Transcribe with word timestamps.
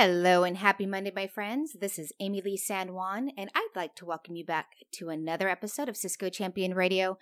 Hello 0.00 0.44
and 0.44 0.56
happy 0.56 0.86
Monday, 0.86 1.10
my 1.12 1.26
friends. 1.26 1.72
This 1.72 1.98
is 1.98 2.12
Amilee 2.22 2.56
San 2.56 2.94
Juan, 2.94 3.32
and 3.36 3.50
I'd 3.52 3.70
like 3.74 3.96
to 3.96 4.06
welcome 4.06 4.36
you 4.36 4.44
back 4.44 4.76
to 4.92 5.08
another 5.08 5.48
episode 5.48 5.88
of 5.88 5.96
Cisco 5.96 6.28
Champion 6.28 6.72
Radio, 6.72 7.18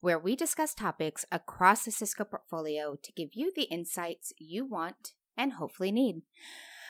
where 0.00 0.18
we 0.18 0.34
discuss 0.34 0.72
topics 0.72 1.26
across 1.30 1.84
the 1.84 1.90
Cisco 1.90 2.24
portfolio 2.24 2.96
to 3.02 3.12
give 3.12 3.34
you 3.34 3.52
the 3.54 3.64
insights 3.64 4.32
you 4.38 4.64
want 4.64 5.12
and 5.36 5.52
hopefully 5.52 5.92
need. 5.92 6.22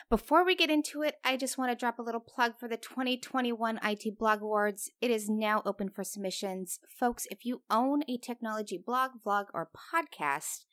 Before 0.09 0.45
we 0.45 0.55
get 0.55 0.69
into 0.69 1.01
it, 1.01 1.15
I 1.25 1.35
just 1.35 1.57
want 1.57 1.69
to 1.69 1.75
drop 1.75 1.99
a 1.99 2.01
little 2.01 2.21
plug 2.21 2.57
for 2.57 2.69
the 2.69 2.77
2021 2.77 3.81
IT 3.83 4.17
Blog 4.17 4.41
Awards. 4.41 4.89
It 5.01 5.11
is 5.11 5.27
now 5.27 5.61
open 5.65 5.89
for 5.89 6.05
submissions. 6.05 6.79
Folks, 6.87 7.27
if 7.29 7.45
you 7.45 7.61
own 7.69 8.03
a 8.07 8.17
technology 8.17 8.77
blog, 8.77 9.11
vlog, 9.25 9.47
or 9.53 9.69
podcast, 9.75 10.63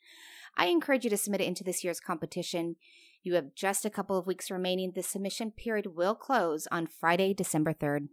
I 0.55 0.67
encourage 0.67 1.03
you 1.03 1.09
to 1.09 1.17
submit 1.17 1.41
it 1.41 1.47
into 1.47 1.65
this 1.65 1.83
year's 1.83 1.99
competition. 1.99 2.77
You 3.23 3.35
have 3.35 3.55
just 3.55 3.85
a 3.85 3.89
couple 3.89 4.17
of 4.17 4.27
weeks 4.27 4.51
remaining. 4.51 4.91
The 4.91 5.01
submission 5.01 5.51
period 5.51 5.95
will 5.95 6.13
close 6.13 6.67
on 6.71 6.87
Friday, 6.87 7.33
December 7.33 7.73
3rd. 7.73 8.09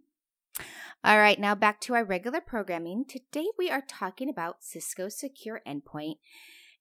All 1.03 1.19
right, 1.19 1.39
now 1.41 1.55
back 1.55 1.81
to 1.83 1.95
our 1.95 2.05
regular 2.05 2.41
programming. 2.41 3.05
Today 3.05 3.47
we 3.59 3.71
are 3.71 3.83
talking 3.87 4.29
about 4.29 4.63
Cisco 4.63 5.09
Secure 5.09 5.63
Endpoint 5.67 6.17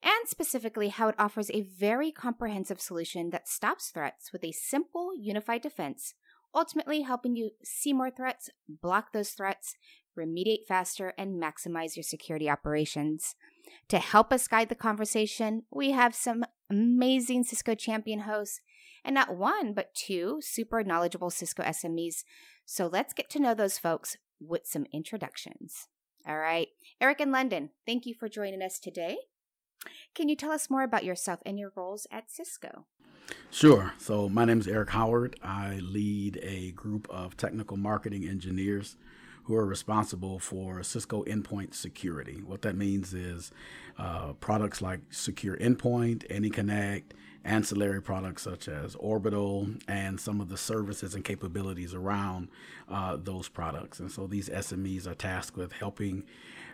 and 0.03 0.27
specifically 0.27 0.89
how 0.89 1.07
it 1.07 1.15
offers 1.17 1.49
a 1.49 1.61
very 1.61 2.11
comprehensive 2.11 2.79
solution 2.79 3.31
that 3.31 3.47
stops 3.47 3.89
threats 3.89 4.31
with 4.31 4.43
a 4.43 4.52
simple, 4.52 5.11
unified 5.17 5.61
defense, 5.61 6.13
ultimately 6.53 7.02
helping 7.02 7.35
you 7.35 7.52
see 7.63 7.93
more 7.93 8.11
threats, 8.11 8.49
block 8.67 9.11
those 9.11 9.31
threats, 9.31 9.75
remediate 10.17 10.67
faster, 10.67 11.13
and 11.17 11.41
maximize 11.41 11.95
your 11.95 12.03
security 12.03 12.49
operations. 12.49 13.35
To 13.88 13.99
help 13.99 14.31
us 14.31 14.47
guide 14.47 14.69
the 14.69 14.75
conversation, 14.75 15.63
we 15.71 15.91
have 15.91 16.13
some 16.13 16.45
amazing 16.70 17.44
Cisco 17.44 17.75
champion 17.75 18.22
hosts 18.22 18.62
and 19.03 19.14
not 19.14 19.36
one, 19.36 19.73
but 19.73 19.94
two 19.95 20.39
super 20.42 20.84
knowledgeable 20.84 21.30
Cisco 21.30 21.64
SMEs. 21.64 22.23
So 22.66 22.88
let's 22.88 23.14
get 23.14 23.30
to 23.31 23.39
know 23.39 23.53
those 23.53 23.78
folks 23.78 24.17
with 24.39 24.66
some 24.66 24.86
introductions. 24.92 25.88
All 26.28 26.38
right, 26.38 26.67
Eric 27.00 27.22
and 27.22 27.31
London, 27.31 27.70
thank 27.86 28.06
you 28.06 28.14
for 28.14 28.30
joining 28.30 28.61
us 28.61 28.80
today. 28.80 29.17
Can 30.14 30.28
you 30.28 30.36
tell 30.36 30.52
us 30.52 30.70
more 30.70 30.84
about 30.84 31.06
yourself 31.06 31.39
and 31.45 31.58
your 31.58 31.72
roles 31.76 32.06
at 32.11 32.30
Cisco? 32.30 32.86
Sure. 33.52 33.94
So, 33.98 34.28
my 34.28 34.45
name 34.45 34.59
is 34.59 34.67
Eric 34.67 34.89
Howard. 34.89 35.39
I 35.42 35.80
lead 35.81 36.39
a 36.44 36.72
group 36.72 37.08
of 37.09 37.38
technical 37.38 37.78
marketing 37.78 38.28
engineers 38.28 38.98
who 39.44 39.56
are 39.56 39.66
responsible 39.66 40.40
for 40.40 40.84
Cisco 40.84 41.23
endpoint 41.23 41.73
security. 41.73 42.42
What 42.45 42.62
that 42.64 42.76
means 42.76 43.14
is 43.14 43.52
uh, 43.98 44.34
products 44.34 44.82
like 44.82 45.02
Secure 45.09 45.58
Endpoint, 45.58 46.28
AnyConnect, 46.30 47.04
ancillary 47.44 48.02
products 48.02 48.44
such 48.44 48.67
as 48.67 48.95
Orbital, 48.95 49.67
and 49.88 50.20
some 50.20 50.42
of 50.42 50.50
the 50.50 50.58
services 50.58 51.16
and 51.16 51.23
capabilities 51.23 51.94
around 51.94 52.50
uh, 52.90 53.17
those 53.22 53.50
products. 53.50 54.00
And 54.00 54.12
so 54.12 54.28
these 54.28 54.50
SMEs 54.50 55.08
are 55.08 55.16
tasked 55.16 55.58
with 55.58 55.72
helping 55.72 56.23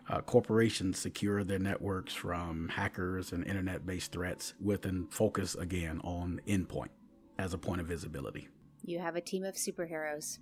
uh, 0.10 0.22
corporations 0.22 1.00
secure 1.00 1.44
their 1.44 1.60
networks 1.60 2.14
from 2.14 2.70
hackers 2.70 3.32
and 3.32 3.46
internet 3.46 3.86
based 3.86 4.12
threats 4.12 4.54
with 4.60 4.86
and 4.86 5.12
focus 5.12 5.56
again 5.56 6.00
on 6.04 6.42
endpoint 6.48 6.90
as 7.40 7.54
a 7.54 7.58
point 7.58 7.82
of 7.82 7.88
visibility. 7.88 8.48
You 8.84 9.00
have 9.00 9.16
a 9.16 9.22
team 9.22 9.44
of 9.44 9.56
superheroes. 9.56 10.40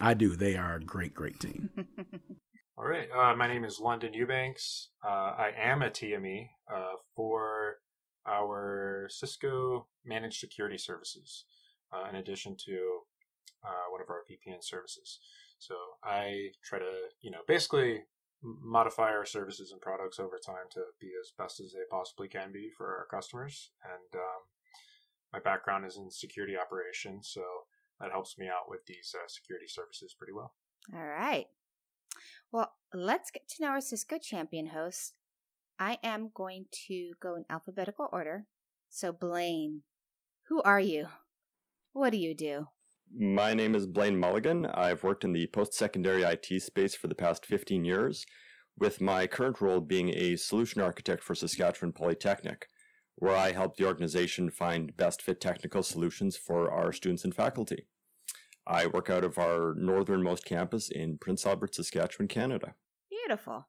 I 0.00 0.14
do. 0.14 0.34
They 0.34 0.56
are 0.56 0.76
a 0.76 0.80
great, 0.80 1.14
great 1.14 1.40
team. 1.40 1.70
All 2.78 2.86
right. 2.86 3.08
Uh, 3.14 3.36
my 3.36 3.46
name 3.46 3.64
is 3.64 3.78
London 3.78 4.14
Eubanks. 4.14 4.88
Uh, 5.04 5.34
I 5.36 5.52
am 5.56 5.82
a 5.82 5.90
TME 5.90 6.48
uh, 6.72 6.94
for 7.14 7.76
our 8.26 9.08
Cisco 9.10 9.86
managed 10.04 10.40
security 10.40 10.78
services, 10.78 11.44
uh, 11.92 12.08
in 12.08 12.16
addition 12.16 12.56
to 12.66 13.00
uh, 13.64 13.90
one 13.90 14.00
of 14.00 14.08
our 14.08 14.22
VPN 14.30 14.62
services. 14.62 15.20
So 15.58 15.74
I 16.02 16.48
try 16.64 16.78
to, 16.78 16.92
you 17.20 17.30
know, 17.30 17.42
basically 17.46 18.00
modify 18.42 19.10
our 19.10 19.24
services 19.24 19.70
and 19.70 19.80
products 19.80 20.18
over 20.18 20.40
time 20.44 20.66
to 20.72 20.80
be 21.00 21.10
as 21.20 21.32
best 21.38 21.60
as 21.60 21.72
they 21.72 21.84
possibly 21.90 22.26
can 22.26 22.52
be 22.52 22.70
for 22.76 22.86
our 22.86 23.06
customers. 23.06 23.70
And 23.84 24.20
um, 24.20 24.42
my 25.32 25.38
background 25.38 25.86
is 25.86 25.96
in 25.96 26.10
security 26.10 26.54
operations, 26.56 27.30
so 27.32 27.42
that 28.02 28.10
helps 28.10 28.36
me 28.36 28.46
out 28.48 28.68
with 28.68 28.80
these 28.86 29.14
uh, 29.16 29.26
security 29.28 29.66
services 29.68 30.14
pretty 30.18 30.32
well. 30.32 30.52
All 30.94 31.06
right. 31.06 31.46
Well, 32.50 32.72
let's 32.92 33.30
get 33.30 33.48
to 33.48 33.62
know 33.62 33.70
our 33.70 33.80
Cisco 33.80 34.18
champion 34.18 34.68
host. 34.68 35.14
I 35.78 35.98
am 36.02 36.30
going 36.34 36.66
to 36.88 37.12
go 37.22 37.36
in 37.36 37.44
alphabetical 37.48 38.08
order. 38.12 38.46
So, 38.90 39.12
Blaine, 39.12 39.82
who 40.48 40.60
are 40.62 40.80
you? 40.80 41.06
What 41.92 42.10
do 42.10 42.18
you 42.18 42.34
do? 42.34 42.66
My 43.16 43.54
name 43.54 43.74
is 43.74 43.86
Blaine 43.86 44.18
Mulligan. 44.18 44.66
I've 44.66 45.04
worked 45.04 45.24
in 45.24 45.32
the 45.32 45.46
post 45.46 45.74
secondary 45.74 46.22
IT 46.22 46.62
space 46.62 46.94
for 46.94 47.08
the 47.08 47.14
past 47.14 47.46
15 47.46 47.84
years, 47.84 48.26
with 48.78 49.00
my 49.00 49.26
current 49.26 49.60
role 49.60 49.80
being 49.80 50.10
a 50.10 50.36
solution 50.36 50.82
architect 50.82 51.22
for 51.22 51.34
Saskatchewan 51.34 51.92
Polytechnic 51.92 52.66
where 53.16 53.36
I 53.36 53.52
help 53.52 53.76
the 53.76 53.86
organization 53.86 54.50
find 54.50 54.96
best 54.96 55.22
fit 55.22 55.40
technical 55.40 55.82
solutions 55.82 56.36
for 56.36 56.70
our 56.70 56.92
students 56.92 57.24
and 57.24 57.34
faculty. 57.34 57.86
I 58.72 58.86
work 58.86 59.10
out 59.10 59.22
of 59.22 59.38
our 59.38 59.74
northernmost 59.76 60.44
campus 60.44 60.90
in 60.90 61.18
Prince 61.18 61.44
Albert, 61.44 61.74
Saskatchewan, 61.74 62.26
Canada. 62.26 62.74
Beautiful. 63.10 63.68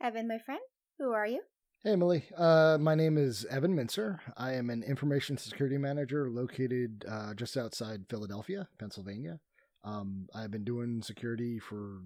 Evan, 0.00 0.28
my 0.28 0.38
friend, 0.38 0.60
who 0.98 1.10
are 1.10 1.26
you? 1.26 1.42
Hey, 1.82 1.90
Emily. 1.90 2.24
Uh, 2.36 2.78
my 2.80 2.94
name 2.94 3.18
is 3.18 3.44
Evan 3.50 3.74
Mincer. 3.74 4.20
I 4.36 4.52
am 4.52 4.70
an 4.70 4.84
information 4.84 5.36
security 5.36 5.76
manager 5.76 6.30
located 6.30 7.04
uh, 7.10 7.34
just 7.34 7.56
outside 7.56 8.04
Philadelphia, 8.08 8.68
Pennsylvania. 8.78 9.40
Um, 9.82 10.28
I've 10.34 10.52
been 10.52 10.64
doing 10.64 11.02
security 11.02 11.58
for, 11.58 12.02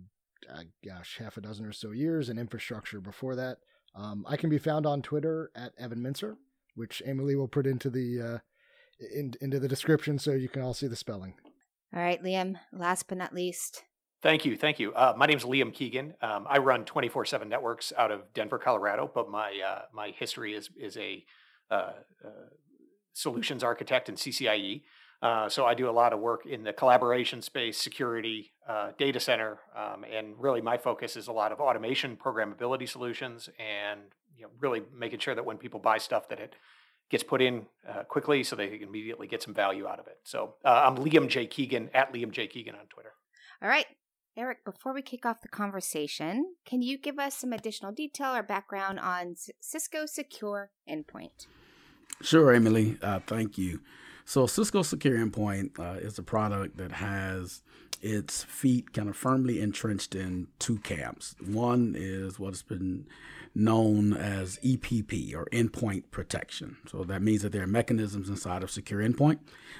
uh, 0.52 0.62
gosh, 0.84 1.18
half 1.18 1.36
a 1.36 1.42
dozen 1.42 1.66
or 1.66 1.72
so 1.72 1.90
years 1.90 2.30
and 2.30 2.38
infrastructure 2.38 3.00
before 3.00 3.36
that. 3.36 3.58
Um, 3.94 4.24
I 4.26 4.36
can 4.36 4.48
be 4.48 4.58
found 4.58 4.86
on 4.86 5.02
Twitter 5.02 5.50
at 5.54 5.72
Evan 5.78 6.02
Mincer 6.02 6.38
which 6.78 7.02
Emily 7.04 7.34
will 7.34 7.48
put 7.48 7.66
into 7.66 7.90
the 7.90 8.22
uh, 8.22 8.38
in, 9.12 9.34
into 9.40 9.58
the 9.58 9.68
description 9.68 10.18
so 10.18 10.32
you 10.32 10.48
can 10.48 10.62
all 10.62 10.74
see 10.74 10.86
the 10.86 10.96
spelling. 10.96 11.34
All 11.94 12.02
right, 12.02 12.22
Liam. 12.22 12.56
Last 12.72 13.08
but 13.08 13.18
not 13.18 13.34
least. 13.34 13.84
Thank 14.20 14.44
you, 14.44 14.56
thank 14.56 14.80
you. 14.80 14.92
Uh, 14.94 15.14
my 15.16 15.26
name 15.26 15.36
is 15.36 15.44
Liam 15.44 15.72
Keegan. 15.72 16.14
Um, 16.20 16.46
I 16.48 16.58
run 16.58 16.84
twenty 16.84 17.08
four 17.08 17.24
seven 17.24 17.48
networks 17.48 17.92
out 17.96 18.10
of 18.10 18.32
Denver, 18.34 18.58
Colorado. 18.58 19.10
But 19.12 19.30
my 19.30 19.52
uh, 19.66 19.82
my 19.94 20.10
history 20.18 20.54
is 20.54 20.70
is 20.76 20.96
a 20.96 21.24
uh, 21.70 21.92
uh, 22.24 22.48
solutions 23.12 23.62
architect 23.62 24.08
in 24.08 24.16
CCIE. 24.16 24.82
Uh, 25.20 25.48
so 25.48 25.66
I 25.66 25.74
do 25.74 25.88
a 25.88 25.92
lot 25.92 26.12
of 26.12 26.20
work 26.20 26.46
in 26.46 26.62
the 26.62 26.72
collaboration 26.72 27.42
space, 27.42 27.76
security, 27.76 28.52
uh, 28.68 28.92
data 28.98 29.18
center, 29.18 29.58
um, 29.76 30.04
and 30.04 30.34
really 30.38 30.60
my 30.60 30.78
focus 30.78 31.16
is 31.16 31.26
a 31.26 31.32
lot 31.32 31.50
of 31.50 31.58
automation, 31.58 32.16
programmability 32.16 32.88
solutions, 32.88 33.48
and 33.58 34.00
you 34.36 34.42
know 34.42 34.50
really 34.60 34.82
making 34.96 35.18
sure 35.18 35.34
that 35.34 35.44
when 35.44 35.58
people 35.58 35.80
buy 35.80 35.98
stuff 35.98 36.28
that 36.28 36.38
it 36.38 36.54
gets 37.10 37.22
put 37.22 37.40
in 37.40 37.66
uh, 37.88 38.02
quickly 38.04 38.44
so 38.44 38.56
they 38.56 38.68
can 38.68 38.88
immediately 38.88 39.26
get 39.26 39.42
some 39.42 39.54
value 39.54 39.86
out 39.86 39.98
of 39.98 40.06
it. 40.06 40.18
So 40.24 40.54
uh, 40.64 40.84
I'm 40.86 40.96
Liam 40.96 41.28
J 41.28 41.46
Keegan 41.46 41.90
at 41.94 42.12
Liam 42.12 42.30
J 42.30 42.46
Keegan 42.46 42.74
on 42.74 42.86
Twitter. 42.88 43.12
All 43.62 43.68
right. 43.68 43.86
Eric, 44.36 44.64
before 44.64 44.94
we 44.94 45.02
kick 45.02 45.26
off 45.26 45.40
the 45.40 45.48
conversation, 45.48 46.54
can 46.64 46.80
you 46.80 46.96
give 46.96 47.18
us 47.18 47.36
some 47.36 47.52
additional 47.52 47.90
detail 47.90 48.36
or 48.36 48.42
background 48.44 49.00
on 49.00 49.34
Cisco 49.60 50.06
Secure 50.06 50.70
Endpoint? 50.88 51.46
Sure, 52.22 52.52
Emily. 52.52 52.98
Uh, 53.02 53.18
thank 53.26 53.58
you. 53.58 53.80
So 54.28 54.46
Cisco 54.46 54.82
Secure 54.82 55.16
Endpoint 55.16 55.78
uh, 55.78 56.00
is 56.00 56.18
a 56.18 56.22
product 56.22 56.76
that 56.76 56.92
has 56.92 57.62
its 58.02 58.44
feet 58.44 58.92
kind 58.92 59.08
of 59.08 59.16
firmly 59.16 59.58
entrenched 59.58 60.14
in 60.14 60.48
two 60.58 60.80
camps. 60.80 61.34
One 61.42 61.94
is 61.96 62.38
what's 62.38 62.60
been 62.60 63.06
known 63.54 64.12
as 64.12 64.58
EPP 64.58 65.34
or 65.34 65.46
endpoint 65.46 66.10
protection. 66.10 66.76
So 66.90 67.04
that 67.04 67.22
means 67.22 67.40
that 67.40 67.52
there 67.52 67.62
are 67.62 67.66
mechanisms 67.66 68.28
inside 68.28 68.62
of 68.62 68.70
Secure 68.70 69.00
Endpoint 69.00 69.38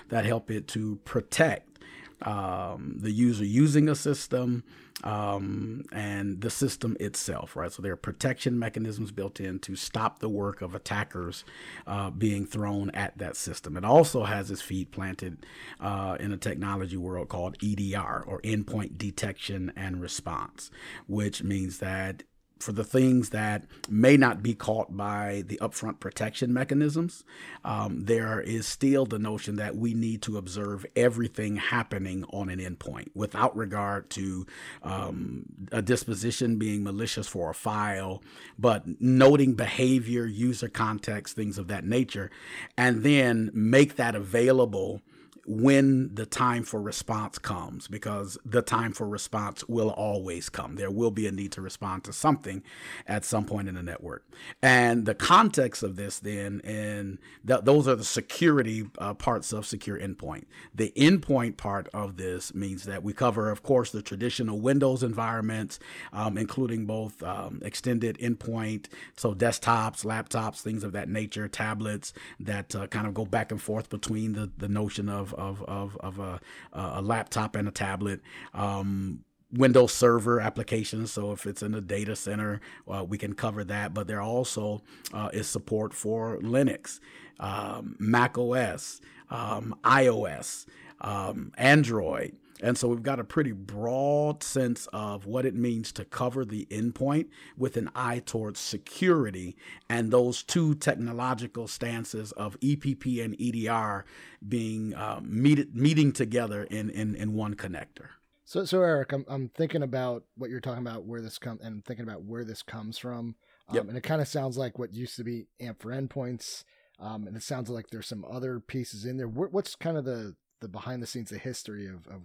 that 0.09 0.25
help 0.25 0.51
it 0.51 0.67
to 0.69 0.97
protect 1.05 1.79
um, 2.23 2.97
the 2.99 3.11
user 3.11 3.45
using 3.45 3.89
a 3.89 3.95
system 3.95 4.65
um, 5.05 5.85
and 5.93 6.41
the 6.41 6.51
system 6.51 6.97
itself, 6.99 7.55
right? 7.55 7.71
So 7.71 7.83
there 7.83 7.93
are 7.93 7.97
protection 7.97 8.59
mechanisms 8.59 9.13
built 9.13 9.39
in 9.39 9.61
to 9.61 9.77
stop 9.77 10.19
the 10.19 10.29
work 10.29 10.61
of 10.61 10.75
attackers 10.75 11.45
uh, 11.87 12.11
being 12.11 12.47
thrown 12.47 12.91
at 12.91 13.17
that 13.19 13.37
system. 13.37 13.77
It 13.77 13.85
also 13.85 14.25
has 14.25 14.51
its 14.51 14.61
feet 14.61 14.91
planted 14.91 15.47
uh, 15.81 16.17
in 16.19 16.33
a 16.33 16.37
technology 16.37 16.97
world 16.97 17.29
called 17.29 17.57
EDR 17.63 18.25
or 18.27 18.41
endpoint 18.43 18.99
detection 18.99 19.73
and 19.77 20.01
response, 20.01 20.71
which 21.07 21.43
means 21.45 21.79
that 21.79 22.25
for 22.59 22.73
the 22.73 22.85
things 22.85 23.31
that 23.31 23.65
may 23.89 24.17
not 24.17 24.43
be 24.43 24.55
caught 24.55 24.97
by 24.97 25.45
the 25.47 25.59
upfront 25.63 26.01
protection 26.01 26.53
mechanisms, 26.53 27.25
um, 27.65 28.05
there 28.05 28.41
is 28.41 28.67
still 28.67 29.07
the 29.07 29.19
notion 29.19 29.57
that 29.57 29.77
we 29.77 29.95
need 29.95 30.23
to 30.23 30.37
observe 30.37 30.85
everything 30.97 31.57
happening 31.57 32.25
on 32.33 32.49
an 32.49 32.59
endpoint 32.59 33.09
without 33.15 33.57
regard 33.57 34.11
to 34.11 34.47
um, 34.83 35.45
a 35.73 35.83
disposition 35.83 36.59
being 36.59 36.83
malicious 36.83 37.29
for 37.29 37.51
a 37.51 37.55
file, 37.55 38.23
but 38.59 38.85
noting 39.01 39.55
behavior, 39.55 40.27
user 40.27 40.69
context, 40.69 41.37
things 41.37 41.59
of 41.59 41.69
that 41.69 41.85
nature, 41.85 42.31
and 42.77 43.03
then 43.03 43.51
make 43.53 43.97
that 43.97 44.15
available 44.15 45.01
when 45.49 46.15
the 46.15 46.27
time 46.27 46.63
for 46.63 46.81
response 46.81 47.39
comes 47.39 47.89
because 47.89 48.37
the 48.45 48.61
time 48.61 48.93
for 48.93 49.09
response 49.09 49.67
will 49.67 49.89
always 49.89 50.51
come. 50.51 50.77
There 50.77 50.91
will 50.91 51.11
be 51.11 51.27
a 51.27 51.33
need 51.33 51.53
to 51.53 51.63
respond 51.63 52.05
to 52.05 52.13
something 52.13 52.63
at 53.07 53.25
some 53.25 53.47
point 53.47 53.67
in 53.67 53.75
the 53.75 53.83
network. 53.83 54.29
And 54.63 55.07
the 55.07 55.15
context 55.15 55.83
of 55.83 55.97
this 55.97 56.19
then, 56.19 56.61
and 56.65 57.19
th- 57.47 57.61
those 57.63 57.89
are 57.89 57.95
the 57.95 58.05
security 58.05 58.91
uh, 58.99 59.15
parts 59.15 59.55
of 59.55 59.65
secure 59.65 59.99
endpoint. 59.99 60.45
The 60.75 60.93
endpoint 60.95 61.57
part 61.57 61.89
of 61.95 62.19
this 62.19 62.55
means 62.55 62.85
that 62.85 63.03
we 63.03 63.15
cover, 63.15 63.51
of 63.51 63.63
course, 63.63 63.91
the 63.91 64.03
traditional 64.03 64.61
Windows 64.61 65.03
environments, 65.03 65.79
um, 66.13 66.37
including 66.37 66.85
both 66.85 67.23
um, 67.23 67.61
extended 67.65 68.19
endpoint, 68.19 68.87
so 69.17 69.35
desktops, 69.35 70.05
laptops, 70.05 70.61
things 70.61 70.85
of 70.85 70.93
that 70.93 71.09
nature, 71.09 71.49
tablets 71.49 72.13
that 72.39 72.75
uh, 72.75 72.87
kind 72.89 73.07
of 73.07 73.15
go 73.15 73.25
back 73.25 73.51
and 73.51 73.63
forth 73.63 73.89
between 73.89 74.35
the, 74.35 74.51
the 74.59 74.69
notion 74.69 75.09
of 75.09 75.35
of 75.39 75.63
of, 75.65 75.97
of 76.01 76.19
a, 76.19 76.41
a 76.73 77.03
laptop 77.03 77.57
and 77.57 77.69
a 77.69 77.73
tablet. 77.73 78.21
Um, 78.53 79.25
Windows 79.53 79.95
Server 79.95 80.41
applications. 80.41 81.13
So 81.13 81.33
if 81.33 81.47
it's 81.47 81.63
in 81.63 81.75
a 81.75 81.81
data 81.81 82.15
center, 82.17 82.61
uh, 82.87 83.05
we 83.05 83.17
can 83.17 83.35
cover 83.35 83.65
that. 83.65 83.95
But 83.95 84.07
there 84.07 84.21
also 84.21 84.83
uh, 85.13 85.31
is 85.33 85.47
support 85.47 85.95
for 85.95 86.39
Linux, 86.39 87.01
um, 87.41 87.97
Mac 87.99 88.37
OS, 88.37 89.01
um, 89.31 89.75
iOS, 89.85 90.67
um, 91.01 91.53
Android. 91.57 92.37
And 92.61 92.77
so 92.77 92.89
we've 92.89 93.03
got 93.03 93.21
a 93.21 93.25
pretty 93.25 93.53
broad 93.53 94.43
sense 94.43 94.89
of 94.93 95.27
what 95.27 95.47
it 95.47 95.55
means 95.55 95.93
to 95.93 96.05
cover 96.05 96.45
the 96.45 96.67
endpoint 96.71 97.29
with 97.57 97.77
an 97.77 97.91
eye 97.95 98.21
towards 98.25 98.59
security 98.61 99.57
and 99.89 100.11
those 100.11 100.43
two 100.43 100.75
technological 100.75 101.69
stances 101.69 102.33
of 102.33 102.59
EPP 102.61 103.25
and 103.25 103.37
EDR 103.41 104.05
being 104.47 104.95
uh, 104.95 105.21
meet, 105.23 105.75
meeting 105.75 106.13
together 106.13 106.65
in, 106.65 106.91
in, 106.91 107.15
in 107.15 107.35
one 107.35 107.55
connector. 107.55 108.09
So, 108.45 108.65
so 108.65 108.83
Eric, 108.83 109.13
I'm, 109.13 109.25
I'm 109.29 109.51
thinking 109.51 109.83
about 109.83 110.25
what 110.37 110.49
you're 110.51 110.61
talking 110.61 110.87
about, 110.87 111.05
where 111.05 111.21
this 111.21 111.39
comes, 111.39 111.61
and 111.61 111.85
thinking 111.85 112.05
about 112.09 112.23
where 112.23 112.45
this 112.45 112.63
comes 112.63 112.97
from. 112.97 113.37
Um, 113.69 113.75
yep. 113.75 113.89
And 113.89 113.97
it 113.97 114.03
kind 114.03 114.23
of 114.23 114.29
sounds 114.29 114.57
like 114.57 114.79
what 114.79 114.95
used 114.95 115.17
to 115.17 115.25
be 115.25 115.47
AMP 115.61 115.83
for 115.83 115.91
endpoints. 115.91 116.65
Um, 116.99 117.27
and 117.27 117.37
it 117.37 117.43
sounds 117.43 117.69
like 117.69 117.91
there's 117.91 118.09
some 118.09 118.25
other 118.25 118.59
pieces 118.59 119.05
in 119.05 119.19
there. 119.19 119.29
What's 119.29 119.77
kind 119.77 119.97
of 119.97 120.05
the, 120.05 120.35
the 120.61 120.69
behind 120.69 121.03
the 121.03 121.07
scenes, 121.07 121.31
the 121.31 121.39
history 121.39 121.87
of, 121.87 122.07
of 122.09 122.23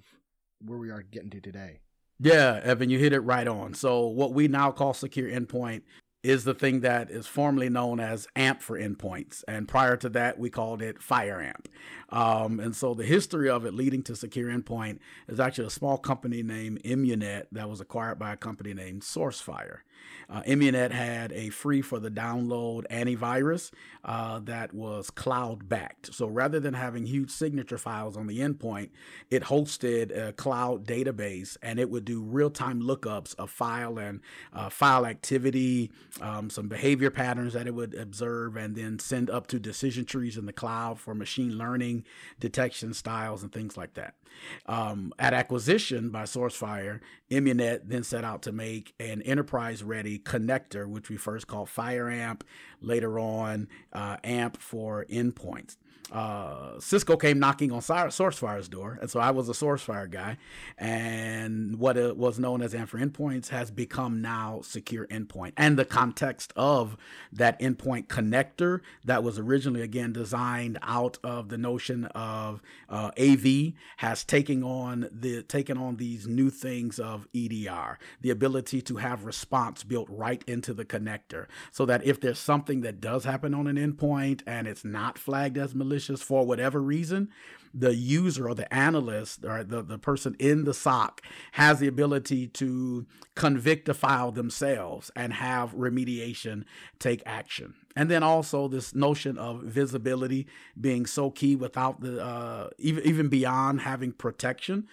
where 0.66 0.80
we 0.80 0.90
are 0.90 1.02
getting 1.02 1.30
to 1.32 1.42
today. 1.42 1.80
Yeah, 2.20 2.60
Evan, 2.64 2.90
you 2.90 3.00
hit 3.00 3.14
it 3.14 3.20
right 3.22 3.48
on. 3.48 3.74
So, 3.74 4.08
what 4.08 4.34
we 4.34 4.48
now 4.48 4.72
call 4.72 4.94
secure 4.94 5.30
endpoint 5.30 5.82
is 6.24 6.46
the 6.46 6.54
thing 6.54 6.80
that 6.80 7.12
is 7.12 7.28
formerly 7.28 7.70
known 7.70 8.00
as 8.00 8.28
AMP 8.36 8.62
for 8.62 8.80
endpoints. 8.80 9.44
And 9.46 9.68
prior 9.68 9.98
to 9.98 10.10
that, 10.10 10.40
we 10.40 10.50
called 10.50 10.82
it 10.82 11.00
FireAMP. 11.00 11.66
Um, 12.10 12.62
and 12.62 12.74
so 12.74 12.94
the 12.94 13.04
history 13.04 13.50
of 13.50 13.66
it 13.66 13.74
leading 13.74 14.04
to 14.04 14.16
secure 14.16 14.50
endpoint 14.50 15.00
is 15.28 15.40
actually 15.40 15.68
a 15.68 15.72
small 15.72 15.98
company 15.98 16.42
named 16.42 16.82
Immunet 16.84 17.48
that 17.52 17.70
was 17.70 17.82
acquired 17.82 18.20
by 18.20 18.32
a 18.32 18.38
company 18.38 18.74
named 18.74 19.02
SourceFire. 19.02 19.80
Uh, 20.30 20.42
Immunet 20.44 20.92
had 20.92 21.32
a 21.34 21.50
free 21.50 21.82
for 21.82 22.00
the 22.00 22.10
download 22.10 22.88
antivirus 22.90 23.72
uh, 24.06 24.40
that 24.40 24.74
was 24.74 25.10
cloud 25.10 25.70
backed. 25.70 26.14
So 26.14 26.28
rather 26.28 26.60
than 26.60 26.74
having 26.74 27.06
huge 27.06 27.30
signature 27.30 27.78
files 27.78 28.18
on 28.18 28.28
the 28.28 28.40
endpoint, 28.40 28.90
it 29.30 29.44
hosted 29.44 30.16
a 30.16 30.34
cloud 30.34 30.86
database 30.86 31.58
and 31.62 31.80
it 31.80 31.90
would 31.90 32.06
do 32.06 32.22
real 32.22 32.50
time 32.50 32.82
lookups 32.82 33.36
of 33.36 33.50
file 33.50 33.98
and 33.98 34.22
uh, 34.54 34.70
file 34.70 35.06
activity, 35.06 35.92
um, 36.22 36.50
some 36.50 36.68
behavior 36.68 37.12
patterns 37.12 37.54
that 37.54 37.68
it 37.68 37.74
would 37.74 37.94
observe, 37.94 38.56
and 38.56 38.76
then 38.76 39.00
send 39.00 39.30
up 39.30 39.48
to 39.48 39.60
decision 39.60 40.06
trees 40.06 40.38
in 40.38 40.46
the 40.46 40.54
cloud 40.54 41.00
for 41.00 41.14
machine 41.14 41.58
learning 41.58 42.04
detection 42.40 42.94
styles 42.94 43.44
and 43.44 43.52
things 43.52 43.78
like 43.78 43.94
that. 43.94 44.16
Um, 44.66 45.14
at 45.20 45.34
acquisition 45.34 46.10
by 46.10 46.24
SourceFire, 46.24 47.00
Immunet 47.32 47.82
then 47.86 48.04
set 48.04 48.24
out 48.24 48.42
to 48.44 48.52
make 48.52 48.94
an 49.00 49.22
enterprise 49.22 49.84
ready 49.84 50.20
connector, 50.20 50.88
which 50.88 51.10
we 51.10 51.18
first 51.18 51.48
called 51.48 51.70
FireAMP, 51.70 52.42
later 52.82 53.20
on 53.20 53.68
uh, 53.92 54.18
AMP 54.24 54.58
for 54.58 55.06
endpoints 55.10 55.78
uh, 56.12 56.80
Cisco 56.80 57.18
came 57.18 57.40
knocking 57.40 57.72
on 57.72 57.80
SourceFire's 57.80 58.68
door, 58.68 59.00
and 59.02 59.10
so 59.10 59.20
I 59.20 59.32
was 59.32 59.50
a 59.50 59.54
SourceFire 59.54 60.10
guy. 60.10 60.38
And 60.78 61.80
what 61.80 61.96
was 62.18 62.38
known 62.40 62.62
as 62.62 62.76
AMP 62.76 62.90
for 62.90 63.00
Endpoints 63.00 63.50
has 63.50 63.72
become 63.72 64.22
now 64.22 64.62
Secure 64.64 65.08
Endpoint. 65.08 65.54
And 65.58 65.78
the 65.78 65.86
context 65.86 66.54
of 66.56 66.98
that 67.32 67.60
endpoint 67.60 68.08
connector 68.08 68.82
that 69.06 69.24
was 69.24 69.40
originally 69.40 69.82
again 69.82 70.14
designed 70.14 70.78
out 70.82 71.18
of 71.24 71.50
the 71.50 71.58
notion 71.58 72.06
of 72.06 72.62
uh, 72.90 73.12
AV 73.20 73.74
has 73.98 74.24
taken 74.24 74.64
on 74.64 75.10
the 75.12 75.42
taken 75.44 75.78
on 75.78 75.96
these 75.96 76.28
new 76.28 76.50
things 76.50 77.00
of 77.00 77.28
EDR, 77.34 77.98
the 78.22 78.30
ability 78.30 78.82
to 78.82 78.98
have 78.98 79.26
response 79.26 79.84
built 79.84 80.08
right 80.10 80.44
into 80.48 80.74
the 80.74 80.86
connector, 80.86 81.48
so 81.72 81.86
that 81.86 82.06
if 82.06 82.20
there's 82.20 82.40
something 82.40 82.82
that 82.82 83.02
does 83.02 83.24
happen 83.24 83.54
on 83.54 83.68
an 83.68 83.78
endpoint 83.78 84.42
and 84.46 84.68
it's 84.68 84.86
not 84.86 85.18
flagged 85.18 85.58
as 85.58 85.74
malicious 85.74 85.93
for 86.22 86.46
whatever 86.46 86.82
reason, 86.82 87.30
the 87.74 87.96
user 87.96 88.48
or 88.48 88.54
the 88.54 88.72
analyst 88.74 89.44
or 89.44 89.64
the, 89.64 89.82
the 89.82 89.98
person 89.98 90.36
in 90.38 90.64
the 90.64 90.74
SOC 90.74 91.22
has 91.54 91.80
the 91.80 91.88
ability 91.88 92.48
to 92.48 93.06
convict 93.36 93.90
a 93.90 93.94
file 93.94 94.32
themselves 94.32 95.10
and 95.16 95.34
have 95.34 95.74
remediation 95.74 96.66
take 97.00 97.24
action. 97.26 97.74
And 97.96 98.10
then 98.10 98.22
also 98.22 98.68
this 98.68 98.94
notion 98.94 99.38
of 99.38 99.64
visibility 99.64 100.48
being 100.80 101.06
so 101.06 101.32
key 101.32 101.56
without 101.56 102.02
the 102.02 102.24
uh, 102.24 102.70
even 102.78 103.04
even 103.06 103.28
beyond 103.28 103.82
having 103.82 104.12
protection 104.12 104.88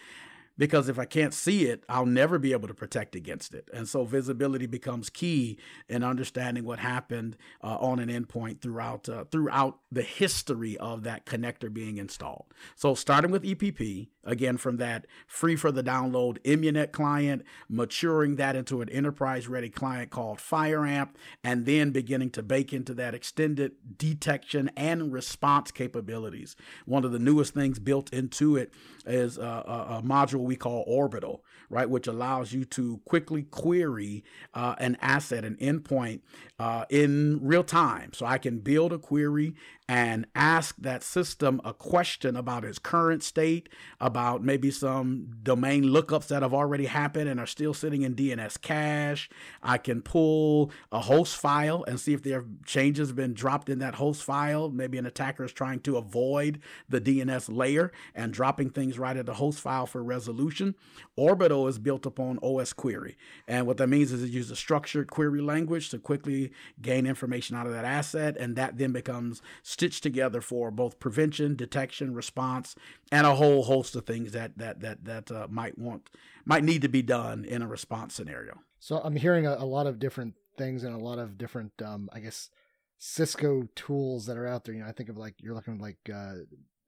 because 0.61 0.91
if 0.91 0.99
I 0.99 1.07
can't 1.07 1.33
see 1.33 1.65
it, 1.65 1.85
I'll 1.89 2.05
never 2.05 2.39
be 2.39 2.53
able 2.53 2.69
to 2.69 2.75
protect 2.75 3.17
against 3.17 3.55
it. 3.55 3.71
And 3.73 3.89
so 3.89 4.05
visibility 4.05 4.67
becomes 4.67 5.09
key 5.09 5.57
in 5.89 6.05
understanding 6.05 6.65
what 6.65 6.79
happened 6.79 7.39
uh, 7.65 7.79
on 7.79 7.99
an 7.99 8.11
endpoint 8.11 8.61
throughout 8.61 9.09
uh, 9.09 9.25
throughout 9.25 9.79
the 9.91 10.03
history 10.03 10.77
of 10.77 11.03
that 11.05 11.25
connector 11.25 11.73
being 11.73 11.97
installed. 11.97 12.45
So 12.77 12.95
starting 12.95 13.31
with 13.31 13.43
EPP, 13.43 14.09
again 14.25 14.57
from 14.57 14.77
that 14.77 15.07
free 15.27 15.57
for 15.57 15.73
the 15.73 15.83
download 15.83 16.39
Immunet 16.43 16.93
client, 16.93 17.43
maturing 17.69 18.37
that 18.37 18.55
into 18.55 18.83
an 18.83 18.89
enterprise 18.91 19.49
ready 19.49 19.71
client 19.71 20.11
called 20.11 20.39
FireAMP, 20.39 21.11
and 21.43 21.65
then 21.65 21.91
beginning 21.91 22.31
to 22.31 22.43
bake 22.43 22.73
into 22.73 22.93
that 22.95 23.15
extended 23.15 23.73
detection 23.97 24.71
and 24.77 25.13
response 25.13 25.71
capabilities. 25.71 26.55
One 26.85 27.05
of 27.05 27.13
the 27.13 27.19
newest 27.19 27.55
things 27.55 27.79
built 27.79 28.13
into 28.13 28.57
it 28.57 28.73
is 29.07 29.39
a, 29.39 29.43
a, 29.43 29.97
a 29.99 30.03
module 30.03 30.50
we 30.51 30.57
call 30.57 30.83
Orbital, 30.89 31.45
right, 31.69 31.89
which 31.89 32.09
allows 32.09 32.53
you 32.53 32.65
to 32.65 33.01
quickly 33.05 33.45
query 33.45 34.25
uh, 34.53 34.75
an 34.79 34.97
asset, 35.01 35.45
an 35.45 35.57
endpoint 35.61 36.23
uh, 36.59 36.85
in 36.91 37.39
real 37.41 37.63
time. 37.63 38.13
So 38.13 38.27
I 38.27 38.37
can 38.37 38.59
build 38.59 38.93
a 38.93 38.99
query 38.99 39.55
and 39.91 40.25
ask 40.37 40.77
that 40.77 41.03
system 41.03 41.61
a 41.65 41.75
question 41.75 42.37
about 42.37 42.65
its 42.65 42.79
current 42.79 43.25
state, 43.25 43.69
about 44.01 44.41
maybe 44.41 44.71
some 44.71 45.27
domain 45.43 45.83
lookups 45.83 46.29
that 46.29 46.43
have 46.43 46.55
already 46.55 46.87
happened 46.87 47.29
and 47.29 47.41
are 47.41 47.47
still 47.47 47.75
sitting 47.75 48.03
in 48.03 48.15
DNS 48.15 48.61
cache. 48.61 49.29
I 49.65 49.79
can 49.79 50.01
pull 50.01 50.71
a 50.93 51.01
host 51.01 51.37
file 51.37 51.83
and 51.89 51.99
see 51.99 52.13
if 52.13 52.23
there 52.23 52.37
have 52.39 52.47
changes 52.65 53.13
been 53.13 53.35
dropped 53.35 53.69
in 53.69 53.81
that 53.81 53.97
host 53.97 54.23
file. 54.23 54.71
Maybe 54.71 54.97
an 54.97 55.07
attacker 55.07 55.43
is 55.43 55.53
trying 55.53 55.81
to 55.81 55.97
avoid 55.97 56.61
the 56.89 57.01
DNS 57.01 57.53
layer 57.53 57.91
and 58.15 58.33
dropping 58.33 58.71
things 58.71 58.97
right 58.97 59.17
at 59.17 59.27
the 59.27 59.35
host 59.35 59.59
file 59.59 59.87
for 59.87 60.05
resolution. 60.05 60.77
Orbital 61.17 61.67
is 61.67 61.81
built 61.81 62.07
upon 62.07 62.39
osquery. 62.39 63.17
And 63.49 63.67
what 63.67 63.79
that 63.79 63.89
means 63.89 64.13
is 64.13 64.23
it 64.23 64.31
uses 64.31 64.53
a 64.53 64.57
structured 64.57 65.11
query 65.11 65.41
language 65.41 65.91
to 65.91 65.99
quickly 65.99 66.53
gain 66.81 67.09
information 67.09 67.57
out 67.57 67.67
of 67.67 67.73
that 67.73 67.85
asset. 67.85 68.37
And 68.39 68.55
that 68.55 68.79
then 68.79 68.93
becomes 68.93 69.43
stitched 69.81 70.03
together 70.03 70.43
for 70.43 70.71
both 70.71 71.01
prevention, 71.01 71.57
detection, 71.57 72.13
response, 72.13 72.75
and 73.11 73.27
a 73.27 73.35
whole 73.37 73.63
host 73.63 73.97
of 73.97 74.05
things 74.05 74.33
that 74.33 74.59
that 74.59 74.81
that 74.81 75.05
that 75.07 75.31
uh, 75.31 75.47
might 75.49 75.79
want 75.79 76.11
might 76.45 76.63
need 76.63 76.83
to 76.83 76.89
be 76.89 77.01
done 77.01 77.47
in 77.47 77.63
a 77.63 77.67
response 77.67 78.15
scenario. 78.15 78.61
So 78.79 79.01
I'm 79.03 79.17
hearing 79.17 79.47
a, 79.47 79.55
a 79.55 79.65
lot 79.65 79.87
of 79.87 79.99
different 79.99 80.35
things 80.59 80.85
and 80.85 80.95
a 80.95 81.03
lot 81.03 81.19
of 81.19 81.39
different, 81.39 81.73
um, 81.83 82.11
I 82.13 82.21
guess, 82.21 82.51
Cisco 82.99 83.69
tools 83.75 84.27
that 84.27 84.37
are 84.37 84.47
out 84.47 84.65
there. 84.65 84.75
You 84.75 84.83
know, 84.83 84.87
I 84.87 84.93
think 84.93 85.09
of 85.09 85.17
like 85.17 85.37
you're 85.39 85.55
looking 85.55 85.79
like 85.79 85.97
uh, 86.15 86.35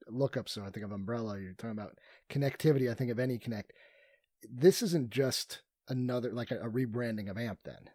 lookup. 0.07 0.47
So 0.47 0.63
I 0.63 0.69
think 0.69 0.85
of 0.85 0.91
Umbrella. 0.91 1.39
You're 1.39 1.53
talking 1.53 1.71
about 1.71 1.97
connectivity. 2.29 2.91
I 2.91 2.93
think 2.93 3.09
of 3.09 3.17
AnyConnect. 3.17 3.71
This 4.47 4.83
isn't 4.83 5.09
just 5.09 5.63
another 5.87 6.31
like 6.31 6.51
a, 6.51 6.59
a 6.59 6.69
rebranding 6.69 7.27
of 7.31 7.39
AMP 7.39 7.57
then. 7.65 7.89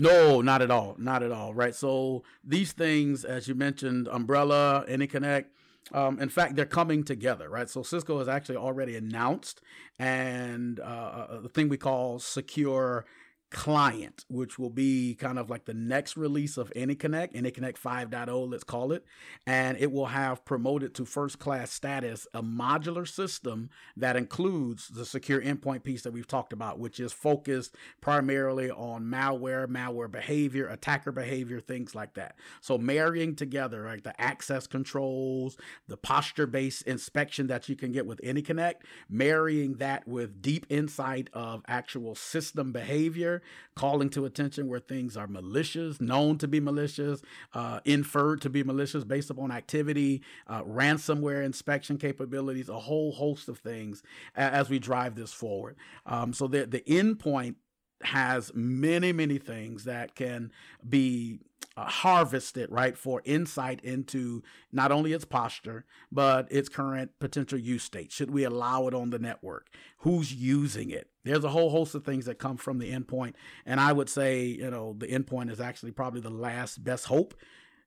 No, 0.00 0.40
not 0.40 0.62
at 0.62 0.70
all. 0.70 0.96
Not 0.98 1.22
at 1.22 1.32
all. 1.32 1.54
Right. 1.54 1.74
So 1.74 2.22
these 2.42 2.72
things, 2.72 3.24
as 3.24 3.48
you 3.48 3.54
mentioned, 3.54 4.08
Umbrella, 4.08 4.84
AnyConnect, 4.88 5.46
um, 5.92 6.20
in 6.20 6.28
fact, 6.28 6.56
they're 6.56 6.66
coming 6.66 7.02
together, 7.04 7.48
right? 7.48 7.68
So 7.68 7.82
Cisco 7.82 8.18
has 8.18 8.28
actually 8.28 8.56
already 8.56 8.96
announced 8.96 9.60
and 9.98 10.78
uh, 10.80 11.40
the 11.42 11.48
thing 11.48 11.68
we 11.68 11.76
call 11.76 12.18
secure 12.18 13.04
client, 13.50 14.24
which 14.28 14.58
will 14.58 14.70
be 14.70 15.14
kind 15.14 15.38
of 15.38 15.50
like 15.50 15.64
the 15.64 15.74
next 15.74 16.16
release 16.16 16.56
of 16.56 16.72
AnyConnect, 16.74 17.34
AnyConnect 17.34 17.78
5.0, 17.78 18.50
let's 18.50 18.64
call 18.64 18.92
it. 18.92 19.04
And 19.46 19.76
it 19.78 19.90
will 19.90 20.06
have 20.06 20.44
promoted 20.44 20.94
to 20.94 21.04
first 21.04 21.38
class 21.38 21.72
status 21.72 22.28
a 22.32 22.42
modular 22.42 23.06
system 23.06 23.70
that 23.96 24.16
includes 24.16 24.88
the 24.88 25.04
secure 25.04 25.40
endpoint 25.40 25.82
piece 25.82 26.02
that 26.02 26.12
we've 26.12 26.28
talked 26.28 26.52
about, 26.52 26.78
which 26.78 27.00
is 27.00 27.12
focused 27.12 27.74
primarily 28.00 28.70
on 28.70 29.04
malware, 29.04 29.66
malware 29.66 30.10
behavior, 30.10 30.68
attacker 30.68 31.10
behavior, 31.12 31.60
things 31.60 31.94
like 31.94 32.14
that. 32.14 32.36
So 32.60 32.78
marrying 32.78 33.34
together 33.34 33.84
like 33.84 34.04
the 34.04 34.18
access 34.20 34.68
controls, 34.68 35.56
the 35.88 35.96
posture 35.96 36.46
based 36.46 36.82
inspection 36.82 37.48
that 37.48 37.68
you 37.68 37.74
can 37.74 37.90
get 37.90 38.06
with 38.06 38.20
AnyConnect, 38.22 38.82
marrying 39.08 39.74
that 39.74 40.06
with 40.06 40.40
deep 40.40 40.66
insight 40.68 41.28
of 41.32 41.62
actual 41.66 42.14
system 42.14 42.70
behavior 42.70 43.39
calling 43.74 44.10
to 44.10 44.24
attention 44.24 44.68
where 44.68 44.80
things 44.80 45.16
are 45.16 45.26
malicious, 45.26 46.00
known 46.00 46.38
to 46.38 46.48
be 46.48 46.60
malicious, 46.60 47.22
uh, 47.54 47.80
inferred 47.84 48.40
to 48.42 48.50
be 48.50 48.62
malicious 48.62 49.04
based 49.04 49.30
upon 49.30 49.50
activity, 49.50 50.22
uh, 50.46 50.62
ransomware 50.64 51.44
inspection 51.44 51.98
capabilities, 51.98 52.68
a 52.68 52.78
whole 52.78 53.12
host 53.12 53.48
of 53.48 53.58
things 53.58 54.02
as 54.34 54.68
we 54.68 54.78
drive 54.78 55.14
this 55.14 55.32
forward. 55.32 55.76
Um, 56.06 56.32
so 56.32 56.46
the, 56.46 56.66
the 56.66 56.80
endpoint 56.80 57.56
has 58.02 58.52
many, 58.54 59.12
many 59.12 59.38
things 59.38 59.84
that 59.84 60.14
can 60.14 60.52
be 60.88 61.40
uh, 61.76 61.84
harvest 61.84 62.56
it, 62.56 62.70
right, 62.70 62.96
for 62.96 63.22
insight 63.24 63.80
into 63.82 64.42
not 64.72 64.90
only 64.90 65.12
its 65.12 65.24
posture, 65.24 65.84
but 66.10 66.50
its 66.50 66.68
current 66.68 67.12
potential 67.20 67.58
use 67.58 67.84
state. 67.84 68.10
Should 68.10 68.30
we 68.30 68.44
allow 68.44 68.86
it 68.88 68.94
on 68.94 69.10
the 69.10 69.18
network? 69.18 69.68
Who's 69.98 70.32
using 70.32 70.90
it? 70.90 71.08
There's 71.24 71.44
a 71.44 71.50
whole 71.50 71.70
host 71.70 71.94
of 71.94 72.04
things 72.04 72.24
that 72.26 72.38
come 72.38 72.56
from 72.56 72.78
the 72.78 72.90
endpoint. 72.90 73.34
And 73.64 73.78
I 73.78 73.92
would 73.92 74.08
say, 74.08 74.44
you 74.44 74.70
know, 74.70 74.94
the 74.98 75.06
endpoint 75.06 75.50
is 75.50 75.60
actually 75.60 75.92
probably 75.92 76.20
the 76.20 76.30
last 76.30 76.82
best 76.82 77.06
hope 77.06 77.34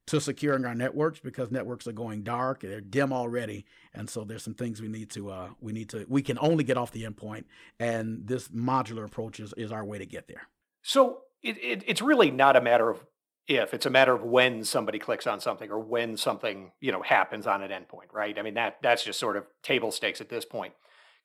to 0.06 0.20
securing 0.20 0.66
our 0.66 0.76
networks 0.76 1.20
because 1.20 1.50
networks 1.52 1.88
are 1.88 1.94
going 1.94 2.24
dark 2.24 2.62
they're 2.62 2.82
dim 2.82 3.14
already 3.14 3.66
and 3.94 4.10
so 4.10 4.24
there's 4.24 4.44
some 4.44 4.54
things 4.54 4.82
we 4.82 4.88
need 4.88 5.10
to 5.10 5.30
uh, 5.30 5.50
we 5.62 5.72
need 5.72 5.90
to 5.90 6.06
we 6.10 6.22
can 6.22 6.38
only 6.40 6.64
get 6.64 6.78
off 6.78 6.92
the 6.92 7.04
endpoint 7.04 7.46
and 7.80 8.28
this 8.28 8.50
modular 8.50 9.06
approach 9.06 9.40
is, 9.40 9.54
is 9.58 9.72
our 9.72 9.86
way 9.86 9.98
to 9.98 10.06
get 10.06 10.28
there. 10.28 10.48
So 10.82 11.20
it, 11.42 11.58
it, 11.58 11.84
it's 11.88 12.02
really 12.02 12.32
not 12.32 12.56
a 12.56 12.62
matter 12.62 12.90
of 12.90 13.06
if 13.48 13.74
it's 13.74 13.86
a 13.86 13.90
matter 13.90 14.14
of 14.14 14.24
when 14.24 14.64
somebody 14.64 15.00
clicks 15.00 15.28
on 15.28 15.40
something 15.40 15.70
or 15.70 15.80
when 15.80 16.16
something 16.16 16.72
you 16.80 16.92
know 16.92 17.02
happens 17.02 17.48
on 17.48 17.62
an 17.62 17.72
endpoint 17.72 18.14
right? 18.14 18.38
I 18.38 18.42
mean 18.42 18.56
that 18.56 18.78
that's 18.82 19.04
just 19.04 19.20
sort 19.20 19.38
of 19.38 19.46
table 19.62 19.92
stakes 19.92 20.22
at 20.22 20.30
this 20.30 20.46
point. 20.46 20.74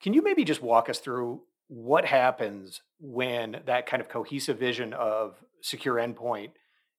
Can 0.03 0.13
you 0.13 0.23
maybe 0.23 0.45
just 0.45 0.63
walk 0.63 0.89
us 0.89 0.99
through 0.99 1.43
what 1.69 2.05
happens 2.05 2.81
when 2.99 3.61
that 3.67 3.87
kind 3.87 4.01
of 4.01 4.09
cohesive 4.09 4.59
vision 4.59 4.95
of 4.95 5.37
secure 5.61 5.97
endpoint 5.97 6.51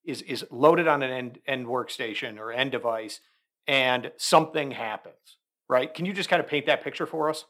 is 0.03 0.21
is 0.23 0.45
loaded 0.51 0.87
on 0.87 1.03
an 1.03 1.11
end 1.11 1.39
end 1.45 1.65
workstation 1.67 2.37
or 2.37 2.51
end 2.51 2.71
device 2.71 3.19
and 3.67 4.11
something 4.17 4.71
happens 4.71 5.37
right? 5.69 5.93
Can 5.93 6.05
you 6.05 6.11
just 6.11 6.29
kind 6.29 6.41
of 6.41 6.47
paint 6.47 6.65
that 6.65 6.83
picture 6.83 7.05
for 7.05 7.29
us? 7.29 7.45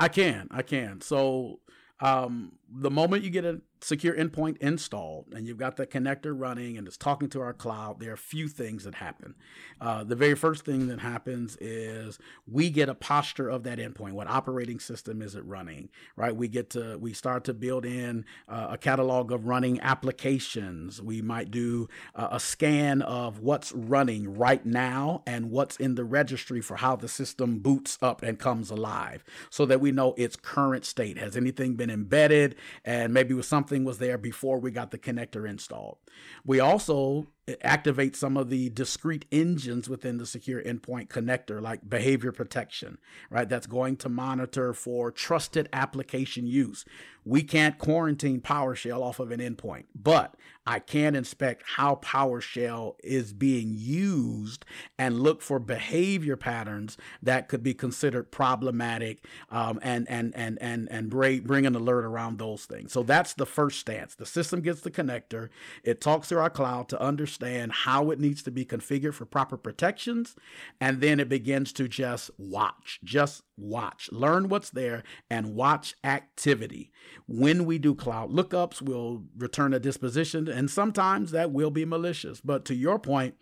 I 0.00 0.08
can 0.08 0.48
i 0.50 0.62
can. 0.62 1.00
So 1.00 1.60
um, 2.00 2.52
the 2.74 2.90
moment 2.90 3.22
you 3.22 3.30
get 3.30 3.44
a 3.44 3.60
secure 3.80 4.14
endpoint 4.14 4.56
installed 4.58 5.26
and 5.34 5.46
you've 5.46 5.58
got 5.58 5.76
the 5.76 5.86
connector 5.86 6.32
running 6.38 6.78
and 6.78 6.86
it's 6.86 6.96
talking 6.96 7.28
to 7.28 7.40
our 7.40 7.52
cloud, 7.52 8.00
there 8.00 8.10
are 8.10 8.14
a 8.14 8.18
few 8.18 8.48
things 8.48 8.84
that 8.84 8.94
happen. 8.94 9.34
Uh, 9.80 10.04
the 10.04 10.14
very 10.14 10.34
first 10.34 10.64
thing 10.64 10.86
that 10.86 11.00
happens 11.00 11.56
is 11.60 12.18
we 12.46 12.70
get 12.70 12.88
a 12.88 12.94
posture 12.94 13.48
of 13.48 13.64
that 13.64 13.78
endpoint. 13.78 14.12
What 14.12 14.28
operating 14.28 14.78
system 14.78 15.20
is 15.20 15.34
it 15.34 15.44
running? 15.44 15.90
Right? 16.16 16.34
We 16.34 16.48
get 16.48 16.70
to 16.70 16.96
we 16.98 17.12
start 17.12 17.44
to 17.44 17.54
build 17.54 17.84
in 17.84 18.24
uh, 18.48 18.68
a 18.70 18.78
catalog 18.78 19.32
of 19.32 19.46
running 19.46 19.80
applications. 19.80 21.02
We 21.02 21.20
might 21.20 21.50
do 21.50 21.88
uh, 22.14 22.28
a 22.30 22.40
scan 22.40 23.02
of 23.02 23.40
what's 23.40 23.72
running 23.72 24.36
right 24.36 24.64
now 24.64 25.22
and 25.26 25.50
what's 25.50 25.76
in 25.76 25.96
the 25.96 26.04
registry 26.04 26.60
for 26.60 26.76
how 26.76 26.96
the 26.96 27.08
system 27.08 27.58
boots 27.58 27.98
up 28.00 28.22
and 28.22 28.38
comes 28.38 28.70
alive, 28.70 29.24
so 29.50 29.66
that 29.66 29.80
we 29.80 29.90
know 29.90 30.14
its 30.16 30.36
current 30.36 30.84
state. 30.84 31.18
Has 31.18 31.36
anything 31.36 31.74
been 31.74 31.90
embedded? 31.90 32.56
And 32.84 33.12
maybe 33.12 33.40
something 33.42 33.84
was 33.84 33.98
there 33.98 34.18
before 34.18 34.58
we 34.58 34.70
got 34.70 34.90
the 34.90 34.98
connector 34.98 35.48
installed. 35.48 35.98
We 36.44 36.60
also 36.60 37.26
activate 37.62 38.14
some 38.14 38.36
of 38.36 38.50
the 38.50 38.70
discrete 38.70 39.24
engines 39.32 39.88
within 39.88 40.18
the 40.18 40.26
secure 40.26 40.62
endpoint 40.62 41.08
connector, 41.08 41.60
like 41.60 41.88
behavior 41.88 42.30
protection, 42.30 42.98
right? 43.30 43.48
That's 43.48 43.66
going 43.66 43.96
to 43.96 44.08
monitor 44.08 44.72
for 44.72 45.10
trusted 45.10 45.68
application 45.72 46.46
use. 46.46 46.84
We 47.24 47.42
can't 47.42 47.78
quarantine 47.78 48.40
PowerShell 48.40 49.00
off 49.00 49.20
of 49.20 49.30
an 49.30 49.38
endpoint, 49.38 49.84
but 49.94 50.34
I 50.66 50.80
can 50.80 51.14
inspect 51.14 51.62
how 51.76 51.96
PowerShell 51.96 52.94
is 53.02 53.32
being 53.32 53.74
used 53.76 54.64
and 54.98 55.20
look 55.20 55.40
for 55.40 55.60
behavior 55.60 56.36
patterns 56.36 56.96
that 57.22 57.48
could 57.48 57.62
be 57.62 57.74
considered 57.74 58.32
problematic 58.32 59.24
um, 59.50 59.78
and, 59.82 60.08
and, 60.10 60.32
and, 60.34 60.58
and, 60.60 60.88
and 60.90 61.10
bring, 61.10 61.42
bring 61.42 61.64
an 61.64 61.76
alert 61.76 62.04
around 62.04 62.38
those 62.38 62.64
things. 62.64 62.92
So 62.92 63.04
that's 63.04 63.34
the 63.34 63.46
first 63.46 63.78
stance. 63.78 64.16
The 64.16 64.26
system 64.26 64.60
gets 64.60 64.80
the 64.80 64.90
connector, 64.90 65.48
it 65.84 66.00
talks 66.00 66.28
to 66.28 66.38
our 66.38 66.50
cloud 66.50 66.88
to 66.88 67.00
understand 67.00 67.31
understand 67.32 67.72
how 67.72 68.10
it 68.10 68.20
needs 68.20 68.42
to 68.42 68.50
be 68.50 68.64
configured 68.64 69.14
for 69.14 69.24
proper 69.24 69.56
protections. 69.56 70.36
And 70.80 71.00
then 71.00 71.20
it 71.20 71.28
begins 71.28 71.72
to 71.74 71.88
just 71.88 72.30
watch, 72.38 73.00
just 73.02 73.42
watch, 73.56 74.08
learn 74.12 74.48
what's 74.48 74.70
there 74.70 75.02
and 75.30 75.54
watch 75.54 75.94
activity. 76.04 76.90
When 77.26 77.64
we 77.64 77.78
do 77.78 77.94
cloud 77.94 78.30
lookups, 78.30 78.82
we'll 78.82 79.24
return 79.36 79.72
a 79.72 79.80
disposition, 79.80 80.48
and 80.48 80.70
sometimes 80.70 81.30
that 81.30 81.52
will 81.52 81.70
be 81.70 81.84
malicious. 81.84 82.40
But 82.40 82.64
to 82.66 82.74
your 82.74 82.98
point, 82.98 83.34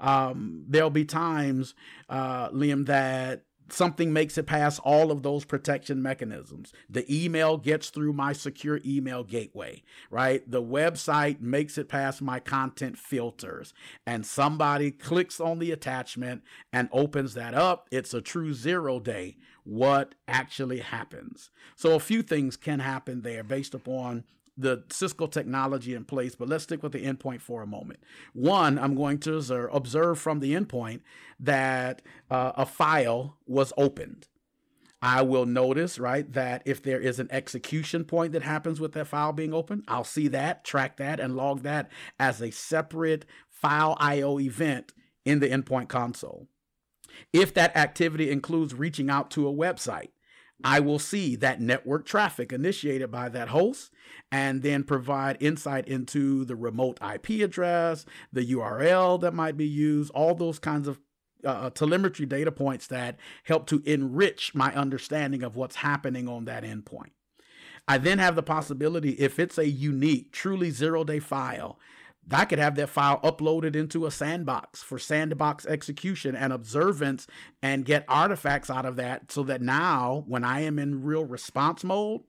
um, 0.00 0.64
there'll 0.68 0.90
be 0.90 1.04
times, 1.04 1.74
uh, 2.08 2.48
Liam, 2.50 2.86
that 2.86 3.44
something 3.68 4.12
makes 4.12 4.36
it 4.38 4.46
past 4.46 4.80
all 4.84 5.10
of 5.10 5.22
those 5.22 5.44
protection 5.44 6.02
mechanisms. 6.02 6.72
The 6.88 7.04
email 7.12 7.56
gets 7.56 7.90
through 7.90 8.12
my 8.12 8.32
secure 8.32 8.80
email 8.84 9.24
gateway, 9.24 9.82
right? 10.10 10.48
The 10.50 10.62
website 10.62 11.40
makes 11.40 11.78
it 11.78 11.88
past 11.88 12.22
my 12.22 12.40
content 12.40 12.98
filters, 12.98 13.72
and 14.06 14.26
somebody 14.26 14.90
clicks 14.90 15.40
on 15.40 15.58
the 15.58 15.72
attachment 15.72 16.42
and 16.72 16.88
opens 16.92 17.34
that 17.34 17.54
up. 17.54 17.88
It's 17.90 18.14
a 18.14 18.20
true 18.20 18.54
zero 18.54 19.00
day. 19.00 19.36
What 19.64 20.14
actually 20.28 20.80
happens? 20.80 21.50
So, 21.74 21.94
a 21.94 22.00
few 22.00 22.22
things 22.22 22.56
can 22.56 22.80
happen 22.80 23.22
there 23.22 23.42
based 23.42 23.74
upon 23.74 24.24
the 24.56 24.84
Cisco 24.90 25.26
technology 25.26 25.94
in 25.94 26.04
place, 26.04 26.34
but 26.34 26.48
let's 26.48 26.64
stick 26.64 26.82
with 26.82 26.92
the 26.92 27.04
endpoint 27.04 27.40
for 27.40 27.62
a 27.62 27.66
moment. 27.66 28.00
One, 28.32 28.78
I'm 28.78 28.94
going 28.94 29.18
to 29.20 29.36
observe 29.72 30.18
from 30.18 30.40
the 30.40 30.54
endpoint 30.54 31.00
that 31.40 32.02
uh, 32.30 32.52
a 32.56 32.66
file 32.66 33.38
was 33.46 33.72
opened. 33.76 34.28
I 35.02 35.20
will 35.20 35.44
notice, 35.44 35.98
right, 35.98 36.32
that 36.32 36.62
if 36.64 36.82
there 36.82 36.98
is 37.00 37.18
an 37.18 37.28
execution 37.30 38.04
point 38.04 38.32
that 38.32 38.42
happens 38.42 38.80
with 38.80 38.92
that 38.92 39.06
file 39.06 39.32
being 39.32 39.52
open, 39.52 39.82
I'll 39.86 40.02
see 40.02 40.28
that, 40.28 40.64
track 40.64 40.96
that, 40.96 41.20
and 41.20 41.36
log 41.36 41.62
that 41.62 41.90
as 42.18 42.40
a 42.40 42.50
separate 42.50 43.26
file 43.50 43.98
IO 44.00 44.38
event 44.38 44.94
in 45.26 45.40
the 45.40 45.48
endpoint 45.48 45.88
console. 45.88 46.48
If 47.34 47.52
that 47.54 47.76
activity 47.76 48.30
includes 48.30 48.72
reaching 48.72 49.10
out 49.10 49.30
to 49.32 49.46
a 49.46 49.52
website, 49.52 50.08
I 50.64 50.80
will 50.80 50.98
see 50.98 51.36
that 51.36 51.60
network 51.60 52.06
traffic 52.06 52.50
initiated 52.50 53.10
by 53.10 53.28
that 53.28 53.48
host 53.48 53.92
and 54.32 54.62
then 54.62 54.82
provide 54.82 55.36
insight 55.38 55.86
into 55.86 56.46
the 56.46 56.56
remote 56.56 56.98
IP 57.02 57.42
address, 57.42 58.06
the 58.32 58.50
URL 58.52 59.20
that 59.20 59.34
might 59.34 59.58
be 59.58 59.66
used, 59.66 60.10
all 60.12 60.34
those 60.34 60.58
kinds 60.58 60.88
of 60.88 60.98
uh, 61.44 61.48
uh, 61.48 61.70
telemetry 61.70 62.24
data 62.24 62.50
points 62.50 62.86
that 62.86 63.18
help 63.44 63.66
to 63.66 63.82
enrich 63.84 64.54
my 64.54 64.74
understanding 64.74 65.42
of 65.42 65.56
what's 65.56 65.76
happening 65.76 66.26
on 66.26 66.46
that 66.46 66.64
endpoint. 66.64 67.10
I 67.86 67.98
then 67.98 68.18
have 68.18 68.34
the 68.34 68.42
possibility, 68.42 69.10
if 69.10 69.38
it's 69.38 69.58
a 69.58 69.68
unique, 69.68 70.32
truly 70.32 70.70
zero 70.70 71.04
day 71.04 71.18
file, 71.18 71.78
I 72.30 72.44
could 72.46 72.58
have 72.58 72.74
that 72.76 72.88
file 72.88 73.20
uploaded 73.20 73.76
into 73.76 74.06
a 74.06 74.10
sandbox 74.10 74.82
for 74.82 74.98
sandbox 74.98 75.66
execution 75.66 76.34
and 76.34 76.52
observance 76.52 77.26
and 77.62 77.84
get 77.84 78.04
artifacts 78.08 78.70
out 78.70 78.86
of 78.86 78.96
that 78.96 79.30
so 79.30 79.42
that 79.44 79.60
now 79.60 80.24
when 80.26 80.44
I 80.44 80.60
am 80.60 80.78
in 80.78 81.04
real 81.04 81.24
response 81.24 81.84
mode, 81.84 82.22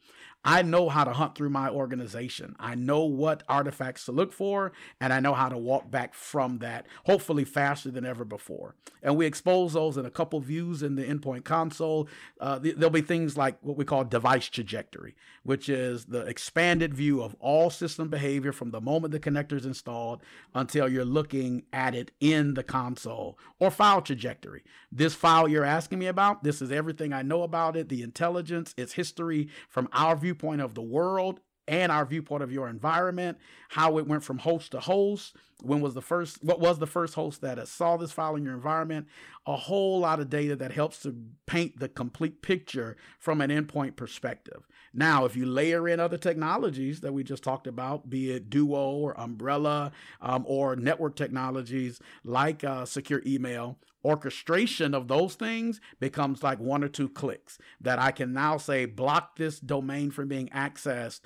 I 0.48 0.62
know 0.62 0.90
how 0.90 1.04
to 1.04 1.14
hunt 1.14 1.34
through 1.34 1.50
my 1.50 1.70
organization. 1.70 2.56
I 2.60 2.76
know 2.76 3.04
what 3.04 3.42
artifacts 3.50 4.06
to 4.06 4.12
look 4.12 4.32
for, 4.32 4.74
and 5.02 5.12
I 5.12 5.20
know 5.20 5.34
how 5.34 5.50
to 5.50 5.58
walk 5.58 5.90
back 5.90 6.14
from 6.14 6.60
that, 6.60 6.86
hopefully 7.06 7.44
faster 7.46 7.90
than 7.90 8.06
ever 8.06 8.24
before. 8.24 8.76
And 9.02 9.18
we 9.18 9.26
expose 9.26 9.74
those 9.74 9.98
in 9.98 10.06
a 10.06 10.12
couple 10.12 10.40
views 10.42 10.84
in 10.84 10.96
the 10.96 11.04
endpoint 11.04 11.46
console. 11.46 12.08
Uh, 12.40 12.60
there'll 12.60 12.92
be 12.92 13.02
things 13.02 13.36
like 13.36 13.58
what 13.62 13.76
we 13.76 13.86
call 13.86 14.04
device 14.04 14.48
trajectory, 14.48 15.16
which 15.46 15.70
is 15.70 16.06
the 16.06 16.26
expanded 16.26 16.92
view 16.92 17.22
of 17.22 17.36
all 17.40 17.70
system 17.70 18.10
behavior 18.10 18.52
from 18.52 18.72
the 18.72 18.82
moment 18.82 19.12
the 19.12 19.20
connector 19.20 19.54
is 19.54 19.66
installed 19.66 20.24
until 20.56 20.90
you're 20.90 21.06
looking 21.06 21.62
at 21.72 21.94
it 21.94 22.10
in 22.20 22.56
the 22.56 22.64
console, 22.64 23.38
or 23.60 23.70
file 23.70 24.02
trajectory. 24.02 24.64
This 24.92 25.14
file 25.14 25.48
you're 25.48 25.64
asking 25.64 26.00
me 26.00 26.08
about, 26.08 26.44
this 26.44 26.64
is 26.64 26.72
everything 26.72 27.14
I 27.14 27.22
know 27.22 27.44
about 27.44 27.78
it, 27.78 27.90
the 27.90 28.02
intelligence, 28.02 28.74
its 28.76 28.94
history 28.94 29.48
from 29.70 29.88
our 29.94 30.16
viewpoint 30.16 30.62
of 30.62 30.74
the 30.74 30.82
world 30.82 31.40
and 31.68 31.92
our 31.92 32.06
viewport 32.06 32.42
of 32.42 32.52
your 32.52 32.68
environment, 32.68 33.38
how 33.70 33.98
it 33.98 34.08
went 34.08 34.24
from 34.24 34.40
host 34.40 34.72
to 34.72 34.80
host, 34.80 35.36
when 35.62 35.82
was 35.82 35.94
the 35.94 36.02
first, 36.02 36.44
what 36.44 36.60
was 36.60 36.80
the 36.80 36.88
first 36.88 37.16
host 37.16 37.42
that 37.42 37.66
saw 37.68 37.98
this 37.98 38.12
file 38.12 38.36
in 38.36 38.44
your 38.44 38.54
environment, 38.54 39.08
a 39.48 39.56
whole 39.56 40.00
lot 40.00 40.20
of 40.20 40.30
data 40.30 40.56
that 40.56 40.72
helps 40.72 41.02
to 41.02 41.16
paint 41.46 41.80
the 41.80 41.90
complete 41.90 42.42
picture 42.42 42.98
from 43.20 43.42
an 43.42 43.50
endpoint 43.50 43.96
perspective. 43.96 44.68
Now, 44.94 45.26
if 45.26 45.36
you 45.36 45.46
layer 45.46 45.88
in 45.88 46.00
other 46.00 46.18
technologies 46.18 47.02
that 47.02 47.14
we 47.14 47.24
just 47.24 47.44
talked 47.44 47.68
about, 47.68 48.10
be 48.10 48.32
it 48.32 48.50
Duo 48.50 48.92
or 48.92 49.20
Umbrella 49.20 49.92
um, 50.22 50.46
or 50.48 50.76
network 50.76 51.16
technologies 51.16 52.00
like 52.24 52.64
uh, 52.64 52.86
secure 52.86 53.22
email, 53.26 53.78
orchestration 54.06 54.94
of 54.94 55.08
those 55.08 55.34
things 55.34 55.82
becomes 56.00 56.44
like 56.44 56.60
one 56.60 56.84
or 56.84 56.88
two 56.88 57.10
clicks 57.10 57.58
that 57.82 57.98
I 57.98 58.12
can 58.12 58.34
now 58.34 58.58
say 58.58 58.86
block 58.86 59.36
this 59.36 59.60
domain 59.60 60.12
from 60.12 60.28
being 60.28 60.48
accessed 60.50 61.22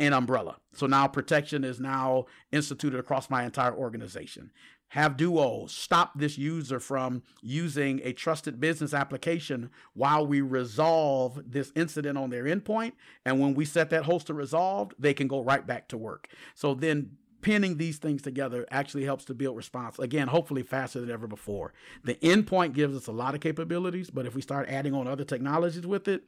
in 0.00 0.14
Umbrella. 0.14 0.56
So 0.72 0.86
now 0.86 1.06
protection 1.06 1.62
is 1.62 1.78
now 1.78 2.24
instituted 2.50 2.98
across 2.98 3.28
my 3.28 3.44
entire 3.44 3.74
organization. 3.74 4.50
Have 4.88 5.16
Duo 5.16 5.66
stop 5.66 6.18
this 6.18 6.36
user 6.36 6.80
from 6.80 7.22
using 7.42 8.00
a 8.02 8.12
trusted 8.12 8.58
business 8.58 8.92
application 8.92 9.70
while 9.92 10.26
we 10.26 10.40
resolve 10.40 11.40
this 11.46 11.70
incident 11.76 12.18
on 12.18 12.30
their 12.30 12.44
endpoint. 12.44 12.92
And 13.24 13.38
when 13.38 13.54
we 13.54 13.64
set 13.64 13.90
that 13.90 14.04
host 14.04 14.26
to 14.26 14.34
resolved, 14.34 14.94
they 14.98 15.14
can 15.14 15.28
go 15.28 15.42
right 15.42 15.64
back 15.64 15.86
to 15.88 15.98
work. 15.98 16.28
So 16.56 16.74
then 16.74 17.12
pinning 17.42 17.76
these 17.76 17.98
things 17.98 18.22
together 18.22 18.66
actually 18.70 19.04
helps 19.04 19.24
to 19.26 19.34
build 19.34 19.56
response 19.56 19.98
again 19.98 20.28
hopefully 20.28 20.62
faster 20.62 21.00
than 21.00 21.10
ever 21.10 21.26
before 21.26 21.72
the 22.04 22.16
endpoint 22.16 22.74
gives 22.74 22.94
us 22.94 23.06
a 23.06 23.12
lot 23.12 23.34
of 23.34 23.40
capabilities 23.40 24.10
but 24.10 24.26
if 24.26 24.34
we 24.34 24.42
start 24.42 24.68
adding 24.68 24.92
on 24.92 25.08
other 25.08 25.24
technologies 25.24 25.86
with 25.86 26.06
it 26.06 26.24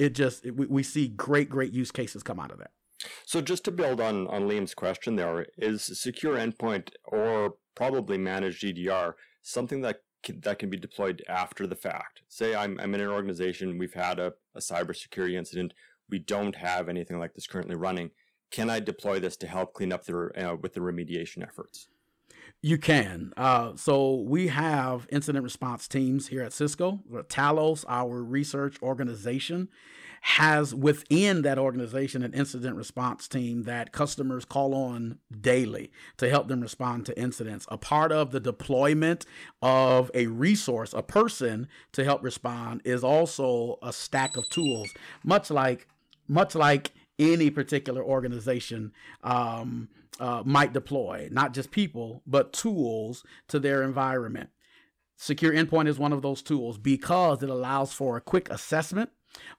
it 0.00 0.16
just 0.16 0.44
it, 0.44 0.56
we 0.56 0.82
see 0.82 1.06
great 1.06 1.48
great 1.48 1.72
use 1.72 1.92
cases 1.92 2.24
come 2.24 2.40
out 2.40 2.50
of 2.50 2.58
that 2.58 2.72
so 3.24 3.40
just 3.40 3.64
to 3.64 3.70
build 3.70 4.00
on 4.00 4.26
on 4.28 4.48
Liam's 4.48 4.74
question, 4.74 5.16
there 5.16 5.46
is 5.56 5.82
secure 5.82 6.36
endpoint 6.36 6.90
or 7.04 7.54
probably 7.74 8.18
managed 8.18 8.64
EDR 8.64 9.14
something 9.42 9.80
that 9.82 10.02
can, 10.22 10.40
that 10.40 10.58
can 10.58 10.68
be 10.68 10.76
deployed 10.76 11.22
after 11.28 11.66
the 11.66 11.76
fact. 11.76 12.22
Say 12.28 12.54
I'm 12.54 12.78
I'm 12.80 12.94
in 12.94 13.00
an 13.00 13.08
organization, 13.08 13.78
we've 13.78 13.94
had 13.94 14.18
a, 14.18 14.34
a 14.54 14.60
cybersecurity 14.60 15.34
incident, 15.34 15.74
we 16.08 16.18
don't 16.18 16.56
have 16.56 16.88
anything 16.88 17.18
like 17.18 17.34
this 17.34 17.46
currently 17.46 17.76
running. 17.76 18.10
Can 18.50 18.70
I 18.70 18.80
deploy 18.80 19.20
this 19.20 19.36
to 19.38 19.46
help 19.46 19.74
clean 19.74 19.92
up 19.92 20.04
the 20.04 20.30
uh, 20.36 20.56
with 20.56 20.74
the 20.74 20.80
remediation 20.80 21.42
efforts? 21.42 21.88
You 22.60 22.78
can. 22.78 23.32
Uh, 23.36 23.76
so 23.76 24.16
we 24.16 24.48
have 24.48 25.06
incident 25.12 25.44
response 25.44 25.86
teams 25.86 26.28
here 26.28 26.42
at 26.42 26.52
Cisco. 26.52 27.00
Talos, 27.28 27.84
our 27.88 28.22
research 28.22 28.82
organization, 28.82 29.68
has 30.22 30.74
within 30.74 31.42
that 31.42 31.58
organization 31.58 32.22
an 32.22 32.34
incident 32.34 32.76
response 32.76 33.28
team 33.28 33.64
that 33.64 33.92
customers 33.92 34.44
call 34.44 34.74
on 34.74 35.18
daily 35.40 35.90
to 36.16 36.28
help 36.28 36.48
them 36.48 36.60
respond 36.60 37.06
to 37.06 37.18
incidents. 37.18 37.66
A 37.70 37.78
part 37.78 38.12
of 38.12 38.30
the 38.30 38.40
deployment 38.40 39.26
of 39.62 40.10
a 40.14 40.26
resource, 40.26 40.92
a 40.92 41.02
person 41.02 41.68
to 41.92 42.04
help 42.04 42.22
respond, 42.22 42.82
is 42.84 43.04
also 43.04 43.78
a 43.82 43.92
stack 43.92 44.36
of 44.36 44.48
tools, 44.48 44.88
much 45.24 45.50
like 45.50 45.86
much 46.28 46.54
like 46.54 46.92
any 47.18 47.50
particular 47.50 48.02
organization 48.02 48.92
um, 49.24 49.88
uh, 50.20 50.42
might 50.44 50.72
deploy, 50.72 51.28
not 51.32 51.54
just 51.54 51.70
people, 51.70 52.22
but 52.26 52.52
tools 52.52 53.24
to 53.48 53.58
their 53.58 53.82
environment. 53.82 54.50
Secure 55.16 55.52
Endpoint 55.52 55.88
is 55.88 55.98
one 55.98 56.12
of 56.12 56.22
those 56.22 56.42
tools 56.42 56.78
because 56.78 57.42
it 57.42 57.48
allows 57.48 57.92
for 57.92 58.16
a 58.16 58.20
quick 58.20 58.48
assessment 58.50 59.10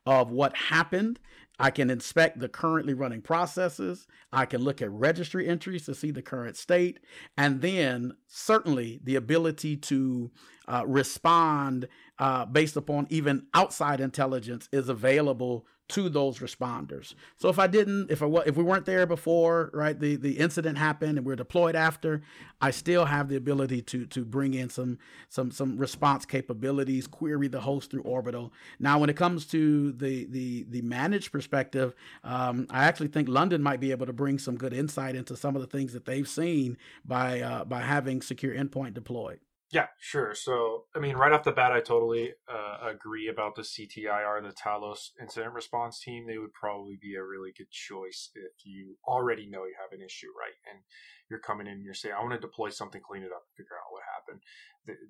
of 0.05 0.31
what 0.31 0.55
happened. 0.55 1.19
I 1.61 1.71
can 1.71 1.89
inspect 1.89 2.39
the 2.39 2.47
currently 2.47 2.93
running 2.93 3.21
processes. 3.21 4.07
I 4.31 4.45
can 4.45 4.61
look 4.61 4.81
at 4.81 4.89
registry 4.91 5.47
entries 5.47 5.85
to 5.85 5.95
see 5.95 6.11
the 6.11 6.21
current 6.21 6.55
state. 6.55 7.01
And 7.37 7.61
then, 7.61 8.13
certainly, 8.27 9.01
the 9.03 9.15
ability 9.15 9.75
to 9.77 10.31
uh, 10.67 10.83
respond 10.87 11.89
uh, 12.17 12.45
based 12.45 12.77
upon 12.77 13.07
even 13.09 13.47
outside 13.53 13.99
intelligence 13.99 14.69
is 14.71 14.87
available 14.87 15.65
to 15.89 16.07
those 16.07 16.39
responders. 16.39 17.15
So 17.37 17.49
if 17.49 17.59
I 17.59 17.67
didn't, 17.67 18.11
if 18.11 18.21
I 18.21 18.27
if 18.45 18.55
we 18.55 18.63
weren't 18.63 18.85
there 18.85 19.05
before, 19.05 19.71
right, 19.73 19.99
the 19.99 20.15
the 20.15 20.37
incident 20.37 20.77
happened 20.77 21.17
and 21.17 21.25
we're 21.25 21.35
deployed 21.35 21.75
after, 21.75 22.21
I 22.61 22.71
still 22.71 23.05
have 23.05 23.27
the 23.27 23.35
ability 23.35 23.81
to 23.83 24.05
to 24.05 24.23
bring 24.23 24.53
in 24.53 24.69
some 24.69 24.99
some 25.29 25.51
some 25.51 25.77
response 25.77 26.25
capabilities, 26.25 27.07
query 27.07 27.47
the 27.47 27.61
host 27.61 27.91
through 27.91 28.03
Orbital. 28.03 28.53
Now, 28.79 28.99
when 28.99 29.09
it 29.09 29.15
comes 29.15 29.45
to 29.47 29.91
the 29.93 30.25
the 30.25 30.65
the 30.69 30.81
managed 30.81 31.31
perspective, 31.31 31.95
um, 32.23 32.67
I 32.69 32.85
actually 32.85 33.09
think 33.09 33.27
London 33.27 33.61
might 33.63 33.79
be 33.79 33.91
able 33.91 34.05
to 34.05 34.13
bring 34.13 34.39
some 34.39 34.57
good 34.57 34.73
insight 34.73 35.15
into 35.15 35.35
some 35.35 35.55
of 35.55 35.61
the 35.61 35.67
things 35.67 35.93
that 35.93 36.05
they've 36.05 36.29
seen 36.29 36.77
by 37.03 37.41
uh, 37.41 37.65
by 37.65 37.81
having 37.81 38.21
secure 38.21 38.53
endpoint 38.53 38.93
deployed. 38.93 39.39
Yeah, 39.71 39.85
sure. 39.99 40.33
So, 40.33 40.85
I 40.95 40.99
mean, 40.99 41.15
right 41.15 41.31
off 41.31 41.43
the 41.43 41.51
bat, 41.51 41.71
I 41.71 41.79
totally 41.79 42.33
uh, 42.51 42.89
agree 42.89 43.27
about 43.27 43.53
the 43.53 43.61
CTIR, 43.61 44.41
the 44.41 44.53
Talos 44.53 45.09
incident 45.21 45.53
response 45.53 45.99
team. 45.99 46.25
They 46.25 46.39
would 46.39 46.53
probably 46.53 46.97
be 46.99 47.13
a 47.13 47.23
really 47.23 47.51
good 47.55 47.69
choice 47.69 48.31
if 48.33 48.65
you 48.65 48.97
already 49.07 49.45
know 49.47 49.65
you 49.65 49.75
have 49.79 49.97
an 49.97 50.03
issue, 50.03 50.29
right? 50.39 50.57
And 50.71 50.81
you're 51.29 51.39
coming 51.39 51.67
in 51.67 51.73
and 51.73 51.85
you're 51.85 51.93
saying, 51.93 52.15
I 52.17 52.23
want 52.23 52.33
to 52.33 52.39
deploy 52.39 52.69
something, 52.69 52.99
clean 52.99 53.21
it 53.21 53.31
up, 53.31 53.43
figure 53.55 53.77
out 53.77 53.91
what 53.91 54.01
happened. 54.09 54.41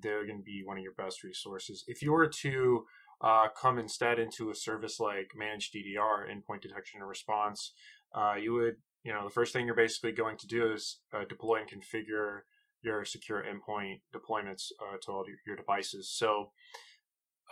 They're 0.02 0.26
going 0.26 0.40
to 0.40 0.44
be 0.44 0.62
one 0.66 0.78
of 0.78 0.84
your 0.84 0.94
best 0.98 1.24
resources. 1.24 1.86
If 1.88 2.02
you 2.02 2.12
were 2.12 2.28
to 2.28 2.84
uh, 3.22 3.48
come 3.60 3.80
instead 3.80 4.20
into 4.20 4.50
a 4.50 4.56
service 4.56 5.00
like 5.00 5.32
Managed 5.38 5.74
EDR, 5.74 6.28
endpoint 6.30 6.64
detection 6.64 7.00
and 7.00 7.08
response, 7.08 7.72
uh, 8.14 8.36
you 8.36 8.52
would, 8.56 8.76
you 9.04 9.14
know, 9.14 9.24
the 9.24 9.34
first 9.34 9.54
thing 9.54 9.66
you're 9.66 9.76
basically 9.76 10.12
going 10.12 10.36
to 10.38 10.48
do 10.48 10.74
is 10.74 11.00
uh, 11.14 11.24
deploy 11.30 11.60
and 11.62 11.70
configure 11.70 12.40
your 12.82 13.06
secure 13.06 13.44
endpoint 13.44 14.02
deployments 14.16 14.72
uh, 14.82 14.98
to 15.02 15.12
all 15.12 15.26
your 15.46 15.56
devices. 15.56 16.10
So 16.10 16.52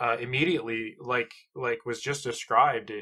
uh, 0.00 0.16
immediately, 0.20 0.96
like 1.00 1.32
like 1.54 1.84
was 1.84 2.00
just 2.00 2.24
described, 2.24 2.92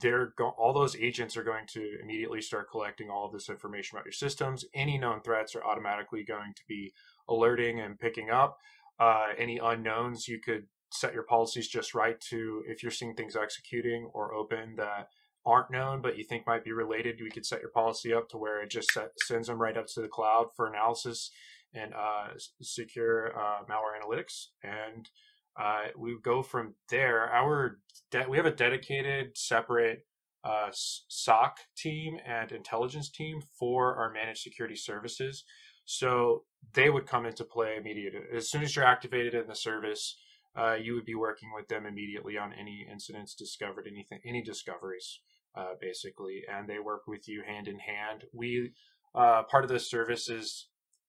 they're 0.00 0.32
go- 0.36 0.54
all 0.58 0.72
those 0.72 0.96
agents 0.96 1.36
are 1.36 1.44
going 1.44 1.66
to 1.74 1.98
immediately 2.02 2.40
start 2.40 2.70
collecting 2.70 3.10
all 3.10 3.26
of 3.26 3.32
this 3.32 3.48
information 3.48 3.96
about 3.96 4.04
your 4.04 4.12
systems. 4.12 4.64
Any 4.74 4.98
known 4.98 5.20
threats 5.22 5.54
are 5.54 5.64
automatically 5.64 6.24
going 6.24 6.52
to 6.54 6.62
be 6.68 6.92
alerting 7.28 7.80
and 7.80 7.98
picking 7.98 8.30
up. 8.30 8.58
Uh, 8.98 9.28
any 9.36 9.58
unknowns, 9.58 10.26
you 10.26 10.40
could 10.40 10.66
set 10.90 11.14
your 11.14 11.22
policies 11.22 11.68
just 11.68 11.94
right 11.94 12.20
to 12.20 12.62
if 12.66 12.82
you're 12.82 12.90
seeing 12.90 13.14
things 13.14 13.36
executing 13.36 14.10
or 14.14 14.34
open 14.34 14.74
that 14.76 15.08
aren't 15.48 15.70
known 15.70 16.02
but 16.02 16.18
you 16.18 16.24
think 16.24 16.46
might 16.46 16.64
be 16.64 16.72
related, 16.72 17.20
we 17.20 17.30
could 17.30 17.46
set 17.46 17.60
your 17.60 17.70
policy 17.70 18.12
up 18.12 18.28
to 18.28 18.36
where 18.36 18.62
it 18.62 18.70
just 18.70 18.92
set, 18.92 19.10
sends 19.26 19.48
them 19.48 19.60
right 19.60 19.76
up 19.76 19.86
to 19.86 20.00
the 20.00 20.08
cloud 20.08 20.48
for 20.54 20.66
analysis 20.66 21.30
and 21.74 21.92
uh, 21.94 22.28
secure 22.62 23.32
uh, 23.38 23.62
malware 23.68 23.98
analytics. 24.00 24.46
And 24.62 25.08
uh, 25.58 25.88
we 25.96 26.16
go 26.22 26.42
from 26.42 26.74
there. 26.90 27.30
Our 27.30 27.78
de- 28.10 28.28
we 28.28 28.36
have 28.36 28.46
a 28.46 28.52
dedicated, 28.52 29.36
separate 29.36 30.06
uh, 30.44 30.68
SOC 30.72 31.58
team 31.76 32.18
and 32.26 32.52
intelligence 32.52 33.10
team 33.10 33.40
for 33.58 33.96
our 33.96 34.12
managed 34.12 34.42
security 34.42 34.76
services. 34.76 35.44
So 35.84 36.44
they 36.74 36.90
would 36.90 37.06
come 37.06 37.26
into 37.26 37.44
play 37.44 37.76
immediately 37.78 38.20
as 38.34 38.50
soon 38.50 38.62
as 38.62 38.76
you're 38.76 38.84
activated 38.84 39.34
in 39.34 39.46
the 39.48 39.54
service. 39.54 40.16
Uh, 40.56 40.74
you 40.74 40.94
would 40.94 41.04
be 41.04 41.14
working 41.14 41.50
with 41.54 41.68
them 41.68 41.86
immediately 41.86 42.36
on 42.36 42.52
any 42.52 42.86
incidents 42.90 43.34
discovered, 43.34 43.86
anything, 43.88 44.18
any 44.26 44.42
discoveries 44.42 45.20
uh, 45.56 45.74
basically, 45.80 46.42
and 46.52 46.68
they 46.68 46.78
work 46.78 47.06
with 47.06 47.28
you 47.28 47.42
hand 47.46 47.68
in 47.68 47.78
hand. 47.78 48.24
We 48.32 48.72
uh, 49.14 49.42
part 49.50 49.64
of 49.64 49.70
the 49.70 49.80
service 49.80 50.28
is 50.28 50.68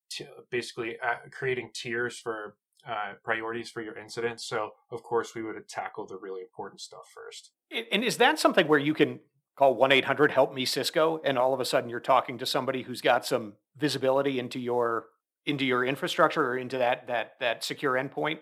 t- 0.09 0.25
basically 0.49 0.97
uh, 1.03 1.29
creating 1.31 1.71
tiers 1.73 2.17
for 2.17 2.55
uh, 2.87 3.13
priorities 3.23 3.69
for 3.69 3.81
your 3.81 3.97
incidents. 3.97 4.47
So, 4.47 4.71
of 4.91 5.03
course, 5.03 5.35
we 5.35 5.43
would 5.43 5.55
tackle 5.67 6.07
the 6.07 6.17
really 6.17 6.41
important 6.41 6.81
stuff 6.81 7.03
first. 7.13 7.51
And 7.91 8.03
is 8.03 8.17
that 8.17 8.39
something 8.39 8.67
where 8.67 8.79
you 8.79 8.93
can 8.93 9.19
call 9.57 9.75
1 9.75 9.91
800 9.91 10.31
Help 10.31 10.53
Me 10.53 10.65
Cisco, 10.65 11.19
and 11.23 11.37
all 11.37 11.53
of 11.53 11.59
a 11.59 11.65
sudden 11.65 11.89
you're 11.89 11.99
talking 11.99 12.37
to 12.37 12.45
somebody 12.45 12.83
who's 12.83 13.01
got 13.01 13.25
some 13.25 13.53
visibility 13.77 14.39
into 14.39 14.59
your 14.59 15.07
into 15.45 15.65
your 15.65 15.83
infrastructure 15.83 16.45
or 16.45 16.57
into 16.57 16.77
that 16.77 17.07
that 17.07 17.33
that 17.39 17.63
secure 17.63 17.93
endpoint 17.93 18.39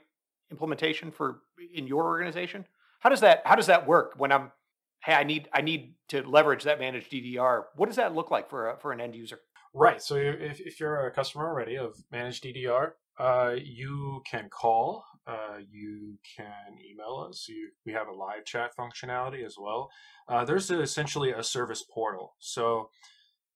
implementation 0.51 1.11
for 1.11 1.41
in 1.73 1.87
your 1.87 2.05
organization? 2.05 2.65
How 2.99 3.09
does 3.09 3.21
that 3.21 3.41
how 3.45 3.55
does 3.55 3.67
that 3.67 3.87
work 3.87 4.13
when 4.17 4.31
I'm 4.31 4.51
hey, 5.03 5.13
I 5.13 5.23
need 5.23 5.49
I 5.53 5.61
need 5.61 5.95
to 6.09 6.21
leverage 6.23 6.63
that 6.63 6.79
managed 6.79 7.13
EDR. 7.13 7.67
What 7.75 7.87
does 7.87 7.95
that 7.95 8.15
look 8.15 8.31
like 8.31 8.49
for 8.49 8.71
a, 8.71 8.77
for 8.77 8.91
an 8.91 9.01
end 9.01 9.15
user? 9.15 9.39
Right. 9.73 10.01
So 10.01 10.15
if, 10.15 10.59
if 10.59 10.79
you're 10.79 11.07
a 11.07 11.11
customer 11.11 11.45
already 11.45 11.77
of 11.77 11.95
managed 12.11 12.45
EDR, 12.45 12.95
uh, 13.19 13.55
you 13.61 14.21
can 14.25 14.49
call, 14.49 15.03
uh, 15.27 15.57
you 15.69 16.17
can 16.35 16.77
email 16.79 17.27
us. 17.29 17.47
You, 17.47 17.69
we 17.85 17.93
have 17.93 18.07
a 18.07 18.13
live 18.13 18.45
chat 18.45 18.71
functionality 18.79 19.45
as 19.45 19.55
well. 19.59 19.89
Uh, 20.27 20.45
there's 20.45 20.71
essentially 20.71 21.31
a 21.31 21.43
service 21.43 21.83
portal. 21.83 22.35
So 22.39 22.89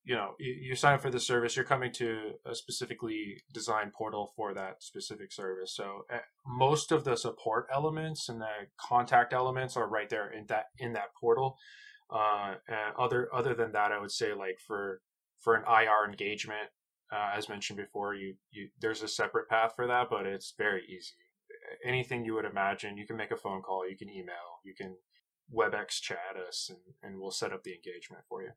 you 0.04 0.16
know 0.16 0.32
you, 0.40 0.76
sign 0.76 0.96
up 0.96 1.02
for 1.02 1.12
the 1.12 1.20
service 1.20 1.56
you're 1.56 1.66
coming 1.66 1.92
to 1.92 2.32
a 2.46 2.56
specifically 2.56 3.44
designed 3.54 3.94
portal 3.94 4.32
for 4.36 4.54
that 4.54 4.82
specific 4.82 5.32
service 5.32 5.76
so 5.76 6.06
uh, 6.14 6.18
most 6.48 6.92
of 6.92 7.04
the 7.04 7.16
support 7.16 7.68
elements 7.74 8.30
and 8.30 8.42
the 8.42 8.48
contact 8.80 9.34
elements 9.34 9.78
are 9.78 9.88
right 9.88 10.10
there 10.10 10.32
in 10.32 10.46
that 10.48 10.66
in 10.80 10.94
that 10.94 11.14
portal 11.20 11.58
Uh, 12.12 12.56
and 12.68 12.96
other 13.00 13.30
other 13.34 13.54
than 13.54 13.72
that, 13.72 13.92
I 13.92 14.00
would 14.00 14.12
say 14.12 14.34
like 14.34 14.60
for 14.68 15.02
for 15.40 15.56
an 15.56 15.64
IR 15.68 16.10
engagement, 16.10 16.70
uh, 17.12 17.32
as 17.36 17.50
mentioned 17.50 17.78
before, 17.78 18.16
you 18.16 18.36
you 18.52 18.70
there's 18.82 19.02
a 19.02 19.08
separate 19.08 19.50
path 19.50 19.74
for 19.76 19.88
that, 19.88 20.08
but 20.10 20.26
it's 20.26 20.54
very 20.58 20.84
easy. 20.86 21.16
Anything 21.86 22.26
you 22.26 22.34
would 22.36 22.46
imagine, 22.46 22.98
you 22.98 23.08
can 23.08 23.18
make 23.18 23.32
a 23.32 23.38
phone 23.38 23.62
call, 23.62 23.90
you 23.90 23.98
can 23.98 24.10
email, 24.10 24.60
you 24.66 24.74
can 24.76 24.98
WebEx 25.54 26.02
chat 26.02 26.36
us, 26.48 26.70
and, 26.70 26.80
and 27.04 27.20
we'll 27.22 27.32
set 27.32 27.54
up 27.54 27.64
the 27.64 27.74
engagement 27.74 28.24
for 28.28 28.44
you. 28.44 28.52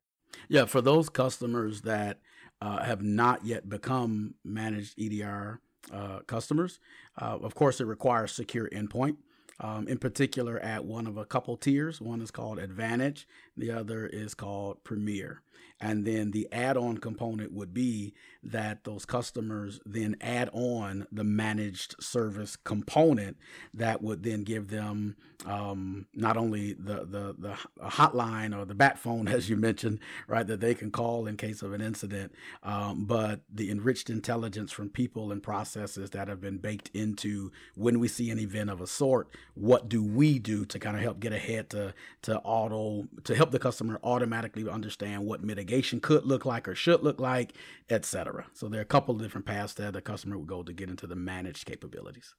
Yeah, 0.47 0.65
for 0.65 0.81
those 0.81 1.09
customers 1.09 1.81
that 1.81 2.19
uh, 2.61 2.83
have 2.83 3.01
not 3.01 3.45
yet 3.45 3.67
become 3.69 4.35
managed 4.43 4.99
EDR 4.99 5.61
uh, 5.91 6.19
customers, 6.27 6.79
uh, 7.21 7.37
of 7.41 7.55
course, 7.55 7.79
it 7.79 7.85
requires 7.85 8.31
secure 8.31 8.69
endpoint. 8.69 9.17
Um, 9.59 9.87
in 9.87 9.99
particular, 9.99 10.59
at 10.59 10.83
one 10.83 11.07
of 11.07 11.15
a 11.15 11.23
couple 11.23 11.55
tiers. 11.55 12.01
One 12.01 12.21
is 12.21 12.29
called 12.29 12.59
Advantage, 12.59 13.25
the 13.57 13.71
other 13.71 14.05
is 14.05 14.33
called 14.33 14.83
Premier. 14.83 15.41
And 15.81 16.05
then 16.05 16.31
the 16.31 16.47
add 16.51 16.77
on 16.77 16.99
component 16.99 17.51
would 17.51 17.73
be 17.73 18.13
that 18.41 18.85
those 18.85 19.05
customers 19.05 19.81
then 19.85 20.15
add 20.21 20.49
on 20.53 21.05
the 21.11 21.23
managed 21.23 22.01
service 22.01 22.55
component 22.55 23.37
that 23.73 24.01
would 24.01 24.23
then 24.23 24.43
give 24.43 24.69
them 24.69 25.15
um, 25.45 26.05
not 26.13 26.37
only 26.37 26.73
the, 26.73 27.05
the, 27.05 27.35
the 27.37 27.57
hotline 27.83 28.57
or 28.57 28.65
the 28.65 28.73
bat 28.73 28.97
phone, 28.97 29.27
as 29.27 29.49
you 29.49 29.57
mentioned, 29.57 29.99
right, 30.27 30.47
that 30.47 30.59
they 30.59 30.73
can 30.73 30.91
call 30.91 31.27
in 31.27 31.37
case 31.37 31.61
of 31.61 31.73
an 31.73 31.81
incident, 31.81 32.31
um, 32.63 33.05
but 33.05 33.41
the 33.53 33.69
enriched 33.69 34.09
intelligence 34.09 34.71
from 34.71 34.89
people 34.89 35.31
and 35.31 35.43
processes 35.43 36.11
that 36.11 36.27
have 36.27 36.39
been 36.39 36.57
baked 36.57 36.89
into 36.93 37.51
when 37.75 37.99
we 37.99 38.07
see 38.07 38.29
an 38.29 38.39
event 38.39 38.69
of 38.69 38.79
a 38.79 38.87
sort, 38.87 39.27
what 39.55 39.89
do 39.89 40.03
we 40.03 40.39
do 40.39 40.65
to 40.65 40.79
kind 40.79 40.95
of 40.95 41.01
help 41.01 41.19
get 41.19 41.33
ahead 41.33 41.69
to, 41.69 41.93
to 42.21 42.39
auto, 42.39 43.07
to 43.23 43.35
help 43.35 43.44
the 43.51 43.59
customer 43.59 43.99
automatically 44.03 44.67
understand 44.69 45.25
what 45.25 45.43
mitigation 45.43 45.99
could 45.99 46.25
look 46.25 46.45
like 46.45 46.67
or 46.67 46.75
should 46.75 47.03
look 47.03 47.19
like, 47.19 47.53
etc. 47.89 48.45
So 48.53 48.67
there 48.67 48.79
are 48.79 48.83
a 48.83 48.85
couple 48.85 49.15
of 49.15 49.21
different 49.21 49.45
paths 49.45 49.73
that 49.75 49.93
the 49.93 50.01
customer 50.01 50.37
would 50.37 50.47
go 50.47 50.63
to 50.63 50.73
get 50.73 50.89
into 50.89 51.07
the 51.07 51.15
managed 51.15 51.65
capabilities. 51.65 52.33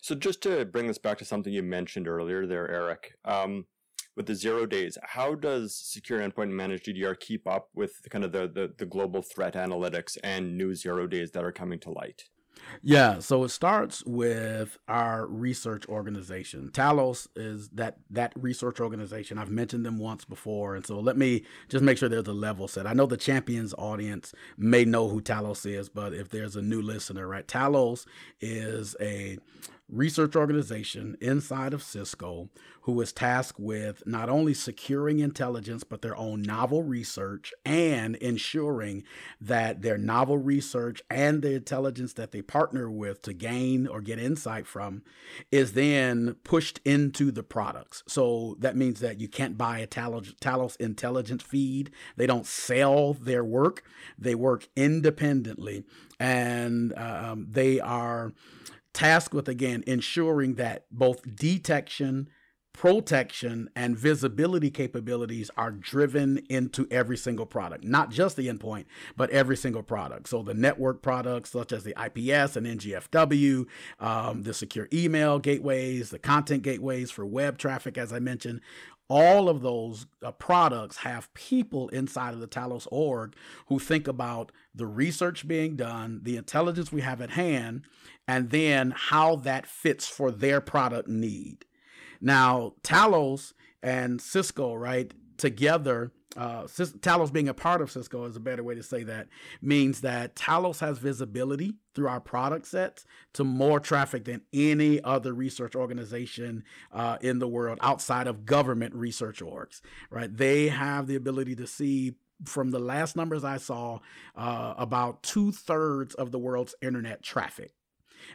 So 0.00 0.14
just 0.14 0.42
to 0.42 0.64
bring 0.64 0.86
this 0.86 0.98
back 0.98 1.18
to 1.18 1.24
something 1.24 1.52
you 1.52 1.62
mentioned 1.62 2.08
earlier 2.08 2.46
there, 2.46 2.70
Eric, 2.70 3.14
um, 3.24 3.66
with 4.16 4.26
the 4.26 4.34
zero 4.34 4.64
days, 4.64 4.96
how 5.02 5.34
does 5.34 5.76
Secure 5.76 6.20
Endpoint 6.20 6.50
Managed 6.50 6.88
EDR 6.88 7.14
keep 7.14 7.46
up 7.46 7.68
with 7.74 8.00
kind 8.10 8.24
of 8.24 8.32
the, 8.32 8.48
the, 8.48 8.72
the 8.78 8.86
global 8.86 9.20
threat 9.20 9.54
analytics 9.54 10.16
and 10.24 10.56
new 10.56 10.74
zero 10.74 11.06
days 11.06 11.30
that 11.32 11.44
are 11.44 11.52
coming 11.52 11.78
to 11.80 11.90
light? 11.90 12.24
Yeah, 12.82 13.18
so 13.18 13.44
it 13.44 13.48
starts 13.48 14.04
with 14.04 14.78
our 14.88 15.26
research 15.26 15.86
organization. 15.88 16.70
Talos 16.72 17.28
is 17.34 17.68
that 17.70 17.98
that 18.10 18.32
research 18.36 18.80
organization. 18.80 19.38
I've 19.38 19.50
mentioned 19.50 19.84
them 19.84 19.98
once 19.98 20.24
before, 20.24 20.74
and 20.76 20.86
so 20.86 21.00
let 21.00 21.16
me 21.16 21.44
just 21.68 21.82
make 21.84 21.98
sure 21.98 22.08
there's 22.08 22.26
a 22.26 22.32
level 22.32 22.68
set. 22.68 22.86
I 22.86 22.92
know 22.92 23.06
the 23.06 23.16
champions 23.16 23.74
audience 23.78 24.32
may 24.56 24.84
know 24.84 25.08
who 25.08 25.20
Talos 25.20 25.66
is, 25.66 25.88
but 25.88 26.12
if 26.12 26.28
there's 26.28 26.56
a 26.56 26.62
new 26.62 26.82
listener, 26.82 27.26
right? 27.26 27.46
Talos 27.46 28.06
is 28.40 28.96
a 29.00 29.38
research 29.88 30.34
organization 30.34 31.16
inside 31.20 31.72
of 31.72 31.82
Cisco 31.82 32.48
who 32.86 33.00
is 33.00 33.12
tasked 33.12 33.58
with 33.58 34.00
not 34.06 34.28
only 34.28 34.54
securing 34.54 35.18
intelligence, 35.18 35.82
but 35.82 36.02
their 36.02 36.16
own 36.16 36.40
novel 36.40 36.84
research 36.84 37.52
and 37.64 38.14
ensuring 38.16 39.02
that 39.40 39.82
their 39.82 39.98
novel 39.98 40.38
research 40.38 41.02
and 41.10 41.42
the 41.42 41.52
intelligence 41.52 42.12
that 42.12 42.30
they 42.30 42.40
partner 42.40 42.88
with 42.88 43.22
to 43.22 43.32
gain 43.32 43.88
or 43.88 44.00
get 44.00 44.20
insight 44.20 44.68
from 44.68 45.02
is 45.50 45.72
then 45.72 46.36
pushed 46.44 46.78
into 46.84 47.32
the 47.32 47.42
products. 47.42 48.04
So 48.06 48.56
that 48.60 48.76
means 48.76 49.00
that 49.00 49.20
you 49.20 49.26
can't 49.26 49.58
buy 49.58 49.80
a 49.80 49.86
Talos, 49.88 50.76
intelligence 50.76 51.42
feed. 51.42 51.90
They 52.16 52.26
don't 52.26 52.46
sell 52.46 53.14
their 53.14 53.44
work, 53.44 53.82
they 54.16 54.36
work 54.36 54.68
independently 54.76 55.82
and 56.20 56.96
um, 56.96 57.48
they 57.50 57.80
are 57.80 58.32
tasked 58.96 59.34
with 59.34 59.46
again 59.46 59.84
ensuring 59.86 60.54
that 60.54 60.86
both 60.90 61.36
detection 61.36 62.30
protection 62.72 63.70
and 63.74 63.96
visibility 63.96 64.70
capabilities 64.70 65.50
are 65.56 65.70
driven 65.70 66.36
into 66.50 66.86
every 66.90 67.16
single 67.16 67.46
product, 67.46 67.82
not 67.84 68.10
just 68.10 68.36
the 68.36 68.48
endpoint, 68.48 68.84
but 69.16 69.30
every 69.30 69.56
single 69.56 69.82
product. 69.82 70.28
So 70.28 70.42
the 70.42 70.52
network 70.52 71.00
products 71.00 71.50
such 71.50 71.72
as 71.72 71.84
the 71.84 71.92
IPS 71.92 72.54
and 72.54 72.66
NGFW, 72.66 73.66
um, 73.98 74.42
the 74.42 74.52
secure 74.52 74.88
email 74.92 75.38
gateways, 75.38 76.10
the 76.10 76.18
content 76.18 76.62
gateways 76.62 77.10
for 77.10 77.24
web 77.24 77.56
traffic, 77.56 77.96
as 77.96 78.12
I 78.12 78.18
mentioned, 78.18 78.60
all 79.08 79.48
of 79.48 79.62
those 79.62 80.06
uh, 80.22 80.32
products 80.32 80.98
have 80.98 81.32
people 81.34 81.88
inside 81.90 82.34
of 82.34 82.40
the 82.40 82.48
Talos 82.48 82.88
org 82.90 83.36
who 83.66 83.78
think 83.78 84.08
about 84.08 84.50
the 84.74 84.86
research 84.86 85.46
being 85.46 85.76
done, 85.76 86.20
the 86.22 86.36
intelligence 86.36 86.90
we 86.90 87.02
have 87.02 87.20
at 87.20 87.30
hand, 87.30 87.82
and 88.26 88.50
then 88.50 88.92
how 88.96 89.36
that 89.36 89.66
fits 89.66 90.08
for 90.08 90.30
their 90.30 90.60
product 90.60 91.08
need. 91.08 91.64
Now, 92.20 92.74
Talos 92.82 93.52
and 93.82 94.20
Cisco, 94.20 94.74
right, 94.74 95.12
together, 95.38 96.12
uh, 96.36 96.64
Talos 96.64 97.32
being 97.32 97.48
a 97.48 97.54
part 97.54 97.80
of 97.80 97.90
Cisco 97.90 98.24
is 98.24 98.36
a 98.36 98.40
better 98.40 98.62
way 98.62 98.74
to 98.74 98.82
say 98.82 99.02
that, 99.04 99.28
means 99.62 100.02
that 100.02 100.34
Talos 100.36 100.80
has 100.80 100.98
visibility 100.98 101.74
through 101.94 102.08
our 102.08 102.20
product 102.20 102.66
sets 102.66 103.04
to 103.34 103.44
more 103.44 103.80
traffic 103.80 104.24
than 104.24 104.42
any 104.52 105.02
other 105.02 105.32
research 105.32 105.74
organization 105.74 106.64
uh, 106.92 107.16
in 107.20 107.38
the 107.38 107.48
world 107.48 107.78
outside 107.80 108.26
of 108.26 108.44
government 108.44 108.94
research 108.94 109.40
orgs, 109.40 109.80
right? 110.10 110.34
They 110.34 110.68
have 110.68 111.06
the 111.06 111.16
ability 111.16 111.56
to 111.56 111.66
see 111.66 112.14
from 112.44 112.70
the 112.70 112.78
last 112.78 113.16
numbers 113.16 113.44
I 113.44 113.56
saw, 113.56 114.00
uh, 114.34 114.74
about 114.76 115.22
two 115.22 115.52
thirds 115.52 116.14
of 116.14 116.32
the 116.32 116.38
world's 116.38 116.74
internet 116.82 117.22
traffic. 117.22 117.72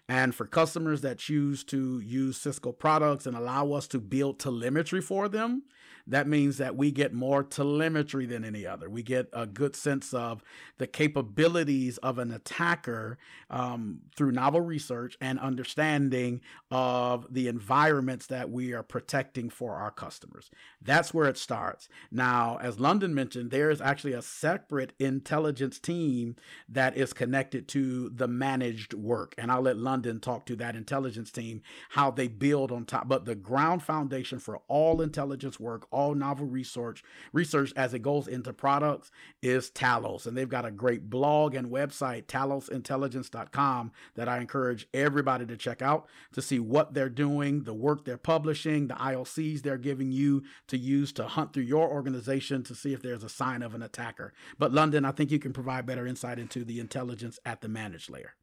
And 0.08 0.34
for 0.34 0.46
customers 0.46 1.02
that 1.02 1.18
choose 1.18 1.64
to 1.66 2.00
use 2.00 2.38
Cisco 2.38 2.72
products 2.72 3.26
and 3.26 3.36
allow 3.36 3.72
us 3.74 3.88
to 3.90 4.00
build 4.00 4.40
telemetry 4.40 5.02
for 5.02 5.28
them, 5.28 5.64
that 6.12 6.28
means 6.28 6.58
that 6.58 6.76
we 6.76 6.92
get 6.92 7.14
more 7.14 7.42
telemetry 7.42 8.26
than 8.26 8.44
any 8.44 8.66
other. 8.66 8.90
We 8.90 9.02
get 9.02 9.30
a 9.32 9.46
good 9.46 9.78
sense 9.78 10.14
of 10.14 10.44
the 10.78 10.86
capabilities 10.86 11.98
of 12.00 12.18
an 12.18 12.32
attacker 12.32 13.18
um, 13.50 14.02
through 14.16 14.34
novel 14.34 14.60
research 14.60 15.18
and 15.22 15.40
understanding 15.40 16.42
of 16.70 17.34
the 17.34 17.48
environments 17.48 18.28
that 18.28 18.50
we 18.50 18.74
are 18.74 18.84
protecting 18.84 19.50
for 19.50 19.76
our 19.76 19.92
customers. 19.92 20.52
That's 20.82 21.14
where 21.14 21.30
it 21.30 21.38
starts. 21.38 21.88
Now, 22.12 22.58
as 22.62 22.78
London 22.78 23.16
mentioned, 23.16 23.50
there 23.50 23.70
is 23.70 23.80
actually 23.80 24.14
a 24.14 24.22
separate 24.22 24.92
intelligence 25.00 25.80
team 25.80 26.36
that 26.68 26.98
is 26.98 27.14
connected 27.14 27.70
to 27.70 28.10
the 28.10 28.28
managed 28.28 28.94
work. 28.94 29.34
And 29.38 29.50
I'll 29.50 29.62
let 29.62 29.78
London 29.78 30.20
talk 30.20 30.46
to 30.48 30.58
that 30.58 30.76
intelligence 30.76 31.32
team, 31.32 31.62
how 31.92 32.12
they 32.12 32.28
build 32.28 32.70
on 32.70 32.84
top. 32.84 33.08
But 33.08 33.24
the 33.24 33.36
ground 33.36 33.82
foundation 33.82 34.40
for 34.40 34.62
all 34.68 35.02
intelligence 35.02 35.58
work, 35.58 35.88
all 35.90 36.01
novel 36.10 36.48
research, 36.48 37.04
research 37.32 37.72
as 37.76 37.94
it 37.94 38.00
goes 38.00 38.28
into 38.28 38.54
products 38.54 39.12
is 39.42 39.72
Talos. 39.72 40.26
And 40.26 40.36
they've 40.36 40.50
got 40.50 40.66
a 40.66 40.72
great 40.72 41.10
blog 41.10 41.56
and 41.56 41.70
website, 41.70 42.26
talosintelligence.com, 42.26 43.92
that 44.16 44.28
I 44.28 44.40
encourage 44.40 44.88
everybody 44.94 45.46
to 45.46 45.58
check 45.58 45.82
out 45.82 46.08
to 46.34 46.42
see 46.42 46.60
what 46.60 46.94
they're 46.94 47.10
doing, 47.10 47.64
the 47.64 47.74
work 47.74 48.06
they're 48.06 48.18
publishing, 48.18 48.88
the 48.88 48.96
IOCs 48.96 49.62
they're 49.62 49.78
giving 49.78 50.12
you 50.12 50.44
to 50.68 50.78
use 50.78 51.12
to 51.14 51.28
hunt 51.28 51.54
through 51.54 51.64
your 51.64 51.90
organization 51.90 52.64
to 52.64 52.76
see 52.76 52.94
if 52.94 53.02
there's 53.02 53.24
a 53.24 53.30
sign 53.30 53.62
of 53.62 53.76
an 53.76 53.82
attacker. 53.82 54.34
But 54.58 54.74
London, 54.74 55.06
I 55.06 55.12
think 55.12 55.32
you 55.32 55.40
can 55.40 55.54
provide 55.54 55.86
better 55.86 56.06
insight 56.08 56.40
into 56.40 56.66
the 56.66 56.80
intelligence 56.80 57.40
at 57.46 57.62
the 57.62 57.70
managed 57.70 58.10
layer. 58.10 58.36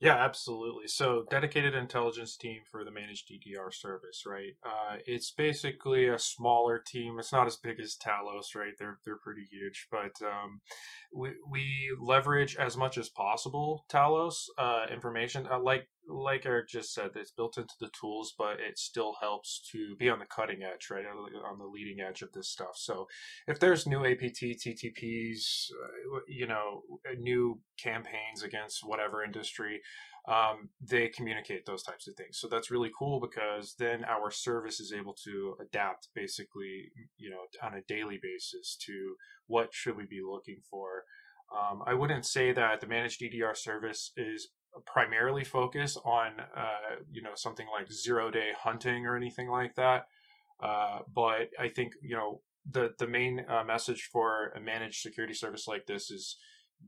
Yeah, 0.00 0.16
absolutely. 0.16 0.88
So, 0.88 1.24
dedicated 1.30 1.74
intelligence 1.74 2.34
team 2.34 2.62
for 2.70 2.84
the 2.84 2.90
managed 2.90 3.30
EDR 3.30 3.70
service, 3.70 4.22
right? 4.26 4.54
Uh, 4.64 4.96
it's 5.04 5.30
basically 5.30 6.08
a 6.08 6.18
smaller 6.18 6.78
team. 6.78 7.18
It's 7.18 7.32
not 7.32 7.46
as 7.46 7.58
big 7.58 7.78
as 7.78 7.98
Talos, 8.02 8.54
right? 8.54 8.72
They're 8.78 8.98
they're 9.04 9.18
pretty 9.18 9.46
huge, 9.50 9.88
but 9.90 10.12
um, 10.26 10.62
we 11.14 11.32
we 11.50 11.94
leverage 12.00 12.56
as 12.56 12.78
much 12.78 12.96
as 12.96 13.10
possible 13.10 13.84
Talos 13.90 14.46
uh, 14.56 14.86
information. 14.90 15.46
Uh, 15.46 15.60
like 15.60 15.86
like 16.08 16.46
Eric 16.46 16.68
just 16.68 16.92
said, 16.92 17.10
it's 17.14 17.30
built 17.30 17.56
into 17.58 17.74
the 17.80 17.90
tools, 17.98 18.34
but 18.36 18.60
it 18.60 18.78
still 18.78 19.16
helps 19.20 19.60
to 19.72 19.96
be 19.96 20.08
on 20.08 20.18
the 20.18 20.26
cutting 20.26 20.62
edge, 20.62 20.88
right? 20.90 21.04
On 21.06 21.58
the 21.58 21.64
leading 21.64 22.00
edge 22.00 22.22
of 22.22 22.32
this 22.32 22.48
stuff. 22.48 22.76
So 22.76 23.06
if 23.46 23.60
there's 23.60 23.86
new 23.86 24.04
APT, 24.04 24.42
TTPs, 24.42 25.70
uh, 25.70 26.20
you 26.28 26.46
know, 26.46 26.82
new 27.18 27.60
campaigns 27.78 28.42
against 28.42 28.80
whatever 28.84 29.22
industry, 29.22 29.80
um, 30.28 30.68
they 30.80 31.08
communicate 31.08 31.64
those 31.64 31.82
types 31.82 32.06
of 32.06 32.14
things. 32.14 32.38
So 32.38 32.48
that's 32.48 32.70
really 32.70 32.90
cool 32.98 33.20
because 33.20 33.74
then 33.78 34.04
our 34.04 34.30
service 34.30 34.80
is 34.80 34.92
able 34.92 35.14
to 35.24 35.56
adapt 35.60 36.08
basically, 36.14 36.90
you 37.16 37.30
know, 37.30 37.42
on 37.62 37.74
a 37.74 37.82
daily 37.88 38.18
basis 38.22 38.76
to 38.86 39.14
what 39.46 39.68
should 39.72 39.96
we 39.96 40.04
be 40.04 40.20
looking 40.22 40.60
for. 40.70 41.04
Um, 41.56 41.82
I 41.86 41.94
wouldn't 41.94 42.26
say 42.26 42.52
that 42.52 42.80
the 42.80 42.86
managed 42.86 43.22
EDR 43.22 43.54
service 43.54 44.12
is 44.16 44.48
primarily 44.86 45.44
focus 45.44 45.96
on 46.04 46.32
uh, 46.56 46.96
you 47.10 47.22
know 47.22 47.32
something 47.34 47.66
like 47.76 47.90
zero 47.92 48.30
day 48.30 48.50
hunting 48.58 49.06
or 49.06 49.16
anything 49.16 49.48
like 49.48 49.74
that. 49.76 50.06
Uh, 50.62 51.00
but 51.14 51.50
I 51.58 51.68
think 51.68 51.94
you 52.02 52.16
know 52.16 52.40
the 52.70 52.90
the 52.98 53.06
main 53.06 53.44
uh, 53.48 53.64
message 53.64 54.08
for 54.12 54.52
a 54.56 54.60
managed 54.60 55.00
security 55.00 55.34
service 55.34 55.66
like 55.66 55.86
this 55.86 56.10
is 56.10 56.36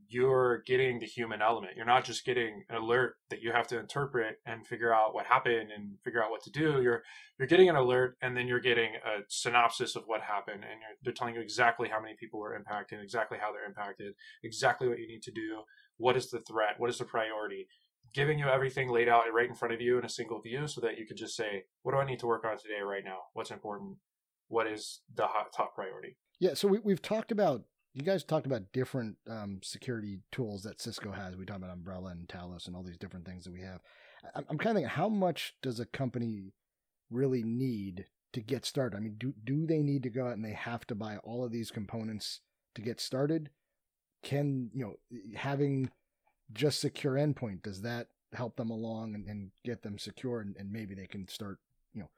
you're 0.07 0.63
getting 0.65 0.99
the 0.99 1.05
human 1.05 1.41
element. 1.41 1.73
You're 1.75 1.85
not 1.85 2.03
just 2.03 2.25
getting 2.25 2.63
an 2.69 2.75
alert 2.75 3.15
that 3.29 3.41
you 3.41 3.51
have 3.51 3.67
to 3.67 3.79
interpret 3.79 4.37
and 4.45 4.65
figure 4.65 4.93
out 4.93 5.13
what 5.13 5.25
happened 5.25 5.69
and 5.75 5.97
figure 6.03 6.23
out 6.23 6.31
what 6.31 6.43
to 6.43 6.51
do. 6.51 6.81
You're 6.81 7.03
you're 7.39 7.47
getting 7.47 7.69
an 7.69 7.75
alert 7.75 8.15
and 8.21 8.35
then 8.35 8.47
you're 8.47 8.59
getting 8.59 8.93
a 8.95 9.21
synopsis 9.27 9.95
of 9.95 10.03
what 10.05 10.21
happened 10.21 10.63
and 10.63 10.79
they're 11.03 11.13
telling 11.13 11.35
you 11.35 11.41
exactly 11.41 11.89
how 11.89 12.01
many 12.01 12.15
people 12.19 12.39
were 12.39 12.55
impacted, 12.55 13.01
exactly 13.01 13.37
how 13.39 13.51
they're 13.51 13.65
impacted, 13.65 14.13
exactly 14.43 14.87
what 14.87 14.99
you 14.99 15.07
need 15.07 15.23
to 15.23 15.31
do, 15.31 15.63
what 15.97 16.17
is 16.17 16.29
the 16.29 16.39
threat, 16.41 16.75
what 16.77 16.89
is 16.89 16.97
the 16.97 17.05
priority, 17.05 17.67
giving 18.13 18.39
you 18.39 18.47
everything 18.47 18.89
laid 18.89 19.09
out 19.09 19.23
right 19.33 19.49
in 19.49 19.55
front 19.55 19.73
of 19.73 19.81
you 19.81 19.97
in 19.97 20.05
a 20.05 20.09
single 20.09 20.41
view 20.41 20.67
so 20.67 20.81
that 20.81 20.97
you 20.97 21.05
can 21.05 21.17
just 21.17 21.35
say, 21.35 21.63
what 21.81 21.93
do 21.93 21.97
I 21.97 22.05
need 22.05 22.19
to 22.19 22.27
work 22.27 22.45
on 22.45 22.57
today 22.57 22.81
right 22.83 23.03
now? 23.03 23.17
What's 23.33 23.51
important? 23.51 23.97
What 24.47 24.67
is 24.67 25.01
the 25.13 25.25
hot, 25.25 25.47
top 25.55 25.75
priority? 25.75 26.17
Yeah, 26.39 26.53
so 26.53 26.67
we, 26.67 26.79
we've 26.79 27.01
talked 27.01 27.31
about 27.31 27.63
you 27.93 28.01
guys 28.01 28.23
talked 28.23 28.47
about 28.47 28.71
different 28.73 29.17
um, 29.29 29.59
security 29.61 30.19
tools 30.31 30.63
that 30.63 30.81
Cisco 30.81 31.11
has. 31.11 31.35
We 31.35 31.45
talked 31.45 31.59
about 31.59 31.73
Umbrella 31.73 32.09
and 32.09 32.27
Talos 32.27 32.65
and 32.65 32.75
all 32.75 32.81
these 32.83 32.97
different 32.97 33.25
things 33.25 33.43
that 33.43 33.53
we 33.53 33.61
have. 33.61 33.81
I'm, 34.33 34.45
I'm 34.49 34.57
kind 34.57 34.71
of 34.71 34.77
thinking, 34.77 34.89
how 34.89 35.09
much 35.09 35.53
does 35.61 35.79
a 35.79 35.85
company 35.85 36.53
really 37.11 37.43
need 37.43 38.05
to 38.33 38.41
get 38.41 38.65
started? 38.65 38.97
I 38.97 38.99
mean, 38.99 39.15
do 39.17 39.33
do 39.43 39.67
they 39.67 39.83
need 39.83 40.03
to 40.03 40.09
go 40.09 40.25
out 40.27 40.33
and 40.33 40.43
they 40.43 40.53
have 40.53 40.87
to 40.87 40.95
buy 40.95 41.17
all 41.17 41.45
of 41.45 41.51
these 41.51 41.69
components 41.69 42.41
to 42.75 42.81
get 42.81 42.99
started? 42.99 43.51
Can 44.23 44.71
you 44.73 44.85
know 44.85 45.19
having 45.35 45.91
just 46.53 46.79
secure 46.79 47.13
endpoint 47.13 47.61
does 47.61 47.81
that 47.81 48.07
help 48.33 48.55
them 48.55 48.69
along 48.69 49.13
and, 49.15 49.27
and 49.27 49.51
get 49.63 49.83
them 49.83 49.97
secure 49.97 50.39
and, 50.39 50.55
and 50.57 50.71
maybe 50.71 50.95
they 50.95 51.05
can 51.05 51.27
start 51.27 51.59
you 51.93 52.01
know 52.01 52.09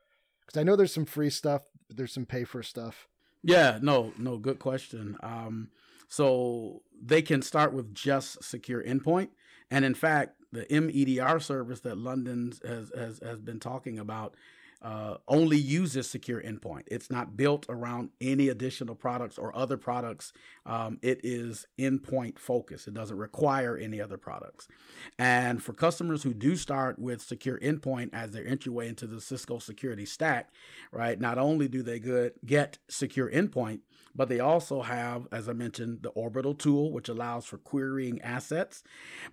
because 0.45 0.59
I 0.59 0.63
know 0.63 0.75
there's 0.75 0.93
some 0.93 1.05
free 1.05 1.29
stuff, 1.29 1.63
there's 1.89 2.13
some 2.13 2.25
pay 2.25 2.43
for 2.43 2.61
stuff. 2.63 3.07
Yeah, 3.43 3.79
no, 3.81 4.13
no, 4.17 4.37
good 4.37 4.59
question. 4.59 5.17
Um, 5.21 5.69
so 6.07 6.81
they 6.99 7.21
can 7.21 7.41
start 7.41 7.73
with 7.73 7.93
just 7.93 8.43
secure 8.43 8.83
endpoint. 8.83 9.29
And 9.71 9.83
in 9.85 9.95
fact, 9.95 10.41
the 10.51 10.65
MEDR 10.65 11.41
service 11.41 11.81
that 11.81 11.97
London 11.97 12.53
has, 12.65 12.91
has, 12.95 13.19
has 13.23 13.39
been 13.41 13.59
talking 13.59 13.99
about 13.99 14.35
uh, 14.81 15.17
only 15.27 15.57
uses 15.57 16.09
secure 16.09 16.41
endpoint. 16.41 16.83
It's 16.88 17.09
not 17.09 17.35
built 17.35 17.65
around 17.69 18.09
any 18.21 18.49
additional 18.49 18.95
products 18.95 19.38
or 19.38 19.55
other 19.55 19.77
products. 19.77 20.33
Um, 20.65 20.99
it 21.01 21.21
is 21.23 21.65
endpoint 21.79 22.39
focused. 22.39 22.88
It 22.88 22.93
doesn't 22.93 23.17
require 23.17 23.77
any 23.77 24.01
other 24.01 24.17
products. 24.17 24.67
And 25.17 25.61
for 25.61 25.73
customers 25.73 26.23
who 26.23 26.33
do 26.33 26.55
start 26.55 26.99
with 26.99 27.21
secure 27.21 27.59
endpoint 27.59 28.09
as 28.13 28.31
their 28.31 28.45
entryway 28.45 28.89
into 28.89 29.07
the 29.07 29.21
Cisco 29.21 29.59
security 29.59 30.05
stack, 30.05 30.49
right? 30.91 31.19
Not 31.19 31.38
only 31.38 31.67
do 31.67 31.81
they 31.81 31.99
good, 31.99 32.33
get 32.45 32.77
secure 32.89 33.29
endpoint, 33.29 33.79
but 34.15 34.29
they 34.29 34.39
also 34.39 34.81
have, 34.81 35.27
as 35.31 35.49
I 35.49 35.53
mentioned, 35.53 35.99
the 36.01 36.09
orbital 36.09 36.53
tool, 36.53 36.91
which 36.91 37.09
allows 37.09 37.45
for 37.45 37.57
querying 37.57 38.21
assets. 38.21 38.81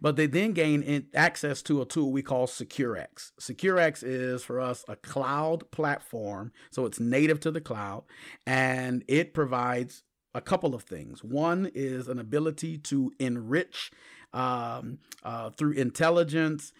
But 0.01 0.17
they 0.17 0.27
then 0.27 0.53
gain 0.53 1.07
access 1.15 1.63
to 1.63 1.81
a 1.81 1.87
tool 1.87 2.11
we 2.11 2.23
call 2.23 2.47
SecureX. 2.47 3.33
SecureX 3.41 4.03
is 4.03 4.43
for 4.43 4.61
us 4.61 4.85
a 4.89 4.97
cloud 4.97 5.32
platform, 5.71 6.53
so 6.71 6.87
it's 6.87 7.01
native 7.01 7.41
to 7.41 7.51
the 7.51 7.61
cloud, 7.61 8.05
and 8.47 9.05
it 9.09 9.35
provides 9.35 10.03
a 10.35 10.41
couple 10.41 10.75
of 10.75 10.83
things. 10.83 11.23
One 11.23 11.71
is 11.75 12.09
an 12.09 12.19
ability 12.19 12.79
to 12.79 13.13
enrich 13.19 13.91
um, 14.33 14.99
uh, 15.23 15.51
through 15.51 15.73
intelligence 15.73 16.73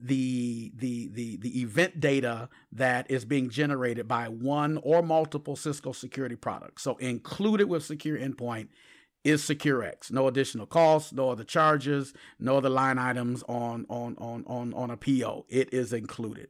the 0.00 0.72
the 0.74 1.08
the 1.08 1.36
the 1.36 1.60
event 1.60 2.00
data 2.00 2.48
that 2.72 3.10
is 3.10 3.24
being 3.24 3.50
generated 3.50 4.08
by 4.08 4.28
one 4.28 4.78
or 4.82 5.02
multiple 5.02 5.54
Cisco 5.54 5.92
security 5.92 6.34
products. 6.34 6.82
So 6.82 6.96
included 6.96 7.68
with 7.68 7.84
secure 7.84 8.18
endpoint 8.18 8.68
is 9.24 9.42
SecureX. 9.42 10.10
No 10.10 10.26
additional 10.26 10.66
costs, 10.66 11.12
no 11.12 11.30
other 11.30 11.44
charges, 11.44 12.12
no 12.40 12.56
other 12.56 12.68
line 12.68 12.98
items 12.98 13.42
on 13.44 13.86
on 13.88 14.16
on 14.18 14.44
on 14.46 14.74
on 14.74 14.90
a 14.90 14.96
PO. 14.96 15.46
It 15.48 15.72
is 15.72 15.92
included. 15.92 16.48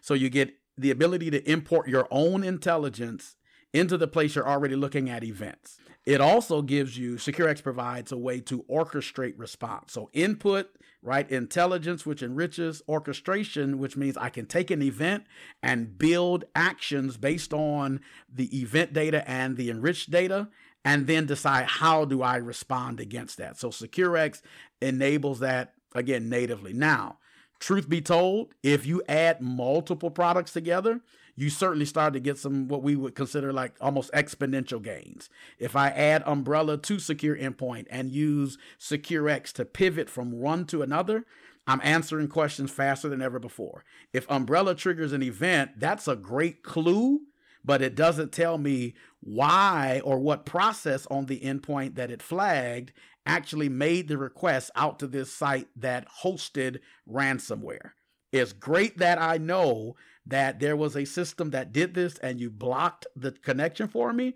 So 0.00 0.14
you 0.14 0.30
get 0.30 0.54
the 0.76 0.90
ability 0.90 1.30
to 1.30 1.50
import 1.50 1.88
your 1.88 2.08
own 2.10 2.42
intelligence 2.42 3.36
into 3.72 3.96
the 3.96 4.08
place 4.08 4.34
you're 4.34 4.48
already 4.48 4.76
looking 4.76 5.10
at 5.10 5.24
events. 5.24 5.78
It 6.06 6.20
also 6.20 6.60
gives 6.62 6.98
you, 6.98 7.14
SecureX 7.14 7.62
provides 7.62 8.12
a 8.12 8.18
way 8.18 8.40
to 8.42 8.62
orchestrate 8.64 9.34
response. 9.36 9.92
So 9.92 10.10
input, 10.12 10.68
right? 11.02 11.28
Intelligence, 11.30 12.04
which 12.04 12.22
enriches 12.22 12.82
orchestration, 12.88 13.78
which 13.78 13.96
means 13.96 14.16
I 14.16 14.28
can 14.28 14.46
take 14.46 14.70
an 14.70 14.82
event 14.82 15.24
and 15.62 15.96
build 15.98 16.44
actions 16.54 17.16
based 17.16 17.54
on 17.54 18.00
the 18.32 18.60
event 18.60 18.92
data 18.92 19.28
and 19.28 19.56
the 19.56 19.70
enriched 19.70 20.10
data, 20.10 20.48
and 20.84 21.06
then 21.06 21.24
decide 21.24 21.64
how 21.64 22.04
do 22.04 22.22
I 22.22 22.36
respond 22.36 23.00
against 23.00 23.38
that. 23.38 23.58
So 23.58 23.70
SecureX 23.70 24.42
enables 24.82 25.40
that 25.40 25.72
again 25.94 26.28
natively. 26.28 26.74
Now, 26.74 27.18
truth 27.58 27.88
be 27.88 28.00
told, 28.00 28.54
if 28.62 28.86
you 28.86 29.02
add 29.08 29.40
multiple 29.40 30.10
products 30.10 30.52
together, 30.52 31.00
you 31.36 31.50
certainly 31.50 31.84
start 31.84 32.12
to 32.12 32.20
get 32.20 32.38
some 32.38 32.68
what 32.68 32.82
we 32.82 32.94
would 32.94 33.14
consider 33.14 33.52
like 33.52 33.74
almost 33.80 34.12
exponential 34.12 34.80
gains. 34.80 35.28
If 35.58 35.74
I 35.74 35.88
add 35.88 36.22
Umbrella 36.26 36.78
to 36.78 36.98
Secure 36.98 37.36
Endpoint 37.36 37.86
and 37.90 38.10
use 38.10 38.56
SecureX 38.78 39.52
to 39.54 39.64
pivot 39.64 40.08
from 40.08 40.32
one 40.32 40.64
to 40.66 40.82
another, 40.82 41.24
I'm 41.66 41.80
answering 41.82 42.28
questions 42.28 42.70
faster 42.70 43.08
than 43.08 43.22
ever 43.22 43.38
before. 43.38 43.84
If 44.12 44.30
Umbrella 44.30 44.74
triggers 44.74 45.12
an 45.12 45.22
event, 45.22 45.72
that's 45.78 46.06
a 46.06 46.16
great 46.16 46.62
clue, 46.62 47.22
but 47.64 47.82
it 47.82 47.94
doesn't 47.94 48.32
tell 48.32 48.58
me 48.58 48.94
why 49.20 50.00
or 50.04 50.18
what 50.18 50.44
process 50.44 51.06
on 51.10 51.26
the 51.26 51.40
endpoint 51.40 51.94
that 51.94 52.10
it 52.10 52.22
flagged 52.22 52.92
actually 53.26 53.68
made 53.68 54.08
the 54.08 54.18
request 54.18 54.70
out 54.76 54.98
to 54.98 55.06
this 55.06 55.32
site 55.32 55.68
that 55.74 56.06
hosted 56.22 56.78
ransomware. 57.08 57.92
It's 58.32 58.52
great 58.52 58.98
that 58.98 59.20
I 59.20 59.38
know 59.38 59.96
that 60.26 60.60
there 60.60 60.76
was 60.76 60.96
a 60.96 61.04
system 61.04 61.50
that 61.50 61.72
did 61.72 61.94
this 61.94 62.18
and 62.18 62.40
you 62.40 62.50
blocked 62.50 63.06
the 63.16 63.32
connection 63.32 63.88
for 63.88 64.12
me. 64.12 64.34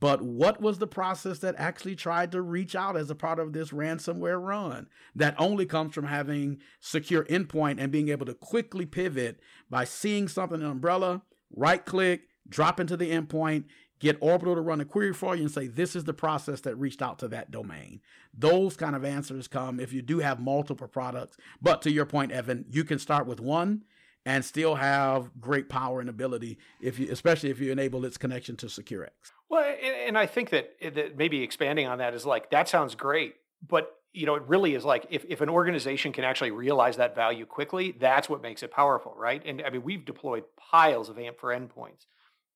But 0.00 0.22
what 0.22 0.60
was 0.60 0.78
the 0.78 0.86
process 0.86 1.38
that 1.38 1.54
actually 1.56 1.94
tried 1.94 2.32
to 2.32 2.42
reach 2.42 2.74
out 2.74 2.96
as 2.96 3.08
a 3.10 3.14
part 3.14 3.38
of 3.38 3.52
this 3.52 3.70
ransomware 3.70 4.42
run? 4.42 4.88
That 5.14 5.34
only 5.38 5.66
comes 5.66 5.94
from 5.94 6.06
having 6.06 6.58
secure 6.80 7.24
endpoint 7.24 7.76
and 7.78 7.92
being 7.92 8.08
able 8.08 8.26
to 8.26 8.34
quickly 8.34 8.86
pivot 8.86 9.40
by 9.70 9.84
seeing 9.84 10.28
something 10.28 10.60
in 10.60 10.66
Umbrella, 10.66 11.22
right 11.54 11.84
click, 11.84 12.28
drop 12.48 12.80
into 12.80 12.96
the 12.96 13.10
endpoint, 13.10 13.64
get 14.00 14.16
Orbital 14.20 14.54
to 14.54 14.60
run 14.60 14.80
a 14.80 14.84
query 14.84 15.12
for 15.12 15.34
you 15.34 15.42
and 15.42 15.50
say, 15.50 15.66
this 15.66 15.96
is 15.96 16.04
the 16.04 16.14
process 16.14 16.60
that 16.62 16.76
reached 16.76 17.02
out 17.02 17.18
to 17.20 17.28
that 17.28 17.50
domain. 17.50 18.00
Those 18.36 18.76
kind 18.76 18.94
of 18.94 19.04
answers 19.04 19.48
come 19.48 19.80
if 19.80 19.92
you 19.92 20.02
do 20.02 20.18
have 20.18 20.40
multiple 20.40 20.88
products. 20.88 21.36
But 21.62 21.82
to 21.82 21.90
your 21.90 22.04
point, 22.04 22.32
Evan, 22.32 22.66
you 22.68 22.84
can 22.84 22.98
start 22.98 23.26
with 23.26 23.40
one 23.40 23.84
and 24.26 24.44
still 24.44 24.76
have 24.76 25.30
great 25.40 25.68
power 25.68 26.00
and 26.00 26.08
ability 26.08 26.58
if 26.80 26.98
you 26.98 27.08
especially 27.10 27.50
if 27.50 27.60
you 27.60 27.70
enable 27.70 28.04
its 28.04 28.16
connection 28.16 28.56
to 28.56 28.66
SecureX. 28.66 29.10
Well, 29.48 29.64
and 30.06 30.16
I 30.16 30.26
think 30.26 30.50
that, 30.50 30.74
eh, 30.80 30.90
that 30.90 31.16
maybe 31.16 31.42
expanding 31.42 31.86
on 31.86 31.98
that 31.98 32.14
is 32.14 32.24
like 32.24 32.50
that 32.50 32.68
sounds 32.68 32.94
great, 32.94 33.34
but 33.66 33.94
you 34.12 34.26
know, 34.26 34.36
it 34.36 34.44
really 34.46 34.74
is 34.74 34.84
like 34.84 35.06
if, 35.10 35.24
if 35.28 35.40
an 35.40 35.48
organization 35.48 36.12
can 36.12 36.24
actually 36.24 36.52
realize 36.52 36.96
that 36.96 37.16
value 37.16 37.44
quickly, 37.44 37.92
that's 37.98 38.28
what 38.28 38.40
makes 38.40 38.62
it 38.62 38.70
powerful, 38.70 39.12
right? 39.16 39.42
And 39.44 39.60
I 39.62 39.70
mean, 39.70 39.82
we've 39.82 40.04
deployed 40.04 40.44
piles 40.56 41.08
of 41.08 41.18
AMP 41.18 41.38
for 41.38 41.50
endpoints. 41.50 42.06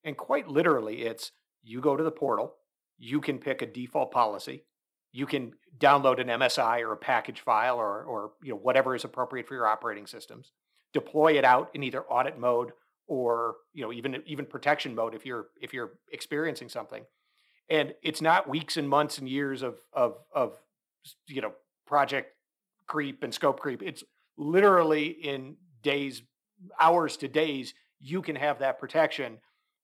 And 0.04 0.16
quite 0.16 0.48
literally, 0.48 1.02
it's 1.02 1.32
you 1.62 1.80
go 1.80 1.96
to 1.96 2.04
the 2.04 2.10
portal, 2.10 2.54
you 2.98 3.20
can 3.20 3.38
pick 3.38 3.62
a 3.62 3.66
default 3.66 4.10
policy, 4.10 4.64
you 5.12 5.26
can 5.26 5.52
download 5.78 6.20
an 6.20 6.28
MSI 6.28 6.80
or 6.80 6.92
a 6.92 6.96
package 6.96 7.40
file 7.40 7.76
or 7.76 8.02
or 8.04 8.32
you 8.42 8.50
know 8.50 8.58
whatever 8.58 8.94
is 8.94 9.04
appropriate 9.04 9.46
for 9.46 9.54
your 9.54 9.66
operating 9.66 10.06
systems 10.06 10.52
deploy 10.92 11.38
it 11.38 11.44
out 11.44 11.70
in 11.74 11.82
either 11.82 12.02
audit 12.04 12.38
mode 12.38 12.72
or 13.06 13.56
you 13.72 13.82
know 13.82 13.92
even 13.92 14.22
even 14.26 14.46
protection 14.46 14.94
mode 14.94 15.14
if 15.14 15.24
you're 15.24 15.46
if 15.60 15.72
you're 15.72 15.92
experiencing 16.12 16.68
something. 16.68 17.04
And 17.70 17.94
it's 18.02 18.22
not 18.22 18.48
weeks 18.48 18.76
and 18.76 18.88
months 18.88 19.18
and 19.18 19.28
years 19.28 19.62
of 19.62 19.80
of 19.92 20.18
of 20.34 20.56
you 21.26 21.40
know 21.40 21.52
project 21.86 22.32
creep 22.86 23.22
and 23.22 23.32
scope 23.32 23.60
creep. 23.60 23.82
It's 23.82 24.04
literally 24.36 25.06
in 25.06 25.56
days 25.82 26.22
hours 26.80 27.16
to 27.18 27.28
days 27.28 27.74
you 28.00 28.22
can 28.22 28.36
have 28.36 28.58
that 28.60 28.78
protection 28.78 29.38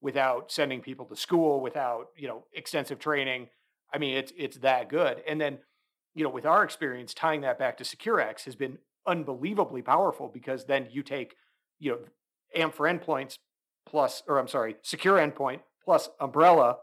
without 0.05 0.53
sending 0.53 0.83
people 0.83 1.07
to 1.07 1.17
school 1.17 1.61
without 1.61 2.09
you 2.17 2.29
know 2.29 2.45
extensive 2.53 3.01
training. 3.01 3.49
I 3.93 3.99
mean 3.99 4.17
it's 4.17 4.33
it's 4.37 4.59
that 4.59 4.89
good. 4.89 5.23
And 5.27 5.41
then 5.41 5.59
you 6.15 6.23
know 6.23 6.31
with 6.31 6.47
our 6.47 6.63
experience 6.63 7.15
tying 7.15 7.41
that 7.41 7.59
back 7.59 7.79
to 7.79 7.85
securex 7.85 8.45
has 8.45 8.55
been 8.55 8.79
unbelievably 9.07 9.83
powerful 9.83 10.31
because 10.33 10.67
then 10.67 10.89
you 10.91 11.03
take, 11.03 11.35
you 11.79 11.91
know, 11.91 11.99
AMP 12.55 12.75
for 12.75 12.87
endpoints 12.87 13.39
plus, 13.87 14.23
or 14.29 14.39
I'm 14.39 14.49
sorry, 14.49 14.77
secure 14.83 15.19
endpoint 15.19 15.61
plus 15.83 16.09
umbrella, 16.21 16.77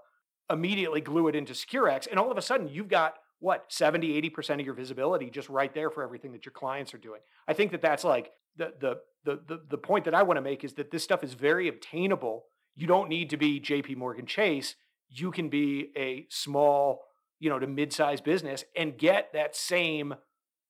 immediately 0.50 1.02
glue 1.02 1.28
it 1.28 1.36
into 1.36 1.54
SecureX, 1.54 2.08
and 2.08 2.20
all 2.20 2.32
of 2.32 2.38
a 2.38 2.42
sudden 2.42 2.68
you've 2.68 2.90
got 2.90 3.16
what 3.40 3.66
70 3.70 4.22
80% 4.30 4.60
of 4.60 4.66
your 4.66 4.76
visibility 4.76 5.30
just 5.30 5.50
right 5.50 5.74
there 5.74 5.90
for 5.90 6.04
everything 6.04 6.32
that 6.34 6.46
your 6.46 6.54
clients 6.54 6.94
are 6.94 7.00
doing. 7.00 7.22
I 7.48 7.54
think 7.54 7.72
that 7.72 7.82
that's 7.82 8.04
like 8.04 8.32
the 8.58 8.74
the 8.80 8.98
the 9.24 9.40
the, 9.48 9.62
the 9.70 9.78
point 9.78 10.06
that 10.06 10.16
i 10.16 10.24
want 10.24 10.38
to 10.38 10.42
make 10.42 10.64
is 10.64 10.74
that 10.74 10.92
this 10.92 11.04
stuff 11.04 11.24
is 11.24 11.34
very 11.34 11.68
obtainable 11.68 12.46
you 12.76 12.88
don't 12.88 13.10
need 13.10 13.30
to 13.30 13.38
be 13.38 13.60
jp 13.60 13.96
morgan 13.96 14.26
chase 14.26 14.76
you 15.12 15.32
can 15.32 15.50
be 15.50 15.92
a 15.96 16.26
small, 16.30 17.02
you 17.40 17.50
know, 17.50 17.60
to 17.60 17.68
mid-sized 17.68 18.24
business 18.24 18.64
and 18.76 18.98
get 18.98 19.34
that 19.34 19.56
same 19.56 20.16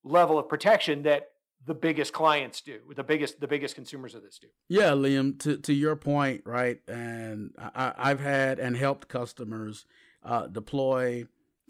level 0.04 0.38
of 0.38 0.48
protection 0.48 1.04
that 1.04 1.28
the 1.64 1.74
biggest 1.74 2.12
clients 2.12 2.60
do, 2.60 2.80
the 2.96 3.04
biggest 3.04 3.40
the 3.40 3.46
biggest 3.46 3.76
consumers 3.76 4.16
of 4.16 4.22
this 4.22 4.38
do. 4.40 4.48
Yeah, 4.68 4.90
Liam. 4.90 5.38
To 5.40 5.56
to 5.58 5.72
your 5.72 5.94
point, 5.94 6.42
right? 6.44 6.80
And 6.88 7.54
I, 7.56 7.92
I've 7.96 8.18
had 8.18 8.58
and 8.58 8.76
helped 8.76 9.06
customers 9.06 9.86
uh, 10.24 10.48
deploy 10.48 11.26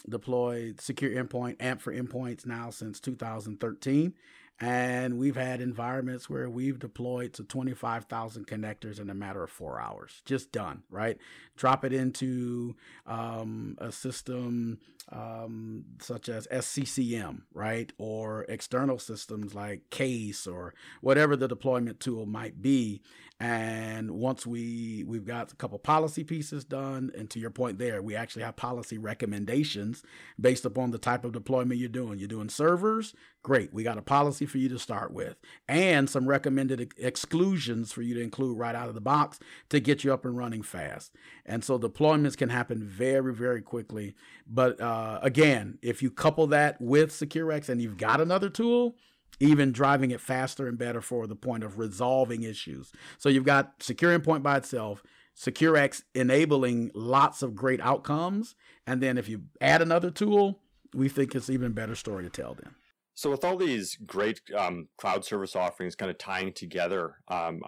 deploy 0.09 0.73
secure 0.79 1.11
endpoint 1.11 1.57
AMP 1.61 1.83
for 1.83 1.93
endpoints 1.93 2.47
now 2.47 2.71
since 2.71 3.01
2013 3.01 4.15
and 4.63 5.19
we've 5.19 5.35
had 5.35 5.61
environments 5.61 6.31
where 6.31 6.49
we've 6.49 6.79
deployed 6.79 7.33
to 7.33 7.43
25,000 7.43 8.47
connectors 8.47 9.01
in 9.01 9.11
a 9.11 9.15
matter 9.15 9.43
of 9.43 9.51
four 9.51 9.81
hours. 9.81 10.23
Just 10.25 10.53
done, 10.53 10.85
right? 10.89 11.19
Drop 11.57 11.85
it 11.85 11.93
into 11.93 12.77
um, 13.05 13.77
a 13.79 13.91
system 13.91 14.79
um, 15.11 15.85
such 16.01 16.29
as 16.29 16.47
SCCM, 16.47 17.43
right? 17.53 17.93
Or 17.99 18.45
external 18.49 19.01
systems 19.01 19.53
like 19.53 19.91
KACE 19.91 20.47
or 20.47 20.75
whatever 21.01 21.35
the 21.35 21.49
deployment 21.49 21.99
tool 21.99 22.25
might 22.25 22.63
be. 22.63 23.03
And 23.43 24.13
once 24.13 24.47
we 24.47 25.03
we've 25.05 25.25
got 25.25 25.51
a 25.51 25.57
couple 25.57 25.77
policy 25.77 26.23
pieces 26.23 26.65
done, 26.65 27.11
and 27.19 27.29
to 27.31 27.41
your 27.41 27.51
point 27.51 27.77
there, 27.77 28.01
we 28.01 28.15
actually 28.15 28.45
have 28.45 28.55
policy 28.55 28.99
recommendations 28.99 30.05
based 30.41 30.65
upon 30.65 30.93
the 30.93 30.99
type 30.99 31.25
of 31.25 31.33
deployment 31.33 31.81
you're 31.81 31.89
doing. 31.89 32.21
You're 32.21 32.29
doing 32.29 32.49
servers, 32.49 33.17
great. 33.43 33.75
We 33.75 33.83
got 33.83 33.99
a 33.99 34.03
policy 34.03 34.47
for 34.47 34.59
you 34.59 34.69
to 34.69 34.79
start 34.79 35.13
with, 35.13 35.35
and 35.67 36.09
some 36.09 36.29
recommended 36.29 36.93
exclusions 36.97 37.91
for 37.91 38.03
you 38.03 38.15
to 38.15 38.23
include 38.23 38.59
right 38.59 38.77
out 38.77 38.89
of 38.89 38.95
the 38.95 39.01
box 39.01 39.41
to 39.71 39.81
get 39.81 40.05
you 40.05 40.13
up 40.13 40.25
and 40.25 40.39
running 40.39 40.63
fast. 40.63 41.11
And 41.45 41.65
so 41.65 41.81
deployments 41.81 42.37
can 42.37 42.49
happen 42.49 42.85
very, 42.85 43.35
very 43.35 43.61
quickly. 43.61 44.15
But 44.47 44.81
uh, 44.81 45.19
again, 45.21 45.79
if 45.83 46.01
you 46.01 46.13
couple 46.13 46.47
that 46.47 46.81
with 46.81 47.11
SecureX 47.11 47.69
and 47.69 47.83
you've 47.83 47.97
got 47.97 48.21
another 48.21 48.51
tool, 48.51 48.95
even 49.41 49.73
driving 49.73 50.11
it 50.11 50.21
faster 50.21 50.67
and 50.67 50.79
better 50.79 51.01
for 51.01 51.27
the 51.27 51.37
point 51.37 51.65
of 51.65 51.79
resolving 51.79 52.43
issues. 52.43 52.93
So 53.19 53.29
you've 53.29 53.45
got 53.45 53.83
secure 53.83 54.17
endpoint 54.17 54.43
by 54.43 54.57
itself, 54.57 55.03
SecureX 55.37 56.03
enabling 56.15 56.91
lots 56.95 57.43
of 57.43 57.55
great 57.55 57.81
outcomes, 57.81 58.55
and 58.87 59.01
then 59.01 59.19
if 59.19 59.29
you 59.29 59.43
add 59.61 59.83
another 59.83 60.11
tool, 60.11 60.61
we 60.95 61.09
think 61.09 61.35
it's 61.35 61.51
even 61.51 61.73
better 61.73 61.95
story 61.95 62.25
to 62.25 62.31
tell 62.31 62.55
then. 62.55 62.75
So 63.15 63.31
with 63.31 63.45
all 63.45 63.57
these 63.57 63.97
great 64.07 64.41
um, 64.57 64.89
cloud 64.97 65.25
service 65.25 65.55
offerings 65.55 65.95
kind 65.95 66.11
of 66.11 66.19
tying 66.19 66.53
together 66.53 67.17
um, 67.29 67.61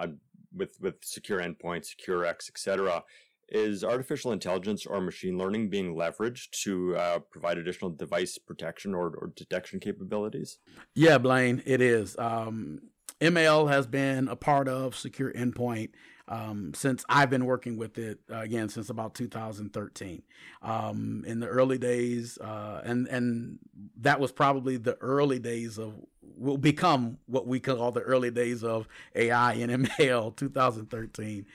with 0.55 0.77
with 0.81 0.97
secure 1.03 1.41
endpoint, 1.41 1.87
SecureX, 1.87 2.49
etc., 2.49 3.03
is 3.49 3.85
artificial 3.85 4.33
intelligence 4.33 4.87
or 4.87 5.01
machine 5.01 5.39
learning 5.39 5.71
being 5.71 5.95
leveraged 5.95 6.51
to 6.63 6.97
uh, 6.97 7.19
provide 7.19 7.59
additional 7.59 7.91
device 7.91 8.39
protection 8.39 8.95
or, 8.95 9.09
or, 9.17 9.33
detection 9.35 9.81
capabilities? 9.81 10.59
Yeah, 10.95 11.19
Blaine, 11.19 11.63
it 11.67 11.81
is. 11.81 12.17
Um, 12.19 12.81
ML 13.21 13.71
has 13.71 13.87
been 13.87 14.29
a 14.29 14.37
part 14.37 14.69
of 14.69 14.97
Secure 14.97 15.33
Endpoint 15.33 15.91
um, 16.27 16.73
since 16.75 17.05
I've 17.09 17.31
been 17.31 17.45
working 17.45 17.77
with 17.77 17.99
it 17.99 18.19
uh, 18.31 18.39
again 18.39 18.69
since 18.69 18.89
about 18.89 19.15
2013. 19.15 20.23
Um, 20.63 21.25
in 21.27 21.41
the 21.41 21.47
early 21.47 21.79
days, 21.79 22.39
uh, 22.39 22.81
and 22.85 23.07
and 23.09 23.59
that 24.01 24.21
was 24.21 24.33
probably 24.33 24.77
the 24.77 24.97
early 25.01 25.39
days 25.39 25.79
of 25.79 25.95
will 26.37 26.59
become 26.59 27.19
what 27.27 27.47
we 27.47 27.61
call 27.61 27.93
the 27.93 28.01
early 28.01 28.31
days 28.31 28.65
of 28.65 28.89
AI 29.15 29.55
and 29.55 29.87
ML 29.87 30.35
2013. 30.37 31.47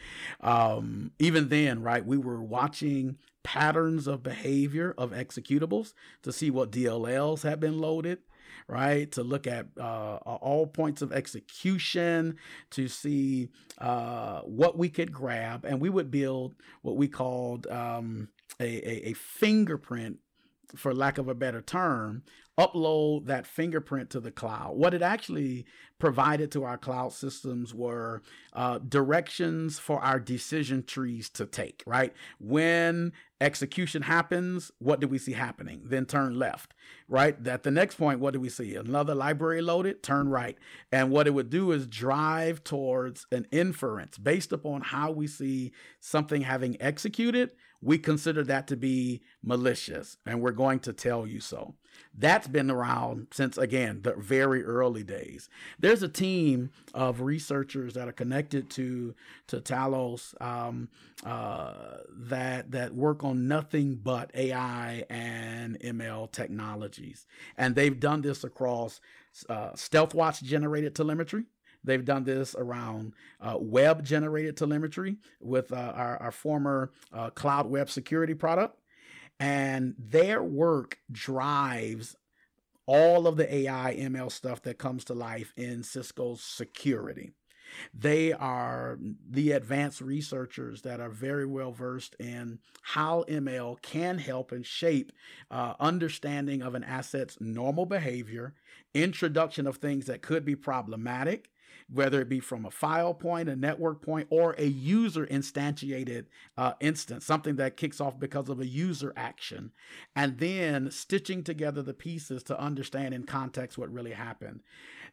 Um, 0.41 1.11
even 1.19 1.49
then, 1.49 1.81
right, 1.81 2.05
we 2.05 2.17
were 2.17 2.41
watching 2.41 3.17
patterns 3.43 4.07
of 4.07 4.23
behavior 4.23 4.93
of 4.97 5.11
executables 5.11 5.93
to 6.23 6.31
see 6.31 6.49
what 6.49 6.71
DLLs 6.71 7.43
had 7.43 7.59
been 7.59 7.79
loaded 7.79 8.19
right? 8.67 9.11
To 9.13 9.23
look 9.23 9.47
at 9.47 9.65
uh, 9.79 10.17
all 10.17 10.67
points 10.67 11.01
of 11.01 11.11
execution, 11.11 12.37
to 12.71 12.87
see 12.87 13.49
uh, 13.79 14.41
what 14.41 14.77
we 14.77 14.89
could 14.89 15.11
grab. 15.11 15.65
And 15.65 15.81
we 15.81 15.89
would 15.89 16.11
build 16.11 16.53
what 16.83 16.95
we 16.95 17.07
called 17.07 17.65
um, 17.67 18.29
a, 18.59 18.65
a, 18.65 19.09
a 19.09 19.13
fingerprint 19.13 20.19
for 20.75 20.93
lack 20.93 21.17
of 21.17 21.27
a 21.27 21.33
better 21.33 21.61
term, 21.61 22.23
upload 22.59 23.25
that 23.25 23.47
fingerprint 23.47 24.09
to 24.09 24.19
the 24.19 24.31
cloud. 24.31 24.75
What 24.75 24.93
it 24.93 25.01
actually 25.01 25.65
provided 25.97 26.51
to 26.51 26.65
our 26.65 26.77
cloud 26.77 27.13
systems 27.13 27.73
were 27.73 28.21
uh, 28.51 28.79
directions 28.79 29.79
for 29.79 30.01
our 30.01 30.19
decision 30.19 30.83
trees 30.83 31.29
to 31.29 31.45
take, 31.45 31.83
right? 31.85 32.13
When 32.39 33.13
execution 33.39 34.01
happens, 34.01 34.71
what 34.79 34.99
do 34.99 35.07
we 35.07 35.17
see 35.17 35.31
happening? 35.33 35.83
Then 35.85 36.05
turn 36.05 36.37
left, 36.37 36.73
right? 37.07 37.47
At 37.47 37.63
the 37.63 37.71
next 37.71 37.95
point, 37.95 38.19
what 38.19 38.33
do 38.33 38.41
we 38.41 38.49
see? 38.49 38.75
Another 38.75 39.15
library 39.15 39.61
loaded, 39.61 40.03
turn 40.03 40.27
right. 40.27 40.57
And 40.91 41.11
what 41.11 41.27
it 41.27 41.33
would 41.33 41.49
do 41.49 41.71
is 41.71 41.87
drive 41.87 42.63
towards 42.65 43.25
an 43.31 43.47
inference 43.51 44.17
based 44.17 44.51
upon 44.51 44.81
how 44.81 45.11
we 45.11 45.27
see 45.27 45.71
something 46.01 46.41
having 46.41 46.75
executed 46.81 47.51
we 47.81 47.97
consider 47.97 48.43
that 48.43 48.67
to 48.67 48.75
be 48.75 49.21
malicious 49.43 50.17
and 50.25 50.41
we're 50.41 50.51
going 50.51 50.79
to 50.81 50.93
tell 50.93 51.25
you 51.25 51.39
so. 51.39 51.75
That's 52.17 52.47
been 52.47 52.71
around 52.71 53.27
since, 53.31 53.57
again, 53.57 54.01
the 54.01 54.13
very 54.13 54.63
early 54.63 55.03
days. 55.03 55.49
There's 55.79 56.03
a 56.03 56.07
team 56.07 56.71
of 56.93 57.21
researchers 57.21 57.93
that 57.93 58.07
are 58.07 58.13
connected 58.13 58.69
to, 58.71 59.15
to 59.47 59.57
Talos 59.57 60.39
um, 60.41 60.89
uh, 61.25 61.97
that, 62.11 62.71
that 62.71 62.95
work 62.95 63.23
on 63.23 63.47
nothing 63.47 63.95
but 63.95 64.31
AI 64.33 65.03
and 65.09 65.79
ML 65.79 66.31
technologies. 66.31 67.25
And 67.57 67.75
they've 67.75 67.99
done 67.99 68.21
this 68.21 68.43
across 68.43 69.01
uh, 69.47 69.71
StealthWatch 69.71 70.43
generated 70.43 70.95
telemetry. 70.95 71.43
They've 71.83 72.03
done 72.03 72.23
this 72.23 72.55
around 72.57 73.13
uh, 73.39 73.57
web 73.59 74.03
generated 74.03 74.57
telemetry 74.57 75.17
with 75.39 75.71
uh, 75.71 75.93
our, 75.95 76.17
our, 76.17 76.31
former 76.31 76.91
uh, 77.13 77.29
cloud 77.29 77.67
web 77.67 77.89
security 77.89 78.33
product. 78.33 78.79
And 79.39 79.95
their 79.97 80.43
work 80.43 80.97
drives 81.11 82.17
all 82.85 83.27
of 83.27 83.37
the 83.37 83.53
AI 83.53 83.95
ML 83.97 84.31
stuff 84.31 84.61
that 84.63 84.77
comes 84.77 85.05
to 85.05 85.13
life 85.13 85.53
in 85.55 85.83
Cisco's 85.83 86.41
security. 86.41 87.31
They 87.93 88.33
are 88.33 88.97
the 89.29 89.51
advanced 89.51 90.01
researchers 90.01 90.81
that 90.81 90.99
are 90.99 91.09
very 91.09 91.45
well 91.45 91.71
versed 91.71 92.15
in 92.19 92.59
how 92.81 93.25
ML 93.29 93.81
can 93.81 94.17
help 94.17 94.51
and 94.51 94.65
shape 94.65 95.11
uh, 95.51 95.75
understanding 95.79 96.61
of 96.61 96.75
an 96.75 96.83
asset's 96.83 97.39
normal 97.39 97.85
behavior, 97.85 98.55
introduction 98.93 99.67
of 99.67 99.77
things 99.77 100.05
that 100.05 100.21
could 100.21 100.45
be 100.45 100.55
problematic, 100.55 101.49
whether 101.91 102.21
it 102.21 102.29
be 102.29 102.39
from 102.39 102.65
a 102.65 102.71
file 102.71 103.13
point, 103.13 103.49
a 103.49 103.55
network 103.55 104.01
point, 104.01 104.27
or 104.29 104.55
a 104.57 104.65
user 104.65 105.25
instantiated 105.25 106.25
uh, 106.57 106.73
instance, 106.79 107.25
something 107.25 107.55
that 107.55 107.77
kicks 107.77 107.99
off 107.99 108.19
because 108.19 108.49
of 108.49 108.59
a 108.59 108.67
user 108.67 109.13
action, 109.15 109.71
and 110.15 110.37
then 110.37 110.91
stitching 110.91 111.43
together 111.43 111.81
the 111.81 111.93
pieces 111.93 112.43
to 112.43 112.59
understand 112.59 113.13
in 113.13 113.23
context 113.23 113.77
what 113.77 113.91
really 113.91 114.11
happened. 114.11 114.61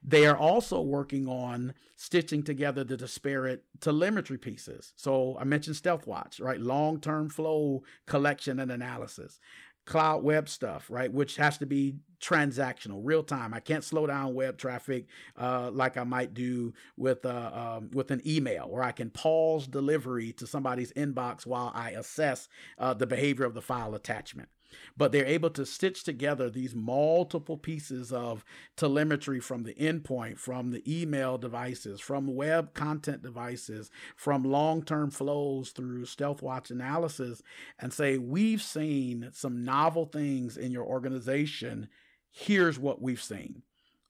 They 0.02 0.26
are 0.26 0.36
also 0.36 0.80
working 0.80 1.26
on 1.26 1.74
stitching 1.96 2.42
together 2.42 2.84
the 2.84 2.96
disparate 2.96 3.64
telemetry 3.80 4.38
pieces. 4.38 4.92
So 4.96 5.36
I 5.40 5.44
mentioned 5.44 5.76
StealthWatch, 5.76 6.40
right? 6.40 6.60
Long 6.60 7.00
term 7.00 7.30
flow 7.30 7.82
collection 8.06 8.60
and 8.60 8.70
analysis 8.70 9.40
cloud 9.86 10.22
web 10.22 10.48
stuff, 10.48 10.86
right? 10.90 11.12
Which 11.12 11.36
has 11.36 11.58
to 11.58 11.66
be 11.66 11.94
transactional, 12.20 13.00
real 13.02 13.22
time. 13.22 13.54
I 13.54 13.60
can't 13.60 13.84
slow 13.84 14.06
down 14.06 14.34
web 14.34 14.58
traffic 14.58 15.06
uh, 15.36 15.70
like 15.72 15.96
I 15.96 16.04
might 16.04 16.34
do 16.34 16.74
with 16.96 17.24
uh, 17.24 17.50
um, 17.78 17.90
with 17.92 18.10
an 18.10 18.20
email, 18.26 18.68
where 18.68 18.82
I 18.82 18.92
can 18.92 19.10
pause 19.10 19.66
delivery 19.66 20.32
to 20.34 20.46
somebody's 20.46 20.92
inbox 20.92 21.46
while 21.46 21.72
I 21.74 21.90
assess 21.90 22.48
uh, 22.78 22.94
the 22.94 23.06
behavior 23.06 23.44
of 23.44 23.54
the 23.54 23.62
file 23.62 23.94
attachment 23.94 24.48
but 24.96 25.12
they're 25.12 25.26
able 25.26 25.50
to 25.50 25.66
stitch 25.66 26.04
together 26.04 26.48
these 26.48 26.74
multiple 26.74 27.56
pieces 27.56 28.12
of 28.12 28.44
telemetry 28.76 29.40
from 29.40 29.62
the 29.62 29.74
endpoint, 29.74 30.38
from 30.38 30.70
the 30.70 30.82
email 30.86 31.38
devices, 31.38 32.00
from 32.00 32.34
web 32.34 32.74
content 32.74 33.22
devices, 33.22 33.90
from 34.14 34.44
long 34.44 34.82
term 34.82 35.10
flows 35.10 35.70
through 35.70 36.04
StealthWatch 36.04 36.70
analysis, 36.70 37.42
and 37.78 37.92
say, 37.92 38.18
We've 38.18 38.62
seen 38.62 39.30
some 39.32 39.64
novel 39.64 40.06
things 40.06 40.56
in 40.56 40.72
your 40.72 40.84
organization. 40.84 41.88
Here's 42.30 42.78
what 42.78 43.00
we've 43.00 43.22
seen. 43.22 43.62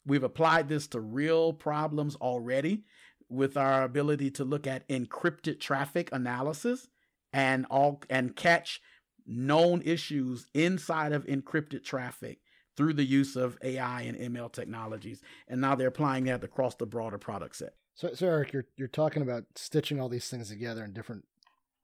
We've 0.04 0.22
applied 0.22 0.68
this 0.68 0.86
to 0.88 1.00
real 1.00 1.52
problems 1.52 2.16
already 2.16 2.84
with 3.28 3.56
our 3.56 3.82
ability 3.82 4.30
to 4.30 4.44
look 4.44 4.66
at 4.66 4.88
encrypted 4.88 5.58
traffic 5.58 6.08
analysis 6.12 6.88
and 7.32 7.66
all 7.70 8.02
and 8.08 8.36
catch 8.36 8.80
known 9.26 9.82
issues 9.82 10.46
inside 10.54 11.12
of 11.12 11.26
encrypted 11.26 11.84
traffic 11.84 12.38
through 12.76 12.92
the 12.92 13.04
use 13.04 13.36
of 13.36 13.58
AI 13.62 14.02
and 14.02 14.16
ML 14.34 14.52
technologies. 14.52 15.22
And 15.48 15.60
now 15.60 15.74
they're 15.74 15.88
applying 15.88 16.24
that 16.24 16.44
across 16.44 16.74
the 16.74 16.86
broader 16.86 17.18
product 17.18 17.56
set. 17.56 17.74
So, 17.94 18.12
so 18.14 18.26
Eric, 18.26 18.52
you're 18.52 18.66
you're 18.76 18.88
talking 18.88 19.22
about 19.22 19.44
stitching 19.54 20.00
all 20.00 20.08
these 20.08 20.28
things 20.28 20.50
together 20.50 20.84
in 20.84 20.92
different. 20.92 21.24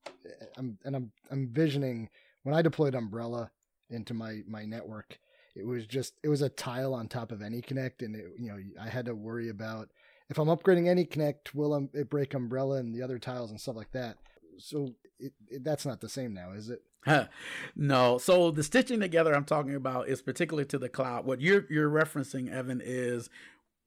Eh, 0.07 0.45
I'm 0.59 0.79
and 0.85 0.95
I'm 0.95 1.13
I'm 1.31 1.45
envisioning 1.45 2.11
when 2.43 2.55
I 2.55 2.63
deployed 2.63 2.95
Umbrella 2.95 3.51
into 3.89 4.13
my 4.13 4.43
my 4.47 4.65
network, 4.65 5.19
it 5.57 5.67
was 5.67 5.87
just 5.87 6.15
it 6.23 6.29
was 6.29 6.43
a 6.43 6.51
tile 6.51 6.93
on 6.95 7.09
top 7.09 7.33
of 7.33 7.41
AnyConnect, 7.41 8.03
and 8.03 8.15
it, 8.15 8.27
you 8.39 8.49
know 8.49 8.59
I 8.81 8.89
had 8.89 9.07
to 9.07 9.15
worry 9.15 9.49
about 9.49 9.89
if 10.29 10.39
I'm 10.39 10.49
upgrading 10.49 10.85
AnyConnect, 10.85 11.55
will 11.55 11.75
um, 11.75 11.91
it 11.93 12.11
break 12.11 12.35
Umbrella 12.35 12.77
and 12.77 12.95
the 12.95 13.03
other 13.03 13.19
tiles 13.19 13.51
and 13.51 13.61
stuff 13.61 13.77
like 13.77 13.93
that. 13.93 14.17
So 14.59 14.95
it, 15.19 15.33
it, 15.49 15.65
that's 15.65 15.87
not 15.87 16.01
the 16.01 16.09
same 16.09 16.33
now, 16.35 16.53
is 16.53 16.71
it? 16.71 16.83
no. 17.77 18.19
So 18.19 18.51
the 18.51 18.63
stitching 18.63 19.01
together 19.01 19.35
I'm 19.35 19.45
talking 19.45 19.75
about 19.75 20.09
is 20.09 20.23
particularly 20.23 20.67
to 20.67 20.79
the 20.79 20.89
cloud. 20.89 21.25
What 21.25 21.41
you're 21.41 21.67
you're 21.69 21.91
referencing, 21.91 22.51
Evan, 22.51 22.81
is 22.85 23.29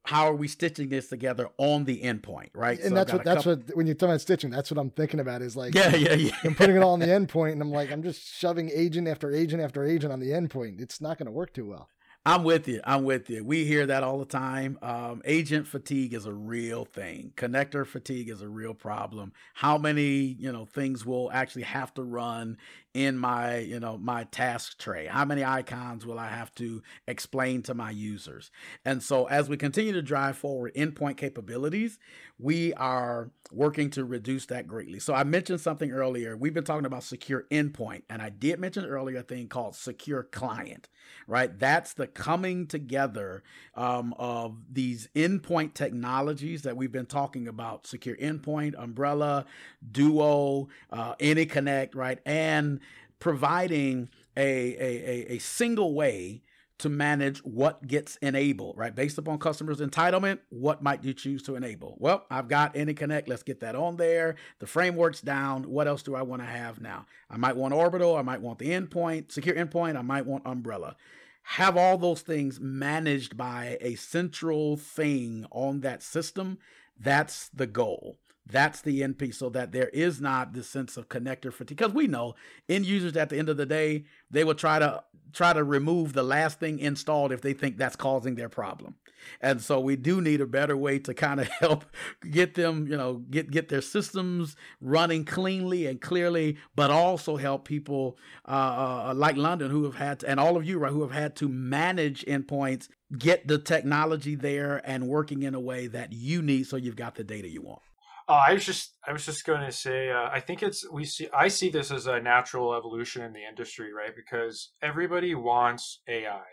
how 0.06 0.28
are 0.28 0.36
we 0.36 0.48
stitching 0.48 0.90
this 0.90 1.08
together 1.08 1.50
on 1.58 1.86
the 1.86 2.02
endpoint, 2.02 2.50
right? 2.54 2.80
And 2.80 2.90
so 2.90 2.96
that's 2.96 3.14
what 3.14 3.24
that's 3.24 3.44
couple... 3.44 3.64
what 3.64 3.76
when 3.76 3.88
you're 3.88 3.96
talking 3.96 4.12
about 4.12 4.22
stitching, 4.22 4.50
that's 4.50 4.70
what 4.70 4.80
I'm 4.80 4.92
thinking 4.92 5.20
about 5.20 5.42
is 5.42 5.56
like 5.56 5.74
yeah, 5.74 5.96
yeah, 5.96 6.14
yeah. 6.14 6.36
I'm 6.44 6.56
putting 6.56 6.76
it 6.76 6.84
all 6.84 6.94
on 6.94 7.00
the 7.00 7.08
endpoint, 7.08 7.54
and 7.54 7.62
I'm 7.62 7.72
like 7.72 7.92
I'm 7.92 8.04
just 8.04 8.36
shoving 8.36 8.70
agent 8.74 9.08
after 9.08 9.32
agent 9.34 9.62
after 9.62 9.84
agent 9.84 10.14
on 10.14 10.20
the 10.20 10.30
endpoint. 10.30 10.82
It's 10.82 11.02
not 11.02 11.18
going 11.18 11.28
to 11.28 11.32
work 11.32 11.54
too 11.54 11.68
well. 11.70 11.90
I'm 12.28 12.44
with 12.44 12.68
you. 12.68 12.82
I'm 12.84 13.04
with 13.04 13.30
you. 13.30 13.44
We 13.44 13.66
hear 13.66 13.86
that 13.86 14.04
all 14.04 14.18
the 14.18 14.26
time. 14.26 14.80
Um, 14.82 15.22
agent 15.26 15.68
fatigue 15.68 16.16
is 16.16 16.26
a 16.26 16.34
real 16.34 16.84
thing. 16.84 17.34
Connector 17.38 17.86
fatigue 17.86 18.30
is 18.30 18.42
a 18.42 18.50
real 18.50 18.74
problem. 18.74 19.32
How 19.54 19.78
many, 19.78 20.36
you 20.40 20.52
know, 20.52 20.66
things 20.66 21.06
will 21.06 21.30
actually 21.32 21.64
have 21.64 21.94
to 21.94 22.02
run 22.02 22.58
in 22.96 23.18
my, 23.18 23.58
you 23.58 23.78
know, 23.78 23.98
my 23.98 24.24
task 24.24 24.80
tray? 24.80 25.06
How 25.06 25.26
many 25.26 25.44
icons 25.44 26.06
will 26.06 26.18
I 26.18 26.30
have 26.30 26.56
to 26.56 26.82
explain 27.08 27.62
to 27.64 27.74
my 27.74 27.92
users? 27.92 28.52
And 28.86 29.04
so 29.04 29.26
as 29.26 29.50
we 29.50 29.58
continue 29.58 29.92
to 29.92 30.02
drive 30.02 30.38
forward 30.38 30.74
endpoint 30.76 31.18
capabilities, 31.18 32.00
we 32.40 32.74
are 32.76 33.32
working 33.52 33.90
to 33.92 34.04
reduce 34.04 34.46
that 34.48 34.68
greatly. 34.68 35.00
So 35.00 35.14
I 35.14 35.24
mentioned 35.24 35.62
something 35.62 35.92
earlier. 35.92 36.36
We've 36.36 36.54
been 36.54 36.64
talking 36.64 36.86
about 36.86 37.04
secure 37.04 37.46
endpoint, 37.52 38.04
and 38.10 38.22
I 38.22 38.30
did 38.30 38.60
mention 38.60 38.86
earlier 38.86 39.20
a 39.20 39.24
thing 39.24 39.48
called 39.48 39.76
secure 39.76 40.24
client, 40.24 40.88
right? 41.28 41.58
That's 41.58 41.94
the 41.94 42.08
coming 42.08 42.66
together 42.66 43.44
um, 43.76 44.14
of 44.18 44.58
these 44.72 45.10
endpoint 45.16 45.74
technologies 45.74 46.64
that 46.64 46.76
we've 46.76 46.92
been 46.92 47.06
talking 47.06 47.48
about 47.48 47.88
secure 47.88 48.16
endpoint, 48.18 48.74
umbrella, 48.78 49.46
duo, 49.92 50.68
uh, 50.92 51.16
AnyConnect, 51.16 51.96
right? 51.96 52.20
And 52.26 52.80
providing 53.26 54.08
a, 54.38 54.76
a, 54.76 55.10
a, 55.32 55.34
a 55.34 55.40
single 55.40 55.96
way 55.96 56.44
to 56.78 56.90
manage 56.90 57.40
what 57.40 57.88
gets 57.88 58.18
enabled, 58.18 58.78
right? 58.78 58.94
Based 58.94 59.18
upon 59.18 59.40
customers' 59.40 59.80
entitlement, 59.80 60.38
what 60.50 60.84
might 60.84 61.04
you 61.04 61.12
choose 61.12 61.42
to 61.42 61.56
enable? 61.56 61.98
Well, 61.98 62.24
I've 62.30 62.48
got 62.48 62.76
AnyConnect. 62.76 63.28
Let's 63.28 63.42
get 63.42 63.62
that 63.62 63.76
on 63.76 63.96
there. 63.96 64.36
The 64.60 64.68
framework's 64.68 65.22
down. 65.22 65.64
What 65.64 65.88
else 65.88 66.04
do 66.04 66.14
I 66.14 66.22
want 66.22 66.44
to 66.44 66.48
have 66.48 66.80
now? 66.80 67.08
I 67.28 67.38
might 67.38 67.56
want 67.56 67.74
Orbital. 67.74 68.16
I 68.16 68.22
might 68.22 68.42
want 68.42 68.60
the 68.60 68.70
endpoint, 68.70 69.32
secure 69.32 69.56
endpoint. 69.56 69.98
I 69.98 70.04
might 70.04 70.28
want 70.28 70.46
Umbrella. 70.46 70.96
Have 71.42 71.76
all 71.76 71.98
those 71.98 72.22
things 72.22 72.60
managed 72.60 73.36
by 73.36 73.80
a 73.82 73.96
central 73.96 74.78
thing 74.78 75.48
on 75.50 75.80
that 75.80 76.04
system. 76.04 76.60
That's 76.96 77.50
the 77.50 77.66
goal. 77.66 78.20
That's 78.48 78.82
the 78.82 79.04
end 79.04 79.18
piece 79.18 79.38
so 79.38 79.50
that 79.50 79.72
there 79.72 79.90
is 79.90 80.22
not 80.22 80.54
this 80.54 80.70
sense 80.70 80.98
of 80.98 81.10
connector 81.10 81.52
fatigue. 81.52 81.78
Because 81.78 81.94
we 81.94 82.08
know 82.08 82.36
end 82.70 82.86
users 82.86 83.18
at 83.18 83.30
the 83.30 83.40
end 83.40 83.50
of 83.50 83.58
the 83.58 83.66
day, 83.66 84.06
they 84.30 84.44
will 84.44 84.56
try 84.56 84.78
to 84.80 85.04
try 85.34 85.52
to 85.52 85.64
remove 85.64 86.14
the 86.14 86.24
last 86.24 86.60
thing 86.60 86.80
installed 86.80 87.32
if 87.32 87.42
they 87.42 87.54
think 87.54 87.78
that's 87.78 87.96
causing 87.96 88.36
their 88.36 88.50
problem. 88.50 88.96
And 89.42 89.60
so 89.62 89.80
we 89.80 89.96
do 89.96 90.22
need 90.22 90.40
a 90.40 90.46
better 90.46 90.78
way 90.78 91.00
to 91.00 91.14
kind 91.14 91.40
of 91.40 91.48
help 91.60 91.86
get 92.30 92.54
them, 92.54 92.88
you 92.88 92.96
know, 92.96 93.16
get 93.30 93.50
get 93.50 93.70
their 93.70 93.82
systems 93.82 94.56
running 94.80 95.26
cleanly 95.26 95.88
and 95.88 96.00
clearly, 96.00 96.58
but 96.76 96.92
also 96.92 97.38
help 97.38 97.66
people 97.66 98.18
uh, 98.48 99.10
uh, 99.10 99.14
like 99.16 99.38
London 99.38 99.72
who 99.72 99.86
have 99.86 99.96
had 99.96 100.20
to, 100.20 100.30
and 100.30 100.40
all 100.40 100.56
of 100.56 100.66
you 100.66 100.78
right 100.78 100.92
who 100.92 101.02
have 101.02 101.12
had 101.12 101.36
to 101.38 101.50
manage 101.50 102.24
endpoints 102.26 102.88
get 103.18 103.48
the 103.48 103.58
technology 103.58 104.36
there 104.36 104.82
and 104.86 105.08
working 105.08 105.44
in 105.44 105.56
a 105.56 105.60
way 105.60 105.88
that 105.88 106.14
you 106.14 106.42
need 106.42 106.68
so 106.68 106.76
you've 106.76 106.96
got 106.96 107.16
the 107.16 107.24
data 107.24 107.48
you 107.48 107.62
want. 107.62 107.82
Oh, 108.28 108.34
I 108.34 108.54
was 108.54 108.66
just 108.66 108.96
I 109.08 109.14
was 109.14 109.26
just 109.26 109.46
going 109.46 109.62
to 109.62 109.72
say 109.72 110.10
uh, 110.10 110.30
I 110.32 110.40
think 110.40 110.64
it's 110.64 110.90
we 110.92 111.06
see 111.06 111.30
I 111.32 111.48
see 111.48 111.70
this 111.70 111.92
as 111.92 112.08
a 112.08 112.20
natural 112.20 112.74
evolution 112.74 113.22
in 113.22 113.34
the 113.34 113.46
industry, 113.48 113.94
right? 113.94 114.16
Because 114.16 114.72
everybody 114.82 115.36
wants 115.36 116.02
AI. 116.08 116.44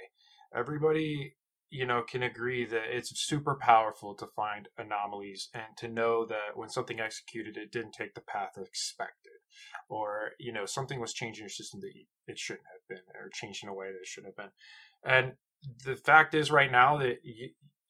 Everybody, 0.54 1.36
you 1.70 1.86
know, 1.86 2.02
can 2.02 2.22
agree 2.22 2.66
that 2.66 2.94
it's 2.94 3.18
super 3.26 3.56
powerful 3.58 4.14
to 4.16 4.26
find 4.36 4.68
anomalies 4.76 5.48
and 5.54 5.64
to 5.78 5.88
know 5.88 6.26
that 6.26 6.56
when 6.56 6.68
something 6.68 7.00
executed 7.00 7.56
it 7.56 7.72
didn't 7.72 7.92
take 7.92 8.14
the 8.14 8.20
path 8.20 8.58
expected 8.58 9.32
or, 9.88 10.32
you 10.38 10.52
know, 10.52 10.66
something 10.66 11.00
was 11.00 11.14
changing 11.14 11.42
your 11.42 11.48
system 11.48 11.80
that 11.80 11.92
it 12.26 12.38
shouldn't 12.38 12.66
have 12.72 12.86
been 12.88 13.04
or 13.18 13.30
changed 13.32 13.62
in 13.62 13.70
a 13.70 13.74
way 13.74 13.86
that 13.86 13.98
it 13.98 14.06
shouldn't 14.06 14.34
have 14.36 14.44
been. 14.46 14.52
And 15.10 15.32
the 15.86 15.96
fact 15.96 16.34
is 16.34 16.50
right 16.50 16.70
now 16.70 16.98
that 16.98 17.18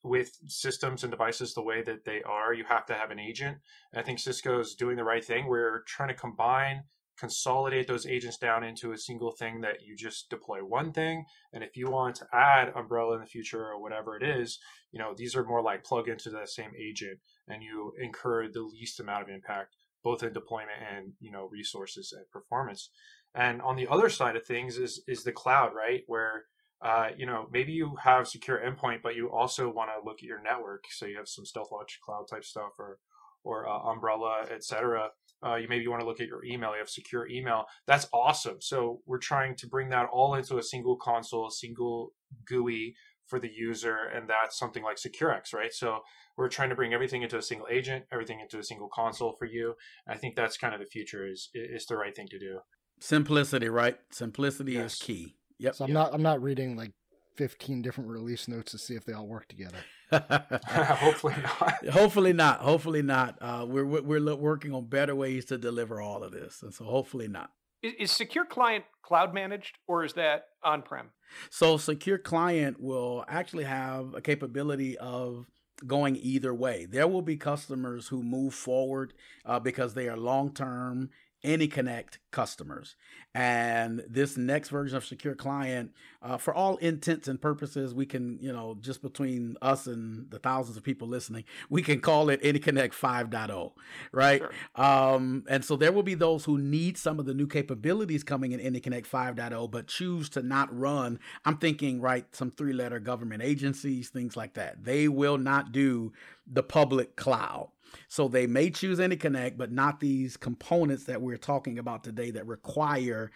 with 0.03 0.32
systems 0.46 1.05
and 1.05 1.11
devices 1.11 1.55
the 1.55 1.62
way 1.62 1.82
that 1.82 2.05
they 2.05 2.22
are, 2.22 2.53
you 2.53 2.64
have 2.64 2.86
to 2.86 2.94
have 2.94 3.11
an 3.11 3.20
agent. 3.20 3.59
And 3.92 4.00
I 4.00 4.05
think 4.05 4.18
Cisco 4.18 4.61
is 4.61 4.74
doing 4.74 4.96
the 4.96 5.05
right 5.05 5.24
thing. 5.24 5.46
We're 5.46 5.82
trying 5.86 6.09
to 6.09 6.14
combine, 6.14 6.84
consolidate 7.18 7.86
those 7.86 8.07
agents 8.07 8.36
down 8.36 8.64
into 8.64 8.92
a 8.92 8.98
single 8.98 9.30
thing 9.30 9.61
that 9.61 9.82
you 9.82 9.96
just 9.96 10.28
deploy 10.28 10.59
one 10.59 10.92
thing. 10.92 11.24
And 11.53 11.62
if 11.62 11.76
you 11.76 11.88
want 11.88 12.16
to 12.16 12.26
add 12.32 12.72
Umbrella 12.74 13.14
in 13.14 13.20
the 13.20 13.26
future 13.26 13.64
or 13.64 13.80
whatever 13.80 14.16
it 14.16 14.24
is, 14.24 14.59
you 14.90 14.98
know, 14.98 15.14
these 15.16 15.36
are 15.36 15.44
more 15.44 15.62
like 15.62 15.84
plug 15.84 16.09
into 16.09 16.30
that 16.30 16.48
same 16.48 16.72
agent 16.76 17.20
and 17.46 17.62
you 17.62 17.92
incur 18.00 18.48
the 18.48 18.62
least 18.62 18.98
amount 18.98 19.22
of 19.22 19.28
impact, 19.28 19.76
both 20.03 20.24
in 20.24 20.32
deployment 20.32 20.78
and, 20.94 21.12
you 21.20 21.30
know, 21.30 21.48
resources 21.50 22.12
and 22.16 22.28
performance. 22.30 22.90
And 23.34 23.62
on 23.62 23.76
the 23.76 23.86
other 23.88 24.09
side 24.09 24.36
of 24.36 24.44
things 24.44 24.76
is 24.76 25.03
is 25.07 25.22
the 25.22 25.32
cloud, 25.32 25.72
right? 25.74 26.03
Where 26.07 26.46
uh, 26.83 27.09
you 27.16 27.26
know, 27.26 27.49
maybe 27.53 27.72
you 27.72 27.95
have 28.03 28.26
secure 28.26 28.59
endpoint, 28.59 29.03
but 29.03 29.14
you 29.14 29.30
also 29.30 29.70
want 29.70 29.91
to 29.91 30.05
look 30.05 30.18
at 30.18 30.24
your 30.24 30.43
network. 30.43 30.85
So 30.91 31.07
you 31.07 31.16
have 31.16 31.28
some 31.28 31.45
StealthWatch 31.45 32.01
cloud 32.05 32.26
type 32.28 32.45
stuff 32.45 32.72
or 32.78 32.99
or 33.45 33.68
uh, 33.68 33.78
Umbrella, 33.91 34.45
etc. 34.55 35.09
Uh, 35.45 35.57
you 35.57 35.66
maybe 35.68 35.89
want 35.89 36.01
to 36.01 36.07
look 36.07 36.20
at 36.20 36.28
your 36.28 36.45
email. 36.45 36.72
You 36.72 36.78
have 36.78 36.89
secure 36.89 37.28
email. 37.28 37.64
That's 37.87 38.07
awesome. 38.12 38.59
So 38.61 39.01
we're 39.05 39.18
trying 39.18 39.57
to 39.57 39.66
bring 39.66 39.89
that 39.91 40.07
all 40.12 40.35
into 40.35 40.59
a 40.59 40.62
single 40.62 40.97
console, 40.97 41.49
a 41.49 41.51
single 41.51 42.12
GUI 42.49 42.95
for 43.26 43.41
the 43.41 43.51
user, 43.53 43.97
and 44.14 44.28
that's 44.28 44.59
something 44.59 44.85
like 44.85 44.97
SecureX, 44.97 45.53
right? 45.53 45.72
So 45.72 46.01
we're 46.37 46.49
trying 46.49 46.68
to 46.68 46.76
bring 46.76 46.95
everything 46.95 47.22
into 47.22 47.39
a 47.39 47.43
single 47.43 47.66
agent, 47.70 48.05
everything 48.12 48.41
into 48.41 48.59
a 48.59 48.64
single 48.64 48.89
console 48.93 49.35
for 49.39 49.47
you. 49.47 49.74
I 50.07 50.16
think 50.16 50.37
that's 50.37 50.57
kind 50.57 50.74
of 50.74 50.80
the 50.80 50.87
future. 50.87 51.26
Is 51.26 51.49
is 51.55 51.87
the 51.87 51.97
right 51.97 52.14
thing 52.14 52.28
to 52.28 52.39
do. 52.39 52.61
Simplicity, 53.01 53.68
right? 53.68 53.99
Simplicity 54.11 54.74
yes. 54.74 54.95
is 54.95 54.99
key. 55.01 55.37
Yep. 55.62 55.76
So 55.76 55.84
I'm 55.84 55.90
yep. 55.90 55.94
not 55.94 56.14
I'm 56.14 56.22
not 56.22 56.42
reading 56.42 56.76
like 56.76 56.90
15 57.36 57.82
different 57.82 58.10
release 58.10 58.48
notes 58.48 58.72
to 58.72 58.78
see 58.78 58.94
if 58.94 59.04
they 59.04 59.12
all 59.12 59.26
work 59.26 59.48
together. 59.48 59.78
Hopefully 60.10 61.34
not. 61.42 61.86
hopefully 61.90 62.32
not. 62.32 62.60
Hopefully 62.60 63.02
not. 63.02 63.38
Uh, 63.40 63.64
we're 63.68 63.84
we're 63.84 64.36
working 64.36 64.74
on 64.74 64.86
better 64.86 65.14
ways 65.14 65.44
to 65.46 65.58
deliver 65.58 66.00
all 66.00 66.22
of 66.22 66.32
this, 66.32 66.62
and 66.62 66.74
so 66.74 66.84
hopefully 66.84 67.28
not. 67.28 67.50
Is, 67.82 67.92
is 67.98 68.10
Secure 68.10 68.44
Client 68.44 68.84
cloud 69.02 69.32
managed, 69.32 69.78
or 69.86 70.04
is 70.04 70.12
that 70.14 70.46
on 70.62 70.82
prem? 70.82 71.10
So 71.48 71.76
Secure 71.78 72.18
Client 72.18 72.80
will 72.80 73.24
actually 73.28 73.64
have 73.64 74.14
a 74.14 74.20
capability 74.20 74.98
of 74.98 75.46
going 75.86 76.16
either 76.16 76.52
way. 76.52 76.86
There 76.86 77.08
will 77.08 77.22
be 77.22 77.36
customers 77.36 78.08
who 78.08 78.22
move 78.22 78.52
forward 78.52 79.14
uh, 79.46 79.60
because 79.60 79.94
they 79.94 80.08
are 80.08 80.16
long 80.16 80.52
term 80.52 81.10
AnyConnect 81.45 82.18
customers. 82.30 82.97
And 83.34 84.05
this 84.09 84.36
next 84.36 84.68
version 84.68 84.97
of 84.97 85.05
Secure 85.05 85.34
Client, 85.34 85.93
uh, 86.22 86.36
for 86.36 86.55
all 86.55 86.76
intents 86.76 87.28
and 87.28 87.40
purposes, 87.40 87.95
we 87.95 88.07
can, 88.07 88.38
you 88.40 88.53
know, 88.53 88.76
just 88.80 89.03
between 89.03 89.57
us 89.61 89.86
and 89.86 90.30
the 90.30 90.38
thousands 90.38 90.76
of 90.76 90.82
people 90.82 91.09
listening, 91.09 91.45
we 91.68 91.82
can 91.82 92.01
call 92.01 92.28
it 92.28 92.43
AnyConnect 92.43 92.93
5.0, 92.93 93.72
right? 94.12 94.40
Sure. 94.40 94.51
Um, 94.76 95.45
and 95.49 95.64
so 95.64 95.76
there 95.76 95.93
will 95.93 96.03
be 96.03 96.14
those 96.14 96.45
who 96.45 96.59
need 96.59 96.97
some 96.97 97.18
of 97.18 97.26
the 97.26 97.34
new 97.34 97.47
capabilities 97.47 98.22
coming 98.22 98.53
in 98.53 98.61
AnyConnect 98.61 99.07
5.0, 99.07 99.70
but 99.70 99.88
choose 99.88 100.28
to 100.30 100.43
not 100.43 100.76
run. 100.76 101.18
I'm 101.45 101.57
thinking, 101.57 102.01
right, 102.01 102.24
some 102.34 102.51
three 102.51 102.72
letter 102.72 103.01
government 103.01 103.43
agencies, 103.43 104.11
things 104.11 104.36
like 104.36 104.55
that. 104.55 104.84
They 104.84 105.09
will 105.09 105.38
not 105.38 105.72
do 105.72 106.12
the 106.47 106.62
public 106.62 107.16
cloud. 107.16 107.70
So 108.09 108.28
they 108.28 108.47
may 108.47 108.70
choose 108.70 108.99
AnyConnect, 108.99 109.57
but 109.57 109.72
not 109.72 110.01
these 110.01 110.36
components 110.36 111.05
that 111.05 111.22
we're 111.22 111.36
talking 111.36 111.78
about 111.78 112.05
today 112.05 112.30
that 112.32 112.47
require 112.47 113.30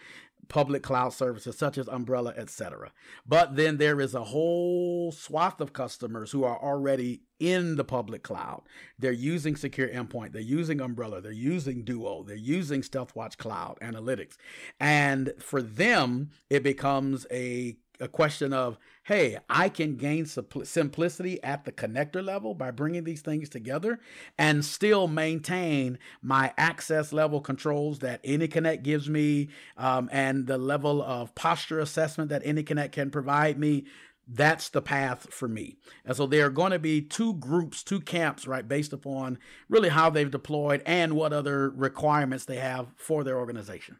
public 0.48 0.82
cloud 0.82 1.12
services 1.12 1.56
such 1.56 1.78
as 1.78 1.88
Umbrella, 1.88 2.32
etc. 2.36 2.92
But 3.26 3.56
then 3.56 3.78
there 3.78 4.00
is 4.00 4.14
a 4.14 4.24
whole 4.24 5.12
swath 5.12 5.60
of 5.60 5.72
customers 5.72 6.30
who 6.30 6.44
are 6.44 6.58
already 6.58 7.22
in 7.38 7.76
the 7.76 7.84
public 7.84 8.22
cloud. 8.22 8.62
They're 8.98 9.12
using 9.12 9.56
Secure 9.56 9.88
Endpoint, 9.88 10.32
they're 10.32 10.40
using 10.40 10.80
Umbrella, 10.80 11.20
they're 11.20 11.32
using 11.32 11.84
Duo, 11.84 12.22
they're 12.22 12.36
using 12.36 12.82
StealthWatch 12.82 13.36
Cloud 13.36 13.78
Analytics. 13.82 14.36
And 14.80 15.32
for 15.38 15.60
them, 15.60 16.30
it 16.48 16.62
becomes 16.62 17.26
a 17.30 17.76
a 18.00 18.08
question 18.08 18.52
of, 18.52 18.78
hey, 19.04 19.38
I 19.48 19.68
can 19.68 19.96
gain 19.96 20.26
simplicity 20.26 21.42
at 21.42 21.64
the 21.64 21.72
connector 21.72 22.24
level 22.24 22.54
by 22.54 22.70
bringing 22.70 23.04
these 23.04 23.22
things 23.22 23.48
together 23.48 24.00
and 24.38 24.64
still 24.64 25.08
maintain 25.08 25.98
my 26.22 26.52
access 26.56 27.12
level 27.12 27.40
controls 27.40 28.00
that 28.00 28.22
AnyConnect 28.24 28.82
gives 28.82 29.08
me 29.08 29.48
um, 29.76 30.08
and 30.12 30.46
the 30.46 30.58
level 30.58 31.02
of 31.02 31.34
posture 31.34 31.78
assessment 31.78 32.30
that 32.30 32.44
AnyConnect 32.44 32.92
can 32.92 33.10
provide 33.10 33.58
me 33.58 33.84
that's 34.28 34.70
the 34.70 34.82
path 34.82 35.32
for 35.32 35.46
me. 35.46 35.76
And 36.04 36.16
so 36.16 36.26
there 36.26 36.46
are 36.46 36.50
going 36.50 36.72
to 36.72 36.78
be 36.78 37.00
two 37.00 37.34
groups, 37.34 37.82
two 37.84 38.00
camps, 38.00 38.46
right, 38.46 38.66
based 38.66 38.92
upon 38.92 39.38
really 39.68 39.88
how 39.88 40.10
they've 40.10 40.30
deployed 40.30 40.82
and 40.84 41.12
what 41.12 41.32
other 41.32 41.70
requirements 41.70 42.44
they 42.44 42.56
have 42.56 42.88
for 42.96 43.22
their 43.22 43.38
organization. 43.38 43.98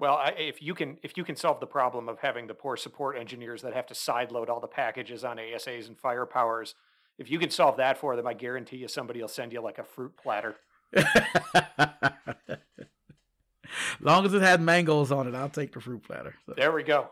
Well, 0.00 0.14
I, 0.14 0.30
if 0.30 0.62
you 0.62 0.74
can 0.74 0.96
if 1.02 1.18
you 1.18 1.24
can 1.24 1.36
solve 1.36 1.60
the 1.60 1.66
problem 1.66 2.08
of 2.08 2.18
having 2.20 2.46
the 2.46 2.54
poor 2.54 2.78
support 2.78 3.18
engineers 3.18 3.60
that 3.60 3.74
have 3.74 3.86
to 3.88 3.94
sideload 3.94 4.48
all 4.48 4.58
the 4.58 4.66
packages 4.66 5.24
on 5.24 5.36
ASAs 5.36 5.88
and 5.88 5.96
firepowers, 6.00 6.72
if 7.18 7.30
you 7.30 7.38
can 7.38 7.50
solve 7.50 7.76
that 7.76 7.98
for 7.98 8.16
them, 8.16 8.26
I 8.26 8.32
guarantee 8.32 8.78
you 8.78 8.88
somebody 8.88 9.20
will 9.20 9.28
send 9.28 9.52
you 9.52 9.60
like 9.60 9.78
a 9.78 9.84
fruit 9.84 10.16
platter. 10.16 10.56
long 14.00 14.24
as 14.24 14.32
it 14.32 14.40
had 14.40 14.62
mangoes 14.62 15.12
on 15.12 15.28
it, 15.28 15.34
I'll 15.34 15.50
take 15.50 15.74
the 15.74 15.80
fruit 15.82 16.02
platter. 16.02 16.34
So. 16.46 16.54
There 16.56 16.72
we 16.72 16.82
go. 16.82 17.10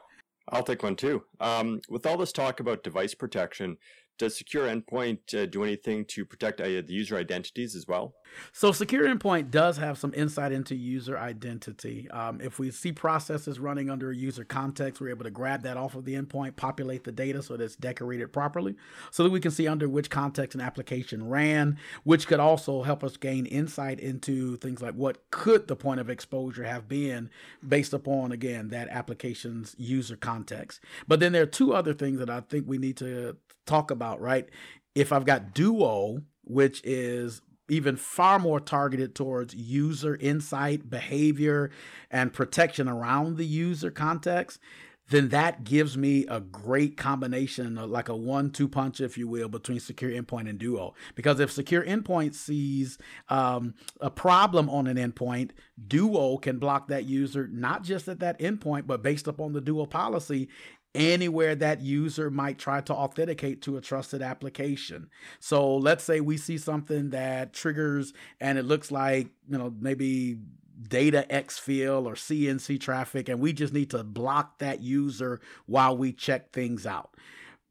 I'll 0.49 0.63
take 0.63 0.83
one 0.83 0.97
too. 0.97 1.25
Um, 1.41 1.83
with 1.91 2.07
all 2.07 2.17
this 2.17 2.33
talk 2.33 2.59
about 2.59 2.83
device 2.83 3.13
protection, 3.15 3.77
does 4.19 4.37
Secure 4.37 4.67
Endpoint 4.67 5.35
uh, 5.35 5.47
do 5.47 5.63
anything 5.63 6.05
to 6.07 6.25
protect 6.25 6.61
uh, 6.61 6.65
the 6.65 6.85
user 6.89 7.17
identities 7.17 7.75
as 7.75 7.87
well? 7.87 8.15
So, 8.53 8.73
Secure 8.73 9.07
Endpoint 9.07 9.51
does 9.51 9.79
have 9.79 9.99
some 9.99 10.13
insight 10.15 10.53
into 10.53 10.75
user 10.75 11.17
identity. 11.17 12.11
Um, 12.11 12.41
if 12.41 12.59
we 12.59 12.71
see 12.71 12.93
processes 12.93 13.59
running 13.59 13.89
under 13.89 14.11
a 14.11 14.17
user 14.17 14.45
context, 14.45 15.01
we're 15.01 15.09
able 15.11 15.25
to 15.25 15.31
grab 15.31 15.63
that 15.63 15.77
off 15.77 15.95
of 15.95 16.05
the 16.05 16.15
endpoint, 16.15 16.57
populate 16.57 17.05
the 17.05 17.13
data 17.13 17.43
so 17.43 17.57
that 17.57 17.65
it's 17.65 17.77
decorated 17.77 18.33
properly, 18.33 18.77
so 19.11 19.23
that 19.23 19.31
we 19.31 19.41
can 19.41 19.51
see 19.51 19.67
under 19.67 19.89
which 19.89 20.11
context 20.11 20.55
an 20.55 20.61
application 20.61 21.29
ran, 21.29 21.79
which 22.05 22.27
could 22.27 22.41
also 22.41 22.83
help 22.83 23.03
us 23.03 23.17
gain 23.17 23.47
insight 23.47 23.99
into 24.01 24.57
things 24.57 24.83
like 24.83 24.95
what 24.95 25.31
could 25.31 25.69
the 25.69 25.77
point 25.77 26.01
of 26.01 26.11
exposure 26.11 26.65
have 26.65 26.89
been 26.89 27.31
based 27.67 27.93
upon, 27.93 28.33
again, 28.33 28.69
that 28.69 28.89
application's 28.89 29.75
user 29.79 30.17
context. 30.17 30.81
But 31.07 31.21
then 31.21 31.33
there 31.33 31.43
are 31.43 31.47
two 31.47 31.73
other 31.73 31.95
things 31.95 32.19
that 32.19 32.31
I 32.31 32.41
think 32.41 32.67
we 32.67 32.79
need 32.79 32.97
to 32.99 33.37
talk 33.69 33.91
about, 33.91 34.21
right? 34.21 34.49
If 34.95 35.13
I've 35.13 35.25
got 35.25 35.55
Duo, 35.55 36.23
which 36.43 36.81
is 36.85 37.43
even 37.69 37.97
far 37.97 38.39
more 38.39 38.61
targeted 38.61 39.15
towards 39.15 39.55
user 39.55 40.17
insight, 40.17 40.89
behavior, 40.89 41.71
and 42.11 42.33
protection 42.33 42.89
around 42.89 43.37
the 43.37 43.45
user 43.45 43.91
context, 43.91 44.59
then 45.11 45.29
that 45.31 45.65
gives 45.65 45.97
me 45.97 46.27
a 46.27 46.41
great 46.41 46.97
combination, 46.97 47.77
like 47.77 48.09
a 48.09 48.17
one 48.17 48.51
two 48.51 48.69
punch, 48.69 49.01
if 49.01 49.17
you 49.17 49.27
will, 49.27 49.49
between 49.49 49.81
Secure 49.81 50.11
Endpoint 50.11 50.49
and 50.49 50.59
Duo. 50.59 50.95
Because 51.15 51.41
if 51.41 51.51
Secure 51.51 51.83
Endpoint 51.83 52.35
sees 52.35 52.99
um, 53.29 53.75
a 54.01 54.11
problem 54.11 54.69
on 54.69 54.87
an 54.87 54.97
endpoint, 54.97 55.53
Duo 55.87 56.37
can 56.37 56.59
block 56.59 56.89
that 56.89 57.05
user 57.05 57.49
not 57.51 57.85
just 57.85 58.07
at 58.09 58.21
that 58.21 58.39
endpoint, 58.39 58.87
but 58.87 59.03
based 59.03 59.29
upon 59.29 59.53
the 59.53 59.63
Duo 59.63 59.87
policy, 59.87 60.49
anywhere 60.95 61.55
that 61.55 61.81
user 61.81 62.31
might 62.31 62.59
try 62.59 62.81
to 62.81 62.95
authenticate 62.95 63.63
to 63.63 63.77
a 63.77 63.81
trusted 63.81 64.23
application. 64.23 65.11
So 65.39 65.77
let's 65.77 66.05
say 66.05 66.21
we 66.21 66.37
see 66.37 66.59
something 66.59 67.11
that 67.11 67.53
triggers 67.53 68.13
and 68.41 68.59
it 68.59 68.65
looks 68.65 68.91
like, 68.91 69.29
you 69.49 69.59
know, 69.59 69.75
maybe 69.79 70.39
data 70.81 71.27
exfil 71.31 72.07
or 72.07 72.15
CNC 72.15 72.81
traffic, 72.81 73.29
and 73.29 73.41
we 73.41 73.53
just 73.53 73.73
need 73.73 73.91
to 73.91 74.05
block 74.05 74.59
that 74.59 74.81
user 74.81 75.41
while 75.67 75.97
we 75.97 76.13
check 76.13 76.53
things 76.53 76.87
out. 76.87 77.15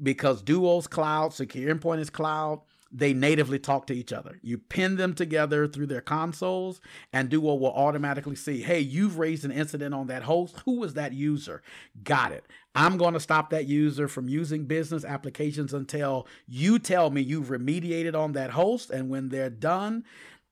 Because 0.02 0.44
Duo's 0.44 0.88
cloud, 0.88 1.34
Secure 1.34 1.74
Endpoint 1.74 2.00
is 2.00 2.10
cloud, 2.10 2.62
they 2.92 3.14
natively 3.14 3.60
talk 3.60 3.88
to 3.88 3.96
each 3.96 4.14
other. 4.14 4.40
You 4.42 4.58
pin 4.58 4.96
them 4.96 5.14
together 5.14 5.68
through 5.68 5.88
their 5.88 6.02
consoles, 6.02 6.80
and 7.12 7.30
Duo 7.30 7.56
will 7.56 7.74
automatically 7.74 8.36
see, 8.36 8.62
hey, 8.62 8.80
you've 8.80 9.20
raised 9.20 9.46
an 9.46 9.52
incident 9.52 9.94
on 9.94 10.08
that 10.08 10.24
host. 10.24 10.62
Who 10.66 10.80
was 10.80 10.94
that 10.94 11.14
user? 11.14 11.62
Got 12.04 12.32
it. 12.32 12.46
I'm 12.76 12.98
going 12.98 13.14
to 13.14 13.20
stop 13.20 13.50
that 13.50 13.66
user 13.66 14.08
from 14.08 14.30
using 14.30 14.66
business 14.66 15.04
applications 15.04 15.74
until 15.74 16.28
you 16.48 16.78
tell 16.80 17.10
me 17.10 17.22
you've 17.22 17.48
remediated 17.48 18.16
on 18.16 18.34
that 18.34 18.52
host. 18.52 18.90
And 18.92 19.10
when 19.10 19.30
they're 19.30 19.50
done, 19.50 20.04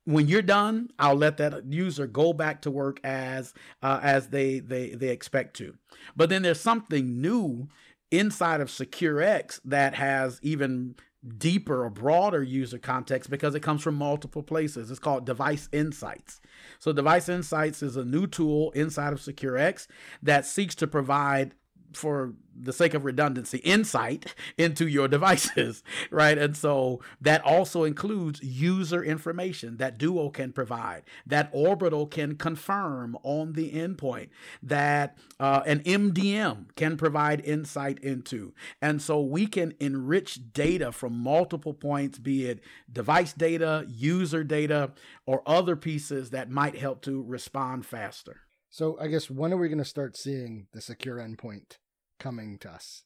when 0.05 0.27
you're 0.27 0.41
done, 0.41 0.89
I'll 0.97 1.15
let 1.15 1.37
that 1.37 1.65
user 1.71 2.07
go 2.07 2.33
back 2.33 2.61
to 2.61 2.71
work 2.71 2.99
as 3.03 3.53
uh, 3.81 3.99
as 4.01 4.29
they 4.29 4.59
they 4.59 4.89
they 4.89 5.09
expect 5.09 5.55
to. 5.57 5.75
But 6.15 6.29
then 6.29 6.41
there's 6.43 6.59
something 6.59 7.21
new 7.21 7.69
inside 8.11 8.61
of 8.61 8.69
SecureX 8.69 9.59
that 9.65 9.95
has 9.95 10.39
even 10.41 10.95
deeper 11.37 11.83
or 11.83 11.89
broader 11.89 12.43
user 12.43 12.77
context 12.77 13.29
because 13.29 13.55
it 13.55 13.61
comes 13.61 13.81
from 13.81 13.95
multiple 13.95 14.43
places. 14.43 14.91
It's 14.91 14.99
called 14.99 15.25
Device 15.25 15.69
Insights. 15.71 16.39
So, 16.79 16.93
Device 16.93 17.29
Insights 17.29 17.81
is 17.81 17.97
a 17.97 18.05
new 18.05 18.27
tool 18.27 18.71
inside 18.71 19.13
of 19.13 19.19
SecureX 19.19 19.87
that 20.21 20.45
seeks 20.45 20.75
to 20.75 20.87
provide 20.87 21.55
for 21.93 22.33
the 22.59 22.73
sake 22.73 22.93
of 22.93 23.05
redundancy, 23.05 23.57
insight 23.59 24.33
into 24.57 24.87
your 24.87 25.07
devices, 25.07 25.83
right? 26.11 26.37
And 26.37 26.55
so 26.55 27.01
that 27.21 27.43
also 27.43 27.83
includes 27.83 28.41
user 28.41 29.03
information 29.03 29.77
that 29.77 29.97
Duo 29.97 30.29
can 30.29 30.51
provide, 30.51 31.03
that 31.25 31.49
Orbital 31.51 32.07
can 32.07 32.35
confirm 32.35 33.17
on 33.23 33.53
the 33.53 33.71
endpoint, 33.71 34.29
that 34.63 35.17
uh, 35.39 35.61
an 35.65 35.79
MDM 35.81 36.75
can 36.75 36.97
provide 36.97 37.41
insight 37.45 37.99
into. 37.99 38.53
And 38.81 39.01
so 39.01 39.21
we 39.21 39.47
can 39.47 39.73
enrich 39.79 40.53
data 40.53 40.91
from 40.91 41.13
multiple 41.13 41.73
points, 41.73 42.19
be 42.19 42.45
it 42.45 42.61
device 42.91 43.33
data, 43.33 43.85
user 43.87 44.43
data, 44.43 44.91
or 45.25 45.43
other 45.45 45.75
pieces 45.75 46.29
that 46.29 46.49
might 46.49 46.77
help 46.77 47.01
to 47.03 47.23
respond 47.23 47.85
faster. 47.85 48.41
So 48.69 48.97
I 48.99 49.07
guess 49.07 49.29
when 49.29 49.53
are 49.53 49.57
we 49.57 49.69
going 49.69 49.77
to 49.77 49.85
start 49.85 50.17
seeing 50.17 50.67
the 50.73 50.81
secure 50.81 51.17
endpoint 51.17 51.77
coming 52.19 52.57
to 52.59 52.71
us. 52.71 53.03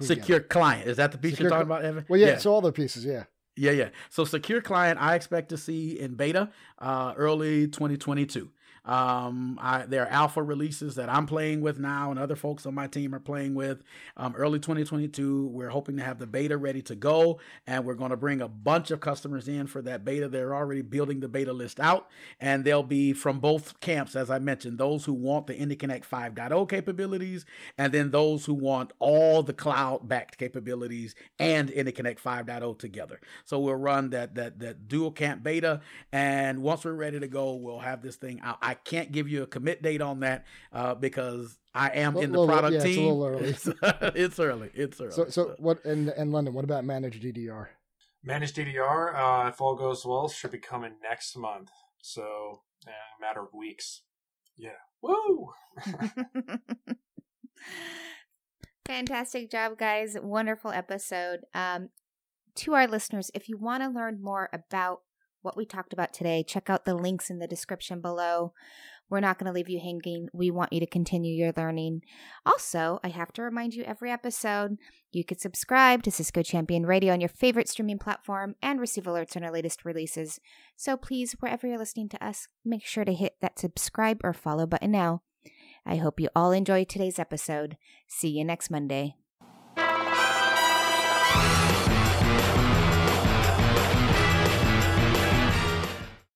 Secure 0.00 0.40
client. 0.40 0.88
Is 0.88 0.96
that 0.96 1.12
the 1.12 1.18
piece 1.18 1.32
secure 1.32 1.50
you're 1.50 1.58
talking 1.58 1.66
about, 1.70 1.84
Evan? 1.84 2.06
Well, 2.08 2.18
yeah, 2.18 2.38
yeah. 2.42 2.50
all 2.50 2.60
the 2.60 2.72
pieces, 2.72 3.04
yeah. 3.04 3.24
Yeah, 3.56 3.72
yeah. 3.72 3.88
So 4.08 4.24
secure 4.24 4.60
client, 4.60 5.00
I 5.00 5.14
expect 5.14 5.48
to 5.50 5.58
see 5.58 5.98
in 5.98 6.14
beta 6.14 6.50
uh, 6.78 7.12
early 7.16 7.66
2022. 7.66 8.50
Um, 8.84 9.58
I, 9.60 9.84
there 9.86 10.04
are 10.04 10.08
alpha 10.08 10.42
releases 10.42 10.94
that 10.96 11.08
I'm 11.08 11.26
playing 11.26 11.60
with 11.60 11.78
now, 11.78 12.10
and 12.10 12.18
other 12.18 12.36
folks 12.36 12.66
on 12.66 12.74
my 12.74 12.86
team 12.86 13.14
are 13.14 13.20
playing 13.20 13.54
with. 13.54 13.82
Um, 14.16 14.34
early 14.36 14.58
2022, 14.58 15.48
we're 15.48 15.68
hoping 15.68 15.96
to 15.96 16.02
have 16.02 16.18
the 16.18 16.26
beta 16.26 16.56
ready 16.56 16.82
to 16.82 16.94
go, 16.94 17.40
and 17.66 17.84
we're 17.84 17.94
going 17.94 18.10
to 18.10 18.16
bring 18.16 18.40
a 18.40 18.48
bunch 18.48 18.90
of 18.90 19.00
customers 19.00 19.48
in 19.48 19.66
for 19.66 19.82
that 19.82 20.04
beta. 20.04 20.28
They're 20.28 20.54
already 20.54 20.82
building 20.82 21.20
the 21.20 21.28
beta 21.28 21.52
list 21.52 21.80
out, 21.80 22.08
and 22.40 22.64
they'll 22.64 22.82
be 22.82 23.12
from 23.12 23.40
both 23.40 23.80
camps, 23.80 24.16
as 24.16 24.30
I 24.30 24.38
mentioned, 24.38 24.78
those 24.78 25.04
who 25.04 25.12
want 25.12 25.46
the 25.46 25.54
AnyConnect 25.54 26.04
5.0 26.06 26.68
capabilities, 26.68 27.44
and 27.76 27.92
then 27.92 28.10
those 28.10 28.46
who 28.46 28.54
want 28.54 28.92
all 28.98 29.42
the 29.42 29.52
cloud-backed 29.52 30.38
capabilities 30.38 31.14
and 31.38 31.70
AnyConnect 31.70 32.20
5.0 32.20 32.78
together. 32.78 33.20
So 33.44 33.58
we'll 33.58 33.74
run 33.74 34.10
that 34.10 34.34
that 34.34 34.58
that 34.60 34.88
dual 34.88 35.10
camp 35.10 35.42
beta, 35.42 35.80
and 36.12 36.62
once 36.62 36.84
we're 36.84 36.92
ready 36.92 37.20
to 37.20 37.28
go, 37.28 37.54
we'll 37.54 37.78
have 37.80 38.02
this 38.02 38.16
thing 38.16 38.40
out. 38.42 38.58
I 38.68 38.74
can't 38.74 39.10
give 39.10 39.30
you 39.30 39.44
a 39.44 39.46
commit 39.46 39.82
date 39.82 40.02
on 40.02 40.20
that 40.20 40.44
uh, 40.74 40.94
because 40.94 41.56
I 41.74 41.88
am 41.88 42.18
in 42.18 42.32
the 42.32 42.46
product 42.46 42.74
yeah, 42.74 42.80
team. 42.80 43.22
It's, 43.40 43.66
early. 43.66 43.80
it's 44.14 44.38
early. 44.38 44.70
It's 44.74 45.00
early. 45.00 45.12
So, 45.12 45.30
so 45.30 45.54
what 45.58 45.82
in 45.86 46.10
in 46.18 46.32
London? 46.32 46.52
What 46.52 46.64
about 46.64 46.84
managed 46.84 47.24
EDR? 47.24 47.70
Managed 48.22 48.58
EDR, 48.58 49.16
uh, 49.16 49.48
if 49.48 49.58
all 49.58 49.74
goes 49.74 50.04
well, 50.04 50.28
should 50.28 50.50
be 50.50 50.58
coming 50.58 50.96
next 51.02 51.34
month. 51.34 51.70
So, 52.02 52.60
yeah, 52.86 52.92
a 53.18 53.20
matter 53.22 53.40
of 53.40 53.54
weeks. 53.54 54.02
Yeah. 54.54 54.72
Woo! 55.00 55.52
Fantastic 58.84 59.50
job, 59.50 59.78
guys. 59.78 60.14
Wonderful 60.20 60.72
episode. 60.72 61.40
Um, 61.54 61.88
to 62.56 62.74
our 62.74 62.86
listeners, 62.86 63.30
if 63.32 63.48
you 63.48 63.56
want 63.56 63.82
to 63.82 63.88
learn 63.88 64.22
more 64.22 64.50
about 64.52 65.00
what 65.48 65.56
we 65.56 65.64
talked 65.64 65.94
about 65.94 66.12
today, 66.12 66.44
check 66.46 66.68
out 66.68 66.84
the 66.84 66.94
links 66.94 67.30
in 67.30 67.38
the 67.38 67.46
description 67.46 68.02
below. 68.02 68.52
We're 69.08 69.20
not 69.20 69.38
going 69.38 69.46
to 69.46 69.54
leave 69.54 69.70
you 69.70 69.80
hanging. 69.80 70.28
We 70.34 70.50
want 70.50 70.74
you 70.74 70.80
to 70.80 70.86
continue 70.86 71.34
your 71.34 71.54
learning. 71.56 72.02
Also, 72.44 73.00
I 73.02 73.08
have 73.08 73.32
to 73.32 73.42
remind 73.42 73.72
you 73.72 73.82
every 73.84 74.10
episode, 74.10 74.76
you 75.10 75.24
could 75.24 75.40
subscribe 75.40 76.02
to 76.02 76.10
Cisco 76.10 76.42
Champion 76.42 76.84
Radio 76.84 77.14
on 77.14 77.20
your 77.22 77.30
favorite 77.30 77.70
streaming 77.70 77.98
platform 77.98 78.56
and 78.62 78.78
receive 78.78 79.04
alerts 79.04 79.36
on 79.38 79.42
our 79.42 79.50
latest 79.50 79.86
releases. 79.86 80.38
So 80.76 80.98
please, 80.98 81.34
wherever 81.40 81.66
you're 81.66 81.78
listening 81.78 82.10
to 82.10 82.22
us, 82.22 82.48
make 82.62 82.84
sure 82.84 83.06
to 83.06 83.14
hit 83.14 83.36
that 83.40 83.58
subscribe 83.58 84.20
or 84.22 84.34
follow 84.34 84.66
button 84.66 84.90
now. 84.90 85.22
I 85.86 85.96
hope 85.96 86.20
you 86.20 86.28
all 86.36 86.52
enjoyed 86.52 86.90
today's 86.90 87.18
episode. 87.18 87.78
See 88.06 88.28
you 88.28 88.44
next 88.44 88.70
Monday. 88.70 89.14